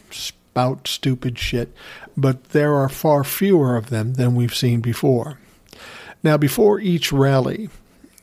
spout 0.52 0.86
stupid 0.86 1.38
shit, 1.38 1.74
but 2.14 2.50
there 2.50 2.74
are 2.74 2.88
far 2.90 3.24
fewer 3.24 3.74
of 3.74 3.88
them 3.88 4.12
than 4.14 4.34
we've 4.34 4.54
seen 4.54 4.82
before. 4.82 5.38
Now, 6.22 6.36
before 6.36 6.78
each 6.78 7.10
rally, 7.10 7.70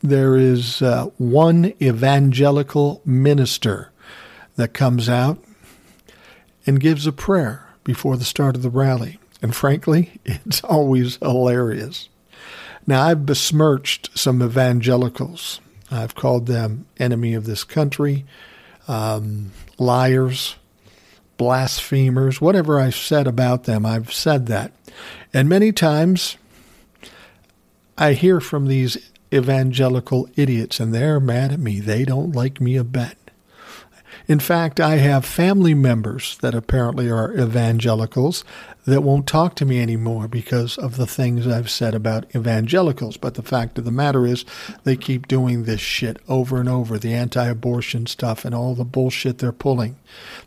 there 0.03 0.37
is 0.37 0.79
uh, 0.83 1.05
one 1.17 1.73
evangelical 1.81 3.01
minister 3.03 3.91
that 4.57 4.75
comes 4.75 5.09
out 5.09 5.43
and 6.67 6.79
gives 6.79 7.07
a 7.07 7.11
prayer 7.11 7.67
before 7.83 8.15
the 8.15 8.23
start 8.23 8.55
of 8.55 8.61
the 8.61 8.69
rally. 8.69 9.17
And 9.41 9.55
frankly, 9.55 10.11
it's 10.25 10.63
always 10.63 11.15
hilarious. 11.15 12.09
Now, 12.85 13.07
I've 13.07 13.25
besmirched 13.25 14.15
some 14.15 14.43
evangelicals. 14.43 15.61
I've 15.89 16.13
called 16.13 16.45
them 16.45 16.85
enemy 16.99 17.33
of 17.33 17.45
this 17.45 17.63
country, 17.63 18.25
um, 18.87 19.51
liars, 19.79 20.57
blasphemers, 21.39 22.39
whatever 22.39 22.79
I've 22.79 22.95
said 22.95 23.25
about 23.25 23.63
them, 23.63 23.85
I've 23.85 24.13
said 24.13 24.45
that. 24.47 24.73
And 25.33 25.49
many 25.49 25.71
times 25.71 26.37
I 27.97 28.13
hear 28.13 28.39
from 28.39 28.67
these 28.67 29.09
evangelical 29.33 30.29
idiots, 30.35 30.79
and 30.79 30.93
they're 30.93 31.19
mad 31.19 31.53
at 31.53 31.59
me. 31.59 31.79
They 31.79 32.03
don't 32.03 32.35
like 32.35 32.59
me 32.59 32.75
a 32.75 32.83
bit. 32.83 33.17
In 34.29 34.39
fact, 34.39 34.79
I 34.79 34.97
have 34.97 35.25
family 35.25 35.73
members 35.73 36.37
that 36.41 36.53
apparently 36.53 37.09
are 37.09 37.35
evangelicals 37.35 38.45
that 38.85 39.01
won't 39.01 39.25
talk 39.25 39.55
to 39.55 39.65
me 39.65 39.81
anymore 39.81 40.27
because 40.27 40.77
of 40.77 40.97
the 40.97 41.07
things 41.07 41.47
I've 41.47 41.71
said 41.71 41.95
about 41.95 42.27
evangelicals. 42.35 43.17
But 43.17 43.33
the 43.33 43.41
fact 43.41 43.79
of 43.79 43.85
the 43.85 43.91
matter 43.91 44.27
is, 44.27 44.45
they 44.83 44.95
keep 44.95 45.27
doing 45.27 45.63
this 45.63 45.81
shit 45.81 46.17
over 46.27 46.59
and 46.59 46.69
over 46.69 46.99
the 46.99 47.11
anti 47.11 47.43
abortion 47.43 48.05
stuff 48.05 48.45
and 48.45 48.53
all 48.53 48.75
the 48.75 48.85
bullshit 48.85 49.39
they're 49.39 49.51
pulling. 49.51 49.97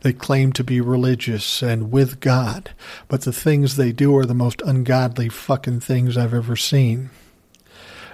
They 0.02 0.12
claim 0.12 0.52
to 0.52 0.62
be 0.62 0.80
religious 0.80 1.60
and 1.60 1.90
with 1.90 2.20
God, 2.20 2.70
but 3.08 3.22
the 3.22 3.32
things 3.32 3.74
they 3.74 3.90
do 3.90 4.16
are 4.16 4.26
the 4.26 4.32
most 4.32 4.62
ungodly 4.64 5.28
fucking 5.28 5.80
things 5.80 6.16
I've 6.16 6.34
ever 6.34 6.54
seen. 6.54 7.10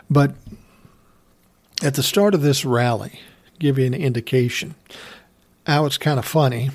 But 0.08 0.34
at 1.82 1.92
the 1.92 2.02
start 2.02 2.32
of 2.32 2.40
this 2.40 2.64
rally, 2.64 3.20
give 3.58 3.78
you 3.78 3.84
an 3.84 3.92
indication 3.92 4.74
how 5.68 5.84
it's 5.84 5.98
kind 5.98 6.18
of 6.18 6.24
funny. 6.24 6.70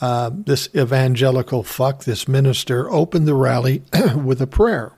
Uh, 0.00 0.30
this 0.32 0.68
evangelical 0.76 1.64
fuck, 1.64 2.04
this 2.04 2.28
minister, 2.28 2.88
opened 2.90 3.26
the 3.26 3.34
rally 3.34 3.82
with 4.14 4.40
a 4.40 4.46
prayer. 4.46 4.92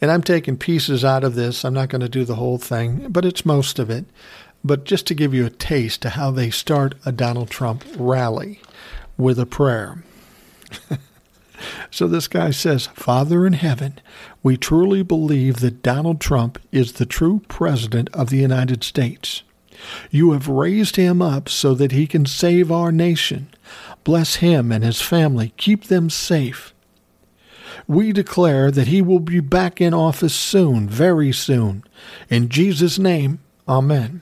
And 0.00 0.10
I'm 0.10 0.22
taking 0.22 0.56
pieces 0.56 1.04
out 1.04 1.24
of 1.24 1.34
this. 1.34 1.64
I'm 1.64 1.74
not 1.74 1.88
going 1.88 2.00
to 2.00 2.08
do 2.08 2.24
the 2.24 2.36
whole 2.36 2.58
thing, 2.58 3.08
but 3.10 3.24
it's 3.24 3.44
most 3.44 3.78
of 3.78 3.90
it. 3.90 4.04
But 4.64 4.84
just 4.84 5.06
to 5.08 5.14
give 5.14 5.34
you 5.34 5.44
a 5.44 5.50
taste 5.50 6.04
of 6.04 6.12
how 6.12 6.30
they 6.30 6.50
start 6.50 6.94
a 7.04 7.12
Donald 7.12 7.50
Trump 7.50 7.84
rally 7.98 8.60
with 9.16 9.38
a 9.38 9.46
prayer. 9.46 10.02
so 11.90 12.06
this 12.06 12.28
guy 12.28 12.50
says, 12.50 12.86
Father 12.86 13.46
in 13.46 13.54
heaven, 13.54 13.98
we 14.42 14.56
truly 14.56 15.02
believe 15.02 15.60
that 15.60 15.82
Donald 15.82 16.20
Trump 16.20 16.60
is 16.72 16.94
the 16.94 17.06
true 17.06 17.42
president 17.48 18.08
of 18.12 18.30
the 18.30 18.38
United 18.38 18.84
States. 18.84 19.42
You 20.10 20.32
have 20.32 20.48
raised 20.48 20.96
him 20.96 21.20
up 21.20 21.48
so 21.48 21.74
that 21.74 21.92
he 21.92 22.06
can 22.06 22.26
save 22.26 22.70
our 22.70 22.92
nation. 22.92 23.48
Bless 24.04 24.36
him 24.36 24.70
and 24.72 24.84
his 24.84 25.00
family. 25.00 25.52
Keep 25.56 25.84
them 25.84 26.10
safe. 26.10 26.72
We 27.88 28.12
declare 28.12 28.70
that 28.70 28.88
he 28.88 29.02
will 29.02 29.20
be 29.20 29.40
back 29.40 29.80
in 29.80 29.94
office 29.94 30.34
soon, 30.34 30.88
very 30.88 31.32
soon. 31.32 31.84
In 32.28 32.48
Jesus' 32.48 32.98
name, 32.98 33.40
Amen. 33.68 34.20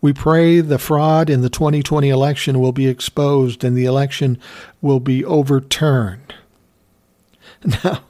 We 0.00 0.12
pray 0.12 0.60
the 0.60 0.78
fraud 0.78 1.30
in 1.30 1.40
the 1.40 1.50
2020 1.50 2.08
election 2.08 2.60
will 2.60 2.72
be 2.72 2.86
exposed 2.86 3.64
and 3.64 3.76
the 3.76 3.84
election 3.84 4.38
will 4.80 5.00
be 5.00 5.24
overturned. 5.24 6.34
Now, 7.84 8.04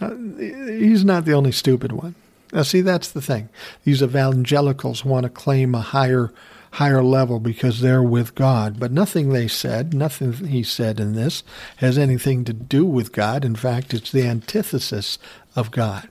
he's 0.38 1.04
not 1.04 1.24
the 1.24 1.32
only 1.32 1.52
stupid 1.52 1.92
one. 1.92 2.16
Now, 2.56 2.62
see, 2.62 2.80
that's 2.80 3.10
the 3.10 3.20
thing. 3.20 3.50
These 3.84 4.02
evangelicals 4.02 5.04
want 5.04 5.24
to 5.24 5.28
claim 5.28 5.74
a 5.74 5.82
higher, 5.82 6.32
higher 6.70 7.02
level 7.02 7.38
because 7.38 7.82
they're 7.82 8.02
with 8.02 8.34
God. 8.34 8.80
But 8.80 8.92
nothing 8.92 9.28
they 9.28 9.46
said, 9.46 9.92
nothing 9.92 10.32
he 10.32 10.62
said 10.62 10.98
in 10.98 11.12
this, 11.12 11.44
has 11.76 11.98
anything 11.98 12.44
to 12.44 12.54
do 12.54 12.86
with 12.86 13.12
God. 13.12 13.44
In 13.44 13.56
fact, 13.56 13.92
it's 13.92 14.10
the 14.10 14.26
antithesis 14.26 15.18
of 15.54 15.70
God. 15.70 16.08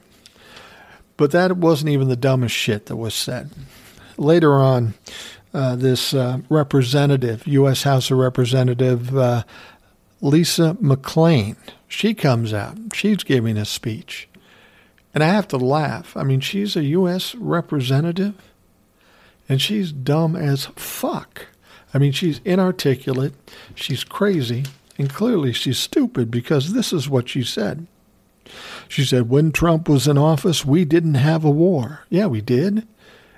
But 1.18 1.32
that 1.32 1.58
wasn't 1.58 1.89
even 1.89 2.10
the 2.10 2.16
dumbest 2.16 2.54
shit 2.54 2.86
that 2.86 2.98
was 2.98 3.16
said. 3.16 3.50
Later 4.16 4.54
on, 4.54 4.93
uh, 5.52 5.76
this 5.76 6.14
uh, 6.14 6.41
representative, 6.48 7.48
U.S. 7.48 7.82
House 7.82 8.12
of 8.12 8.20
Representative 8.20 9.18
uh, 9.18 9.46
Lisa 10.22 10.78
McClain, 10.80 11.56
she 11.88 12.14
comes 12.14 12.54
out. 12.54 12.78
She's 12.93 13.24
giving 13.24 13.58
a 13.58 13.66
speech. 13.66 14.30
And 15.16 15.24
I 15.24 15.28
have 15.28 15.47
to 15.47 15.57
laugh. 15.57 16.16
I 16.18 16.24
mean, 16.24 16.41
she's 16.41 16.76
a 16.76 16.84
U.S. 16.84 17.34
representative, 17.36 18.36
and 19.47 19.61
she's 19.61 19.93
dumb 19.93 20.36
as 20.36 20.66
fuck. 20.76 21.47
I 21.93 21.97
mean, 21.97 22.11
she's 22.11 22.41
inarticulate, 22.43 23.34
she's 23.74 24.03
crazy, 24.03 24.66
and 24.97 25.09
clearly 25.09 25.53
she's 25.53 25.80
stupid 25.80 26.30
because 26.30 26.74
this 26.74 26.91
is 26.91 27.09
what 27.09 27.30
she 27.30 27.43
said. 27.43 27.88
She 28.89 29.05
said, 29.05 29.30
When 29.30 29.53
Trump 29.53 29.88
was 29.88 30.05
in 30.05 30.18
office, 30.18 30.66
we 30.66 30.84
didn't 30.84 31.16
have 31.16 31.45
a 31.45 31.49
war. 31.49 32.01
Yeah, 32.09 32.28
we 32.28 32.41
did. 32.41 32.86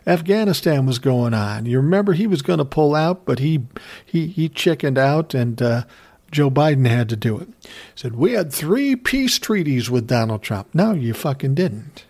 Afghanistan 0.07 0.85
was 0.85 0.99
going 0.99 1.33
on. 1.33 1.65
You 1.65 1.77
remember 1.77 2.13
he 2.13 2.27
was 2.27 2.41
going 2.41 2.59
to 2.59 2.65
pull 2.65 2.95
out, 2.95 3.25
but 3.25 3.39
he 3.39 3.65
he 4.05 4.27
he 4.27 4.49
chickened 4.49 4.97
out 4.97 5.33
and 5.33 5.61
uh, 5.61 5.83
Joe 6.31 6.49
Biden 6.49 6.87
had 6.87 7.09
to 7.09 7.15
do 7.15 7.39
it. 7.39 7.47
He 7.61 7.69
said, 7.95 8.15
We 8.15 8.33
had 8.33 8.51
three 8.51 8.95
peace 8.95 9.39
treaties 9.39 9.89
with 9.89 10.07
Donald 10.07 10.41
Trump. 10.41 10.67
No, 10.73 10.93
you 10.93 11.13
fucking 11.13 11.55
didn't. 11.55 12.05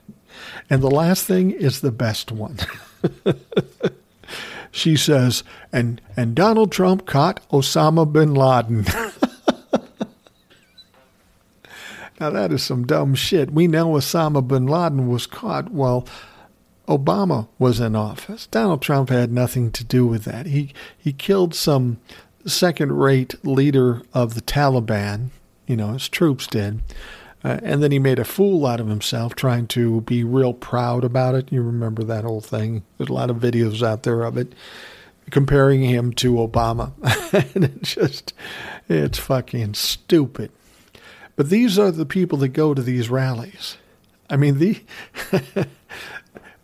And 0.69 0.81
the 0.81 0.91
last 0.91 1.25
thing 1.25 1.51
is 1.51 1.81
the 1.81 1.91
best 1.91 2.31
one. 2.31 2.57
she 4.71 4.95
says, 4.95 5.43
and, 5.71 6.01
and 6.15 6.35
Donald 6.35 6.71
Trump 6.71 7.05
caught 7.05 7.47
Osama 7.49 8.11
bin 8.11 8.33
Laden. 8.33 8.85
now, 12.19 12.29
that 12.29 12.51
is 12.51 12.63
some 12.63 12.85
dumb 12.85 13.15
shit. 13.15 13.51
We 13.51 13.67
know 13.67 13.91
Osama 13.91 14.47
bin 14.47 14.67
Laden 14.67 15.07
was 15.07 15.25
caught 15.25 15.71
while 15.71 16.07
Obama 16.87 17.47
was 17.59 17.79
in 17.79 17.95
office. 17.95 18.47
Donald 18.47 18.81
Trump 18.81 19.09
had 19.09 19.31
nothing 19.31 19.71
to 19.71 19.83
do 19.83 20.05
with 20.05 20.23
that. 20.23 20.45
He, 20.45 20.73
he 20.97 21.13
killed 21.13 21.53
some 21.53 21.97
second 22.47 22.93
rate 22.93 23.35
leader 23.45 24.01
of 24.13 24.35
the 24.35 24.41
Taliban, 24.41 25.29
you 25.65 25.75
know, 25.75 25.93
his 25.93 26.09
troops 26.09 26.47
did. 26.47 26.81
Uh, 27.43 27.59
and 27.61 27.83
then 27.83 27.91
he 27.91 27.99
made 27.99 28.19
a 28.19 28.25
fool 28.25 28.65
out 28.65 28.79
of 28.79 28.87
himself 28.87 29.35
trying 29.35 29.67
to 29.67 30.01
be 30.01 30.23
real 30.23 30.53
proud 30.53 31.03
about 31.03 31.35
it. 31.35 31.51
You 31.51 31.61
remember 31.61 32.03
that 32.03 32.23
whole 32.23 32.41
thing. 32.41 32.83
There's 32.97 33.09
a 33.09 33.13
lot 33.13 33.29
of 33.29 33.37
videos 33.37 33.83
out 33.83 34.03
there 34.03 34.23
of 34.23 34.37
it 34.37 34.53
comparing 35.29 35.83
him 35.83 36.13
to 36.13 36.33
Obama. 36.33 36.93
and 37.55 37.65
it's 37.65 37.93
just, 37.93 38.33
it's 38.89 39.19
fucking 39.19 39.75
stupid. 39.75 40.51
But 41.35 41.49
these 41.49 41.77
are 41.77 41.91
the 41.91 42.05
people 42.05 42.39
that 42.39 42.49
go 42.49 42.73
to 42.73 42.81
these 42.81 43.09
rallies. 43.09 43.77
I 44.29 44.37
mean, 44.37 44.57
the, 44.57 44.81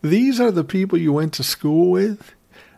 these 0.02 0.40
are 0.40 0.52
the 0.52 0.64
people 0.64 0.98
you 0.98 1.14
went 1.14 1.34
to 1.34 1.44
school 1.44 1.92
with 1.92 2.34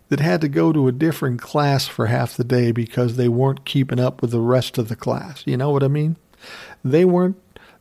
that 0.09 0.19
had 0.19 0.41
to 0.41 0.47
go 0.47 0.71
to 0.71 0.87
a 0.87 0.91
different 0.91 1.41
class 1.41 1.87
for 1.87 2.07
half 2.07 2.37
the 2.37 2.43
day 2.43 2.71
because 2.71 3.15
they 3.15 3.27
weren't 3.27 3.65
keeping 3.65 3.99
up 3.99 4.21
with 4.21 4.31
the 4.31 4.39
rest 4.39 4.77
of 4.77 4.87
the 4.87 4.95
class. 4.95 5.43
You 5.45 5.57
know 5.57 5.71
what 5.71 5.83
I 5.83 5.87
mean? 5.87 6.15
They 6.83 7.05
weren't 7.05 7.37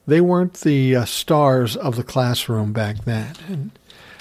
they 0.07 0.21
weren't 0.21 0.61
the 0.61 0.97
uh, 0.97 1.05
stars 1.07 1.77
of 1.77 1.97
the 1.97 2.05
classroom 2.05 2.73
back 2.73 3.05
then. 3.05 3.35
And 3.49 3.71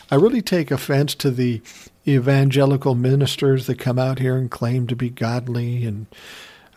I 0.09 0.15
really 0.15 0.41
take 0.41 0.71
offense 0.71 1.13
to 1.15 1.29
the 1.29 1.61
evangelical 2.07 2.95
ministers 2.95 3.67
that 3.67 3.79
come 3.79 3.99
out 3.99 4.19
here 4.19 4.37
and 4.37 4.49
claim 4.49 4.87
to 4.87 4.95
be 4.95 5.09
godly 5.09 5.85
and 5.85 6.05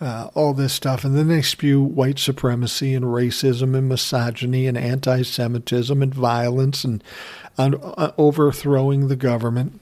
uh, 0.01 0.29
all 0.35 0.53
this 0.53 0.74
stuff, 0.74 1.05
and 1.05 1.16
then 1.16 1.29
they 1.29 1.41
spew 1.41 1.81
white 1.83 2.18
supremacy 2.18 2.95
and 2.95 3.07
racism 3.07 3.74
and 3.74 3.89
misogyny 3.89 4.66
and 4.66 4.77
anti-Semitism 4.77 6.03
and 6.03 6.14
violence 6.14 6.85
and, 6.85 7.03
and 7.57 7.77
uh, 7.83 8.12
overthrowing 8.18 9.09
the 9.09 9.16
government. 9.16 9.81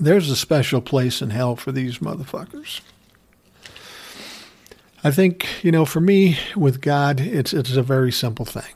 There's 0.00 0.30
a 0.30 0.36
special 0.36 0.80
place 0.80 1.20
in 1.20 1.28
hell 1.28 1.56
for 1.56 1.72
these 1.72 1.98
motherfuckers. 1.98 2.80
I 5.04 5.10
think, 5.10 5.62
you 5.62 5.70
know, 5.70 5.84
for 5.84 6.00
me 6.00 6.38
with 6.56 6.80
God, 6.80 7.20
it's 7.20 7.52
it's 7.52 7.76
a 7.76 7.82
very 7.82 8.10
simple 8.10 8.46
thing. 8.46 8.74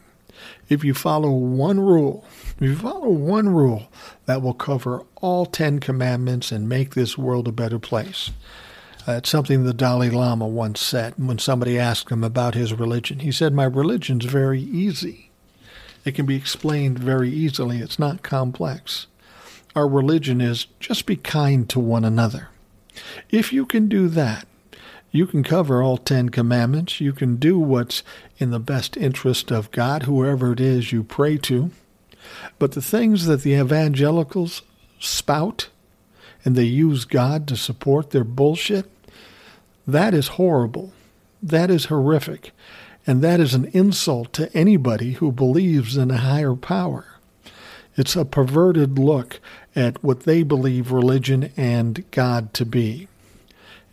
If 0.69 0.85
you 0.85 0.93
follow 0.93 1.31
one 1.31 1.81
rule, 1.81 2.27
if 2.57 2.63
you 2.63 2.77
follow 2.77 3.09
one 3.09 3.49
rule, 3.49 3.89
that 4.27 4.43
will 4.43 4.55
cover 4.55 5.03
all 5.17 5.47
10 5.47 5.81
commandments 5.81 6.53
and 6.53 6.69
make 6.69 6.95
this 6.95 7.17
world 7.17 7.49
a 7.49 7.53
better 7.53 7.79
place. 7.79 8.31
It's 9.07 9.31
something 9.31 9.65
the 9.65 9.75
Dalai 9.75 10.11
Lama 10.11 10.47
once 10.47 10.81
said 10.81 11.15
when 11.17 11.39
somebody 11.39 11.79
asked 11.79 12.11
him 12.11 12.23
about 12.23 12.55
his 12.55 12.75
religion. 12.75 13.21
He 13.21 13.33
said, 13.33 13.55
My 13.55 13.65
religion's 13.65 14.27
very 14.27 14.61
easy. 14.61 15.31
It 16.05 16.15
can 16.15 16.27
be 16.27 16.37
explained 16.37 16.99
very 16.99 17.31
easily. 17.31 17.79
It's 17.79 17.99
not 17.99 18.23
complex. 18.23 19.07
Our 19.75 19.89
religion 19.89 20.41
is 20.41 20.67
just 20.79 21.07
be 21.07 21.17
kind 21.17 21.69
to 21.71 21.81
one 21.81 22.05
another. 22.05 22.49
If 23.31 23.53
you 23.53 23.67
can 23.67 23.89
do 23.89 24.09
that, 24.09 24.47
you 25.11 25.27
can 25.27 25.43
cover 25.43 25.83
all 25.83 25.97
Ten 25.97 26.29
Commandments. 26.29 27.01
You 27.01 27.13
can 27.13 27.37
do 27.37 27.59
what's 27.59 28.03
in 28.39 28.51
the 28.51 28.59
best 28.59 28.97
interest 28.97 29.53
of 29.53 29.71
God, 29.71 30.05
whoever 30.05 30.53
it 30.53 30.61
is 30.61 30.93
you 30.93 31.05
pray 31.05 31.39
to. 31.39 31.71
But 32.59 32.73
the 32.73 32.83
things 32.83 33.27
that 33.27 33.43
the 33.43 33.55
evangelicals 33.55 34.63
spout 34.99 35.69
and 36.45 36.57
they 36.57 36.65
use 36.65 37.05
God 37.05 37.47
to 37.49 37.57
support 37.57 38.11
their 38.11 38.25
bullshit, 38.25 38.91
that 39.87 40.15
is 40.15 40.29
horrible. 40.29 40.93
That 41.43 41.71
is 41.71 41.87
horrific. 41.87 42.53
And 43.07 43.23
that 43.23 43.39
is 43.39 43.55
an 43.55 43.67
insult 43.73 44.33
to 44.35 44.53
anybody 44.57 45.13
who 45.13 45.31
believes 45.31 45.97
in 45.97 46.11
a 46.11 46.19
higher 46.19 46.55
power. 46.55 47.14
It's 47.97 48.17
a 48.17 48.25
perverted 48.25 48.99
look 48.99 49.41
at 49.77 50.03
what 50.03 50.21
they 50.21 50.43
believe 50.43 50.91
religion 50.91 51.53
and 51.57 52.09
God 52.11 52.53
to 52.55 52.65
be. 52.65 53.09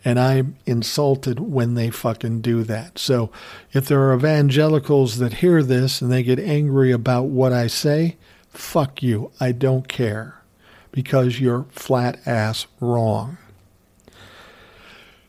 And 0.04 0.18
I'm 0.18 0.56
insulted 0.66 1.38
when 1.38 1.74
they 1.74 1.90
fucking 1.90 2.40
do 2.40 2.64
that. 2.64 2.98
So 2.98 3.30
if 3.72 3.86
there 3.86 4.02
are 4.02 4.14
evangelicals 4.14 5.18
that 5.18 5.34
hear 5.34 5.62
this 5.62 6.02
and 6.02 6.10
they 6.10 6.24
get 6.24 6.40
angry 6.40 6.90
about 6.90 7.26
what 7.26 7.52
I 7.52 7.68
say, 7.68 8.16
fuck 8.50 9.02
you. 9.02 9.30
I 9.38 9.52
don't 9.52 9.86
care 9.86 10.42
because 10.90 11.40
you're 11.40 11.66
flat 11.70 12.18
ass 12.26 12.66
wrong. 12.80 13.38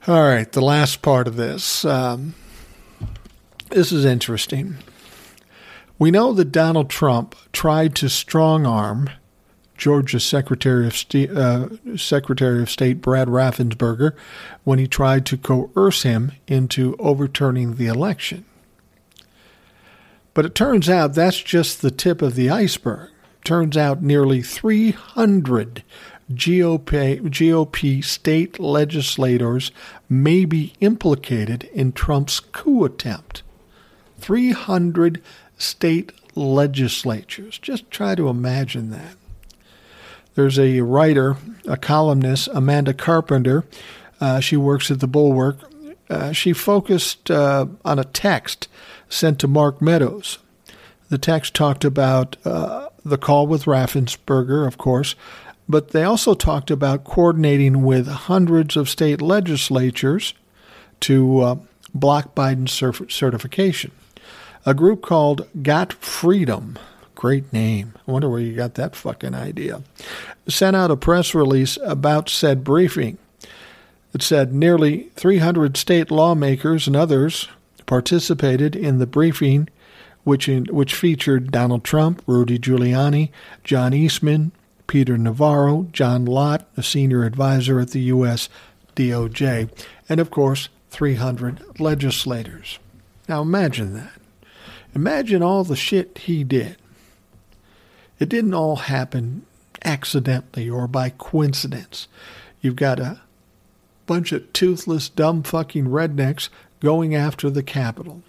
All 0.07 0.23
right, 0.23 0.51
the 0.51 0.61
last 0.61 1.01
part 1.01 1.27
of 1.27 1.37
this. 1.37 1.85
Um, 1.85 2.33
this 3.69 3.91
is 3.91 4.03
interesting. 4.03 4.77
We 6.03 6.11
know 6.11 6.33
that 6.33 6.51
Donald 6.51 6.89
Trump 6.89 7.33
tried 7.53 7.95
to 7.95 8.09
strong 8.09 8.65
arm 8.65 9.09
Georgia 9.77 10.19
Secretary 10.19 10.85
of, 10.85 10.97
State, 10.97 11.31
uh, 11.31 11.69
Secretary 11.95 12.61
of 12.61 12.69
State 12.69 13.01
Brad 13.01 13.29
Raffensperger 13.29 14.13
when 14.65 14.79
he 14.79 14.85
tried 14.85 15.25
to 15.27 15.37
coerce 15.37 16.03
him 16.03 16.33
into 16.45 16.97
overturning 16.99 17.75
the 17.75 17.87
election. 17.87 18.43
But 20.33 20.43
it 20.43 20.55
turns 20.55 20.89
out 20.89 21.13
that's 21.15 21.39
just 21.39 21.81
the 21.81 21.89
tip 21.89 22.21
of 22.21 22.35
the 22.35 22.49
iceberg. 22.49 23.09
Turns 23.45 23.77
out 23.77 24.03
nearly 24.03 24.41
300 24.41 25.83
GOP, 26.33 27.21
GOP 27.21 28.03
state 28.03 28.59
legislators 28.59 29.71
may 30.09 30.43
be 30.43 30.73
implicated 30.81 31.63
in 31.73 31.93
Trump's 31.93 32.41
coup 32.41 32.83
attempt. 32.83 33.41
300 34.17 35.21
state 35.63 36.11
legislatures. 36.35 37.57
Just 37.59 37.89
try 37.89 38.15
to 38.15 38.27
imagine 38.27 38.89
that. 38.91 39.15
There's 40.35 40.57
a 40.57 40.81
writer, 40.81 41.37
a 41.67 41.77
columnist, 41.77 42.49
Amanda 42.53 42.93
Carpenter. 42.93 43.65
Uh, 44.19 44.39
she 44.39 44.57
works 44.57 44.89
at 44.89 44.99
the 44.99 45.07
Bulwark. 45.07 45.57
Uh, 46.09 46.31
she 46.31 46.53
focused 46.53 47.29
uh, 47.29 47.67
on 47.85 47.99
a 47.99 48.03
text 48.03 48.67
sent 49.09 49.39
to 49.39 49.47
Mark 49.47 49.81
Meadows. 49.81 50.39
The 51.09 51.17
text 51.17 51.53
talked 51.53 51.85
about 51.85 52.35
uh, 52.45 52.89
the 53.05 53.17
call 53.17 53.45
with 53.45 53.65
Raffensperger, 53.65 54.65
of 54.65 54.77
course, 54.77 55.15
but 55.69 55.91
they 55.91 56.03
also 56.03 56.33
talked 56.33 56.71
about 56.71 57.03
coordinating 57.03 57.83
with 57.83 58.07
hundreds 58.07 58.75
of 58.75 58.89
state 58.89 59.21
legislatures 59.21 60.33
to 61.01 61.39
uh, 61.41 61.55
block 61.93 62.33
Biden's 62.33 62.71
certification. 63.13 63.91
A 64.65 64.73
group 64.73 65.01
called 65.01 65.47
Got 65.61 65.93
Freedom 65.93 66.77
Great 67.23 67.53
name. 67.53 67.93
I 68.05 68.11
wonder 68.11 68.27
where 68.27 68.41
you 68.41 68.53
got 68.53 68.73
that 68.73 68.97
fucking 68.97 69.33
idea. 69.33 69.81
Sent 70.45 70.75
out 70.75 70.91
a 70.91 70.97
press 70.97 71.33
release 71.33 71.77
about 71.81 72.27
said 72.27 72.65
briefing. 72.65 73.17
It 74.13 74.21
said 74.21 74.53
nearly 74.53 75.09
300 75.15 75.77
state 75.77 76.11
lawmakers 76.11 76.85
and 76.85 76.97
others 76.97 77.47
participated 77.85 78.75
in 78.75 78.97
the 78.97 79.07
briefing, 79.07 79.69
which, 80.25 80.49
in, 80.49 80.65
which 80.65 80.93
featured 80.93 81.49
Donald 81.49 81.85
Trump, 81.85 82.21
Rudy 82.27 82.59
Giuliani, 82.59 83.29
John 83.63 83.93
Eastman, 83.93 84.51
Peter 84.87 85.17
Navarro, 85.17 85.87
John 85.93 86.25
Lott, 86.25 86.67
a 86.75 86.83
senior 86.83 87.23
advisor 87.23 87.79
at 87.79 87.91
the 87.91 88.01
U.S. 88.01 88.49
DOJ, 88.97 89.69
and 90.09 90.19
of 90.19 90.29
course, 90.29 90.67
300 90.89 91.79
legislators. 91.79 92.79
Now 93.29 93.41
imagine 93.41 93.93
that. 93.93 94.22
Imagine 94.95 95.41
all 95.41 95.63
the 95.63 95.75
shit 95.75 96.17
he 96.19 96.43
did. 96.43 96.77
It 98.19 98.29
didn't 98.29 98.53
all 98.53 98.75
happen 98.77 99.45
accidentally 99.83 100.69
or 100.69 100.87
by 100.87 101.09
coincidence. 101.09 102.07
You've 102.61 102.75
got 102.75 102.99
a 102.99 103.21
bunch 104.05 104.31
of 104.31 104.51
toothless, 104.53 105.09
dumb 105.09 105.43
fucking 105.43 105.87
rednecks 105.87 106.49
going 106.79 107.15
after 107.15 107.49
the 107.49 107.63
Capitol. 107.63 108.21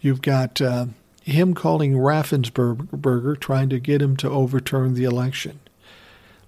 You've 0.00 0.22
got 0.22 0.60
uh, 0.60 0.86
him 1.22 1.54
calling 1.54 1.94
Raffensperger, 1.94 3.40
trying 3.40 3.68
to 3.70 3.80
get 3.80 4.02
him 4.02 4.16
to 4.18 4.30
overturn 4.30 4.94
the 4.94 5.04
election. 5.04 5.60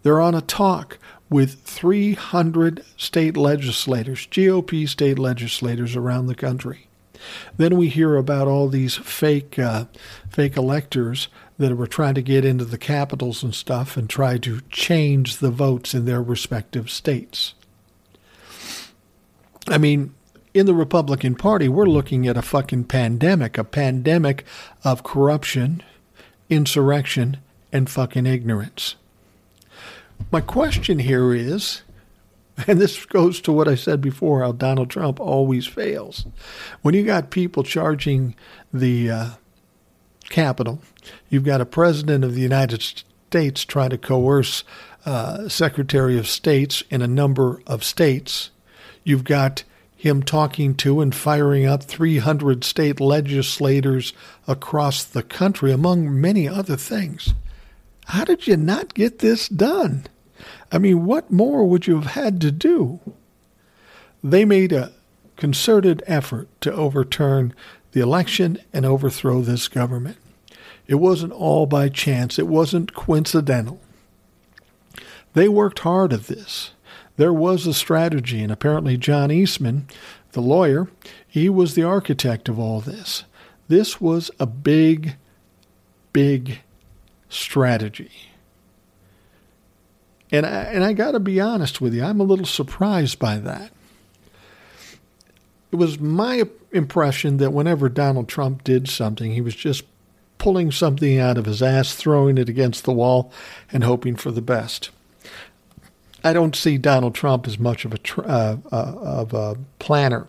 They're 0.03 0.21
on 0.21 0.35
a 0.35 0.41
talk 0.41 0.99
with 1.29 1.61
300 1.63 2.85
state 2.97 3.37
legislators, 3.37 4.27
GOP 4.27 4.89
state 4.89 5.19
legislators 5.19 5.97
around 5.97 6.27
the 6.27 6.35
country. 6.35 6.88
Then 7.57 7.77
we 7.77 7.89
hear 7.89 8.17
about 8.17 8.49
all 8.49 8.69
these 8.69 8.97
fake, 8.97 9.59
uh, 9.59 9.87
fake 10.29 10.57
electors 10.57 11.29
that 11.59 11.77
were 11.77 11.87
trying 11.87 12.15
to 12.15 12.23
get 12.23 12.45
into 12.45 12.65
the 12.65 12.79
capitals 12.79 13.43
and 13.43 13.55
stuff 13.55 13.97
and 13.97 14.09
try 14.09 14.39
to 14.39 14.61
change 14.71 15.39
the 15.39 15.51
votes 15.51 15.95
in 15.95 16.05
their 16.05 16.23
respective 16.23 16.89
states. 16.91 17.55
I 19.67 19.79
mean, 19.79 20.15
in 20.55 20.67
the 20.67 20.75
Republican 20.75 21.35
Party, 21.35 21.69
we're 21.69 21.87
looking 21.87 22.27
at 22.27 22.37
a 22.37 22.43
fucking 22.43 22.85
pandemic, 22.85 23.59
a 23.59 23.65
pandemic 23.65 24.45
of 24.85 25.03
corruption, 25.03 25.83
insurrection, 26.49 27.39
and 27.73 27.91
fucking 27.91 28.27
ignorance. 28.27 28.95
My 30.31 30.41
question 30.41 31.01
here 31.01 31.35
is, 31.35 31.83
and 32.67 32.81
this 32.81 33.07
goes 33.07 33.41
to 33.43 33.53
what 33.53 33.69
I 33.69 33.75
said 33.75 34.01
before 34.01 34.41
how 34.41 34.53
Donald 34.53 34.91
Trump 34.91 35.21
always 35.21 35.67
fails. 35.67 36.27
When 36.83 36.95
you 36.95 37.05
got 37.05 37.31
people 37.31 37.63
charging 37.63 38.35
the 38.73 39.11
uh, 39.11 39.31
Capitol. 40.29 40.81
You've 41.29 41.45
got 41.45 41.61
a 41.61 41.67
president 41.67 42.25
of 42.25 42.35
the 42.35 42.41
United 42.41 42.83
States 42.83 43.65
trying 43.65 43.91
to 43.91 43.99
coerce 43.99 44.65
uh, 45.05 45.49
Secretary 45.49 46.19
of 46.19 46.29
States 46.29 46.83
in 46.91 47.03
a 47.03 47.07
number 47.09 47.63
of 47.67 47.85
states. 47.85 48.51
You've 49.05 49.25
got 49.25 49.65
him 49.97 50.23
talking 50.23 50.75
to 50.77 51.01
and 51.01 51.15
firing 51.15 51.67
up 51.67 51.83
300 51.83 52.63
state 52.63 53.01
legislators 53.01 54.13
across 54.47 55.03
the 55.03 55.23
country, 55.23 55.73
among 55.73 56.21
many 56.21 56.47
other 56.47 56.77
things. 56.77 57.35
How 58.07 58.25
did 58.25 58.47
you 58.47 58.57
not 58.57 58.95
get 58.95 59.19
this 59.19 59.49
done? 59.49 60.07
I 60.71 60.79
mean, 60.79 61.05
what 61.05 61.31
more 61.31 61.65
would 61.65 61.87
you 61.87 61.97
have 61.97 62.13
had 62.13 62.41
to 62.43 62.51
do? 62.51 63.01
They 64.23 64.45
made 64.45 64.73
a 64.73 64.93
concerted 65.37 66.03
effort 66.07 66.49
to 66.61 66.73
overturn 66.73 67.55
the 67.93 68.01
election 68.01 68.59
and 68.73 68.85
overthrow 68.85 69.41
this 69.41 69.69
government. 69.69 70.19
It 70.87 70.97
wasn't 70.97 71.33
all 71.33 71.67
by 71.67 71.89
chance, 71.89 72.39
it 72.39 72.47
wasn't 72.47 72.95
coincidental. 72.95 73.81
They 75.35 75.49
worked 75.49 75.81
hard 75.81 76.13
at 76.13 76.25
this. 76.25 76.73
There 77.17 77.33
was 77.33 77.67
a 77.67 77.75
strategy, 77.75 78.43
and 78.43 78.53
apparently, 78.53 78.97
John 78.97 79.31
Eastman, 79.31 79.87
the 80.33 80.41
lawyer, 80.41 80.89
he 81.27 81.49
was 81.49 81.75
the 81.75 81.83
architect 81.83 82.49
of 82.49 82.59
all 82.59 82.81
this. 82.81 83.25
This 83.69 84.01
was 84.01 84.31
a 84.39 84.47
big, 84.47 85.17
big 86.13 86.61
strategy. 87.29 88.28
And 90.31 90.45
I, 90.45 90.65
and 90.65 90.85
I 90.85 90.93
got 90.93 91.13
to 91.13 91.21
be 91.21 91.41
honest 91.41 91.81
with 91.81 91.95
you, 91.95 92.05
I'm 92.05 92.21
a 92.21 92.25
little 92.25 92.47
surprised 92.47 93.19
by 93.19 93.39
that 93.39 93.73
it 95.71 95.77
was 95.77 96.01
my 96.01 96.45
impression 96.73 97.37
that 97.39 97.53
whenever 97.53 97.89
Donald 97.89 98.29
Trump 98.29 98.65
did 98.65 98.89
something, 98.89 99.33
he 99.33 99.41
was 99.41 99.55
just 99.55 99.85
pulling 100.39 100.71
something 100.71 101.19
out 101.19 101.37
of 101.37 101.47
his 101.47 101.63
ass, 101.63 101.95
throwing 101.95 102.39
it 102.39 102.49
against 102.49 102.85
the 102.85 102.93
wall, 102.93 103.33
and 103.73 103.85
hoping 103.85 104.17
for 104.17 104.31
the 104.31 104.43
best. 104.43 104.91
I 106.25 106.33
don't 106.33 106.57
see 106.57 106.79
Donald 106.79 107.15
Trump 107.15 107.47
as 107.47 107.59
much 107.59 107.85
of 107.85 107.95
a 107.95 108.23
uh, 108.23 108.57
uh, 108.73 108.95
of 109.01 109.35
a 109.35 109.57
planner. 109.79 110.27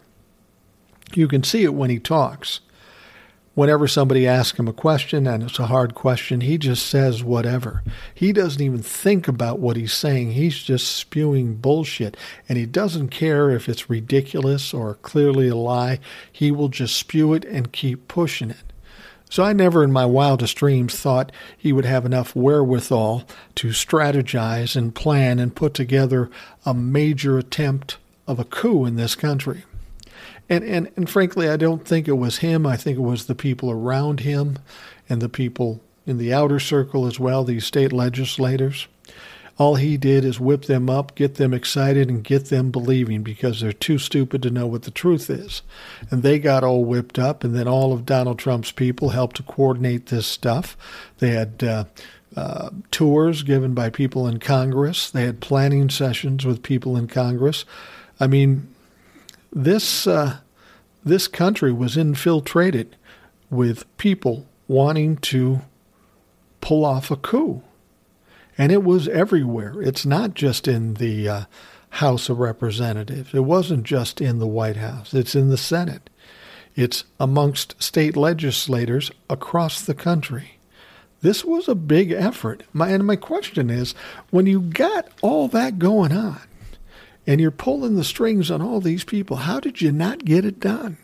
You 1.14 1.28
can 1.28 1.44
see 1.44 1.64
it 1.64 1.74
when 1.74 1.90
he 1.90 2.00
talks. 2.00 2.60
Whenever 3.60 3.90
somebody 3.90 4.26
asks 4.26 4.58
him 4.58 4.70
a 4.70 4.74
question 4.74 5.28
and 5.28 5.44
it's 5.44 5.60
a 5.60 5.66
hard 5.66 5.94
question, 5.94 6.40
he 6.40 6.58
just 6.58 6.88
says 6.88 7.26
whatever. 7.26 7.84
He 8.16 8.32
doesn't 8.32 8.62
even 8.62 8.82
think 8.82 9.28
about 9.28 9.60
what 9.60 9.76
he's 9.76 9.92
saying. 9.92 10.32
He's 10.32 10.64
just 10.64 10.96
spewing 10.96 11.56
bullshit. 11.56 12.16
And 12.48 12.58
he 12.58 12.66
doesn't 12.66 13.10
care 13.10 13.50
if 13.50 13.68
it's 13.68 13.90
ridiculous 13.90 14.74
or 14.74 14.94
clearly 15.02 15.50
a 15.50 15.58
lie. 15.58 16.00
He 16.32 16.54
will 16.54 16.70
just 16.70 16.96
spew 16.96 17.34
it 17.34 17.44
and 17.44 17.74
keep 17.74 18.08
pushing 18.08 18.50
it. 18.50 18.64
So 19.30 19.44
I 19.44 19.52
never 19.52 19.84
in 19.84 19.92
my 19.92 20.06
wildest 20.06 20.56
dreams 20.56 20.98
thought 20.98 21.30
he 21.58 21.74
would 21.74 21.84
have 21.84 22.06
enough 22.06 22.34
wherewithal 22.38 23.28
to 23.56 23.68
strategize 23.72 24.78
and 24.78 24.96
plan 24.96 25.38
and 25.38 25.54
put 25.54 25.74
together 25.74 26.30
a 26.66 26.74
major 26.74 27.38
attempt 27.38 27.98
of 28.26 28.40
a 28.40 28.46
coup 28.46 28.86
in 28.86 28.96
this 28.96 29.16
country. 29.16 29.66
And, 30.50 30.64
and, 30.64 30.92
and 30.96 31.10
frankly, 31.10 31.48
I 31.48 31.58
don't 31.58 31.88
think 31.88 32.08
it 32.08 32.18
was 32.18 32.40
him. 32.40 32.66
I 32.66 32.76
think 32.76 32.98
it 32.98 33.02
was 33.02 33.28
the 33.28 33.36
people 33.36 33.70
around 33.70 34.22
him 34.22 34.58
and 35.08 35.22
the 35.22 35.30
people 35.30 35.82
in 36.06 36.18
the 36.18 36.34
outer 36.34 36.60
circle 36.60 37.06
as 37.06 37.20
well, 37.20 37.44
these 37.44 37.66
state 37.66 37.94
legislators. 37.94 38.88
All 39.60 39.76
he 39.76 39.98
did 39.98 40.24
is 40.24 40.40
whip 40.40 40.66
them 40.66 40.90
up, 40.90 41.16
get 41.16 41.36
them 41.36 41.54
excited, 41.54 42.10
and 42.10 42.24
get 42.24 42.46
them 42.46 42.72
believing 42.72 43.24
because 43.24 43.60
they're 43.60 43.74
too 43.74 43.98
stupid 43.98 44.42
to 44.44 44.50
know 44.50 44.66
what 44.66 44.84
the 44.84 44.92
truth 44.92 45.30
is. 45.30 45.62
And 46.10 46.24
they 46.24 46.40
got 46.40 46.64
all 46.64 46.86
whipped 46.86 47.20
up, 47.20 47.44
and 47.44 47.54
then 47.54 47.68
all 47.68 47.92
of 47.92 48.06
Donald 48.06 48.40
Trump's 48.40 48.72
people 48.72 49.10
helped 49.10 49.36
to 49.36 49.44
coordinate 49.44 50.06
this 50.06 50.26
stuff. 50.26 50.78
They 51.18 51.32
had 51.32 51.62
uh, 51.62 51.84
uh, 52.38 52.70
tours 52.90 53.44
given 53.44 53.74
by 53.74 53.90
people 53.90 54.28
in 54.28 54.40
Congress, 54.40 55.12
they 55.12 55.26
had 55.26 55.42
planning 55.42 55.90
sessions 55.90 56.46
with 56.46 56.64
people 56.64 56.96
in 56.96 57.08
Congress. 57.08 57.66
I 58.18 58.28
mean, 58.28 58.74
this 59.52 60.08
uh, 60.08 60.38
this 61.04 61.28
country 61.28 61.72
was 61.72 61.98
infiltrated 61.98 62.96
with 63.50 63.86
people 63.98 64.46
wanting 64.68 65.18
to 65.18 65.62
pull 66.62 66.86
off 66.86 67.10
a 67.10 67.16
coup, 67.16 67.62
and 68.58 68.72
it 68.72 68.84
was 68.84 69.08
everywhere. 69.08 69.82
It's 69.82 70.06
not 70.06 70.34
just 70.34 70.68
in 70.68 70.96
the 70.96 71.30
uh, 71.30 71.44
House 71.92 72.30
of 72.30 72.40
Representatives. 72.40 73.34
It 73.34 73.42
wasn't 73.42 73.84
just 73.84 74.22
in 74.22 74.40
the 74.40 74.48
White 74.48 74.78
House. 74.78 75.14
It's 75.14 75.36
in 75.36 75.50
the 75.50 75.58
Senate. 75.58 76.10
It's 76.76 77.04
amongst 77.20 77.82
state 77.82 78.16
legislators 78.16 79.12
across 79.30 79.82
the 79.82 79.96
country. 79.96 80.60
This 81.22 81.44
was 81.44 81.68
a 81.68 81.76
big 81.76 82.12
effort. 82.12 82.64
My, 82.72 82.90
and 82.90 83.06
my 83.06 83.16
question 83.18 83.70
is 83.70 83.94
when 84.30 84.46
you 84.46 84.62
got 84.62 85.10
all 85.22 85.48
that 85.50 85.80
going 85.80 86.14
on, 86.14 86.40
and 87.28 87.40
you're 87.40 87.52
pulling 87.52 87.96
the 87.96 88.04
strings 88.04 88.50
on 88.50 88.62
all 88.62 88.82
these 88.82 89.04
people. 89.04 89.38
How 89.38 89.60
did 89.60 89.82
you 89.82 89.92
not 89.92 90.26
get 90.26 90.46
it 90.46 90.60
done? 90.60 90.98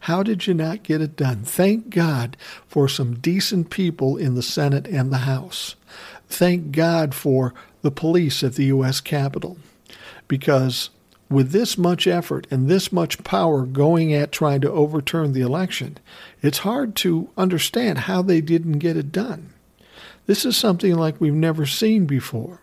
How 0.00 0.22
did 0.22 0.46
you 0.46 0.54
not 0.54 0.82
get 0.82 1.00
it 1.00 1.16
done? 1.16 1.42
Thank 1.42 1.90
God 1.90 2.36
for 2.66 2.88
some 2.88 3.14
decent 3.16 3.70
people 3.70 4.16
in 4.16 4.34
the 4.34 4.42
Senate 4.42 4.86
and 4.86 5.12
the 5.12 5.18
House. 5.18 5.74
Thank 6.28 6.72
God 6.72 7.14
for 7.14 7.52
the 7.82 7.90
police 7.90 8.44
at 8.44 8.54
the 8.54 8.66
U.S. 8.66 9.00
Capitol. 9.00 9.58
Because 10.28 10.90
with 11.30 11.50
this 11.50 11.76
much 11.76 12.06
effort 12.06 12.46
and 12.50 12.68
this 12.68 12.92
much 12.92 13.22
power 13.24 13.64
going 13.66 14.14
at 14.14 14.32
trying 14.32 14.60
to 14.62 14.70
overturn 14.70 15.32
the 15.32 15.40
election, 15.40 15.98
it's 16.42 16.58
hard 16.58 16.94
to 16.96 17.28
understand 17.36 18.00
how 18.00 18.22
they 18.22 18.40
didn't 18.40 18.78
get 18.78 18.96
it 18.96 19.12
done. 19.12 19.52
This 20.26 20.44
is 20.44 20.56
something 20.56 20.94
like 20.94 21.20
we've 21.20 21.34
never 21.34 21.66
seen 21.66 22.06
before. 22.06 22.60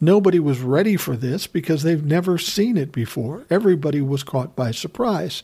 Nobody 0.00 0.40
was 0.40 0.60
ready 0.60 0.96
for 0.96 1.14
this 1.16 1.46
because 1.46 1.82
they've 1.82 2.04
never 2.04 2.38
seen 2.38 2.78
it 2.78 2.90
before. 2.90 3.44
Everybody 3.50 4.00
was 4.00 4.22
caught 4.22 4.56
by 4.56 4.70
surprise. 4.70 5.42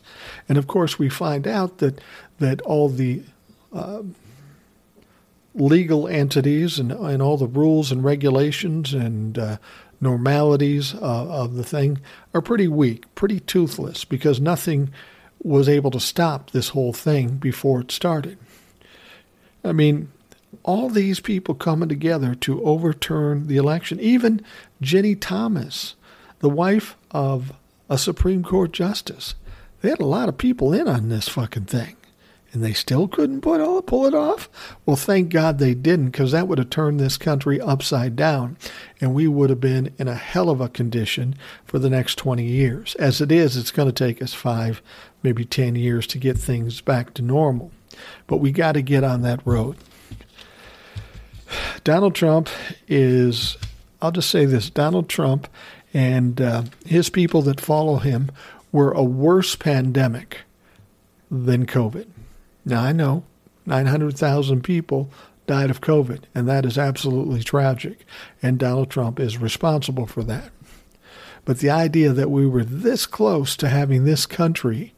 And 0.48 0.56
of 0.56 0.66
course, 0.66 0.98
we 0.98 1.10
find 1.10 1.46
out 1.46 1.78
that, 1.78 2.00
that 2.38 2.62
all 2.62 2.88
the 2.88 3.22
uh, 3.72 4.02
legal 5.54 6.08
entities 6.08 6.78
and, 6.78 6.90
and 6.90 7.20
all 7.20 7.36
the 7.36 7.46
rules 7.46 7.92
and 7.92 8.02
regulations 8.02 8.94
and 8.94 9.38
uh, 9.38 9.58
normalities 10.00 10.94
uh, 10.94 10.98
of 11.28 11.54
the 11.54 11.64
thing 11.64 12.00
are 12.32 12.42
pretty 12.42 12.68
weak, 12.68 13.14
pretty 13.14 13.40
toothless, 13.40 14.04
because 14.04 14.40
nothing 14.40 14.90
was 15.42 15.68
able 15.68 15.90
to 15.90 16.00
stop 16.00 16.50
this 16.50 16.70
whole 16.70 16.92
thing 16.92 17.36
before 17.36 17.80
it 17.80 17.92
started. 17.92 18.38
I 19.62 19.72
mean, 19.72 20.10
all 20.66 20.90
these 20.90 21.20
people 21.20 21.54
coming 21.54 21.88
together 21.88 22.34
to 22.34 22.62
overturn 22.62 23.46
the 23.46 23.56
election. 23.56 23.98
Even 24.00 24.44
Ginni 24.82 25.16
Thomas, 25.18 25.94
the 26.40 26.50
wife 26.50 26.96
of 27.12 27.52
a 27.88 27.96
Supreme 27.96 28.42
Court 28.42 28.72
justice. 28.72 29.36
They 29.80 29.90
had 29.90 30.00
a 30.00 30.06
lot 30.06 30.28
of 30.28 30.36
people 30.36 30.74
in 30.74 30.88
on 30.88 31.08
this 31.08 31.28
fucking 31.28 31.66
thing. 31.66 31.96
And 32.52 32.64
they 32.64 32.72
still 32.72 33.06
couldn't 33.06 33.42
put 33.42 33.60
all, 33.60 33.82
pull 33.82 34.06
it 34.06 34.14
off? 34.14 34.48
Well, 34.86 34.96
thank 34.96 35.28
God 35.28 35.58
they 35.58 35.74
didn't, 35.74 36.06
because 36.06 36.32
that 36.32 36.48
would 36.48 36.58
have 36.58 36.70
turned 36.70 36.98
this 36.98 37.18
country 37.18 37.60
upside 37.60 38.16
down, 38.16 38.56
and 39.00 39.12
we 39.12 39.28
would 39.28 39.50
have 39.50 39.60
been 39.60 39.92
in 39.98 40.08
a 40.08 40.14
hell 40.14 40.48
of 40.48 40.60
a 40.60 40.68
condition 40.68 41.34
for 41.64 41.78
the 41.78 41.90
next 41.90 42.16
20 42.16 42.42
years. 42.44 42.94
As 42.94 43.20
it 43.20 43.30
is, 43.30 43.56
it's 43.56 43.70
going 43.70 43.88
to 43.88 43.92
take 43.92 44.22
us 44.22 44.32
five, 44.32 44.80
maybe 45.22 45.44
10 45.44 45.76
years 45.76 46.06
to 46.06 46.18
get 46.18 46.38
things 46.38 46.80
back 46.80 47.12
to 47.14 47.22
normal. 47.22 47.72
But 48.26 48.38
we 48.38 48.52
got 48.52 48.72
to 48.72 48.82
get 48.82 49.04
on 49.04 49.20
that 49.22 49.46
road. 49.46 49.76
Donald 51.86 52.16
Trump 52.16 52.48
is, 52.88 53.56
I'll 54.02 54.10
just 54.10 54.28
say 54.28 54.44
this 54.44 54.70
Donald 54.70 55.08
Trump 55.08 55.46
and 55.94 56.40
uh, 56.40 56.64
his 56.84 57.10
people 57.10 57.42
that 57.42 57.60
follow 57.60 57.98
him 57.98 58.32
were 58.72 58.90
a 58.90 59.04
worse 59.04 59.54
pandemic 59.54 60.38
than 61.30 61.64
COVID. 61.64 62.08
Now, 62.64 62.82
I 62.82 62.90
know 62.90 63.22
900,000 63.66 64.64
people 64.64 65.10
died 65.46 65.70
of 65.70 65.80
COVID, 65.80 66.22
and 66.34 66.48
that 66.48 66.66
is 66.66 66.76
absolutely 66.76 67.44
tragic, 67.44 68.04
and 68.42 68.58
Donald 68.58 68.90
Trump 68.90 69.20
is 69.20 69.38
responsible 69.38 70.06
for 70.06 70.24
that. 70.24 70.50
But 71.44 71.60
the 71.60 71.70
idea 71.70 72.12
that 72.12 72.32
we 72.32 72.48
were 72.48 72.64
this 72.64 73.06
close 73.06 73.56
to 73.58 73.68
having 73.68 74.02
this 74.02 74.26
country, 74.26 74.92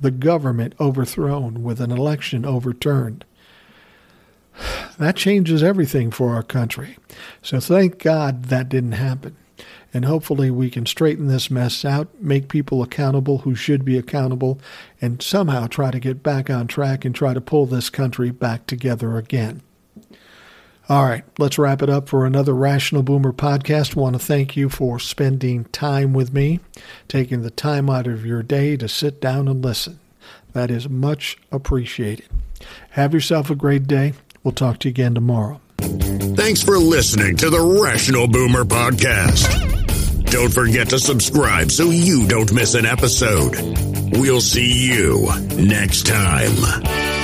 the 0.00 0.10
government 0.10 0.74
overthrown 0.80 1.62
with 1.62 1.80
an 1.80 1.92
election 1.92 2.44
overturned, 2.44 3.24
that 4.98 5.16
changes 5.16 5.62
everything 5.62 6.10
for 6.10 6.34
our 6.34 6.42
country. 6.42 6.96
So 7.42 7.60
thank 7.60 7.98
God 7.98 8.44
that 8.44 8.68
didn't 8.68 8.92
happen. 8.92 9.36
And 9.94 10.04
hopefully 10.04 10.50
we 10.50 10.68
can 10.68 10.84
straighten 10.86 11.28
this 11.28 11.50
mess 11.50 11.84
out, 11.84 12.08
make 12.20 12.48
people 12.48 12.82
accountable 12.82 13.38
who 13.38 13.54
should 13.54 13.84
be 13.84 13.96
accountable, 13.96 14.60
and 15.00 15.22
somehow 15.22 15.66
try 15.66 15.90
to 15.90 15.98
get 15.98 16.22
back 16.22 16.50
on 16.50 16.66
track 16.66 17.04
and 17.04 17.14
try 17.14 17.32
to 17.32 17.40
pull 17.40 17.66
this 17.66 17.88
country 17.88 18.30
back 18.30 18.66
together 18.66 19.16
again. 19.16 19.62
All 20.90 21.04
right, 21.04 21.24
let's 21.38 21.58
wrap 21.58 21.82
it 21.82 21.90
up 21.90 22.08
for 22.08 22.24
another 22.24 22.54
Rational 22.54 23.02
Boomer 23.02 23.32
podcast. 23.32 23.96
I 23.96 24.00
want 24.00 24.14
to 24.14 24.18
thank 24.18 24.56
you 24.56 24.70
for 24.70 24.98
spending 24.98 25.64
time 25.66 26.14
with 26.14 26.32
me, 26.32 26.60
taking 27.08 27.42
the 27.42 27.50
time 27.50 27.90
out 27.90 28.06
of 28.06 28.24
your 28.24 28.42
day 28.42 28.76
to 28.78 28.88
sit 28.88 29.20
down 29.20 29.48
and 29.48 29.62
listen. 29.62 30.00
That 30.52 30.70
is 30.70 30.88
much 30.88 31.36
appreciated. 31.52 32.28
Have 32.90 33.12
yourself 33.12 33.50
a 33.50 33.54
great 33.54 33.86
day. 33.86 34.14
We'll 34.48 34.54
talk 34.54 34.78
to 34.78 34.88
you 34.88 34.92
again 34.92 35.14
tomorrow. 35.14 35.60
Thanks 35.76 36.62
for 36.62 36.78
listening 36.78 37.36
to 37.36 37.50
the 37.50 37.60
Rational 37.60 38.26
Boomer 38.26 38.64
Podcast. 38.64 40.24
Don't 40.30 40.50
forget 40.50 40.88
to 40.88 40.98
subscribe 40.98 41.70
so 41.70 41.90
you 41.90 42.26
don't 42.26 42.50
miss 42.54 42.72
an 42.72 42.86
episode. 42.86 43.56
We'll 44.16 44.40
see 44.40 44.90
you 44.90 45.28
next 45.54 46.06
time. 46.06 47.17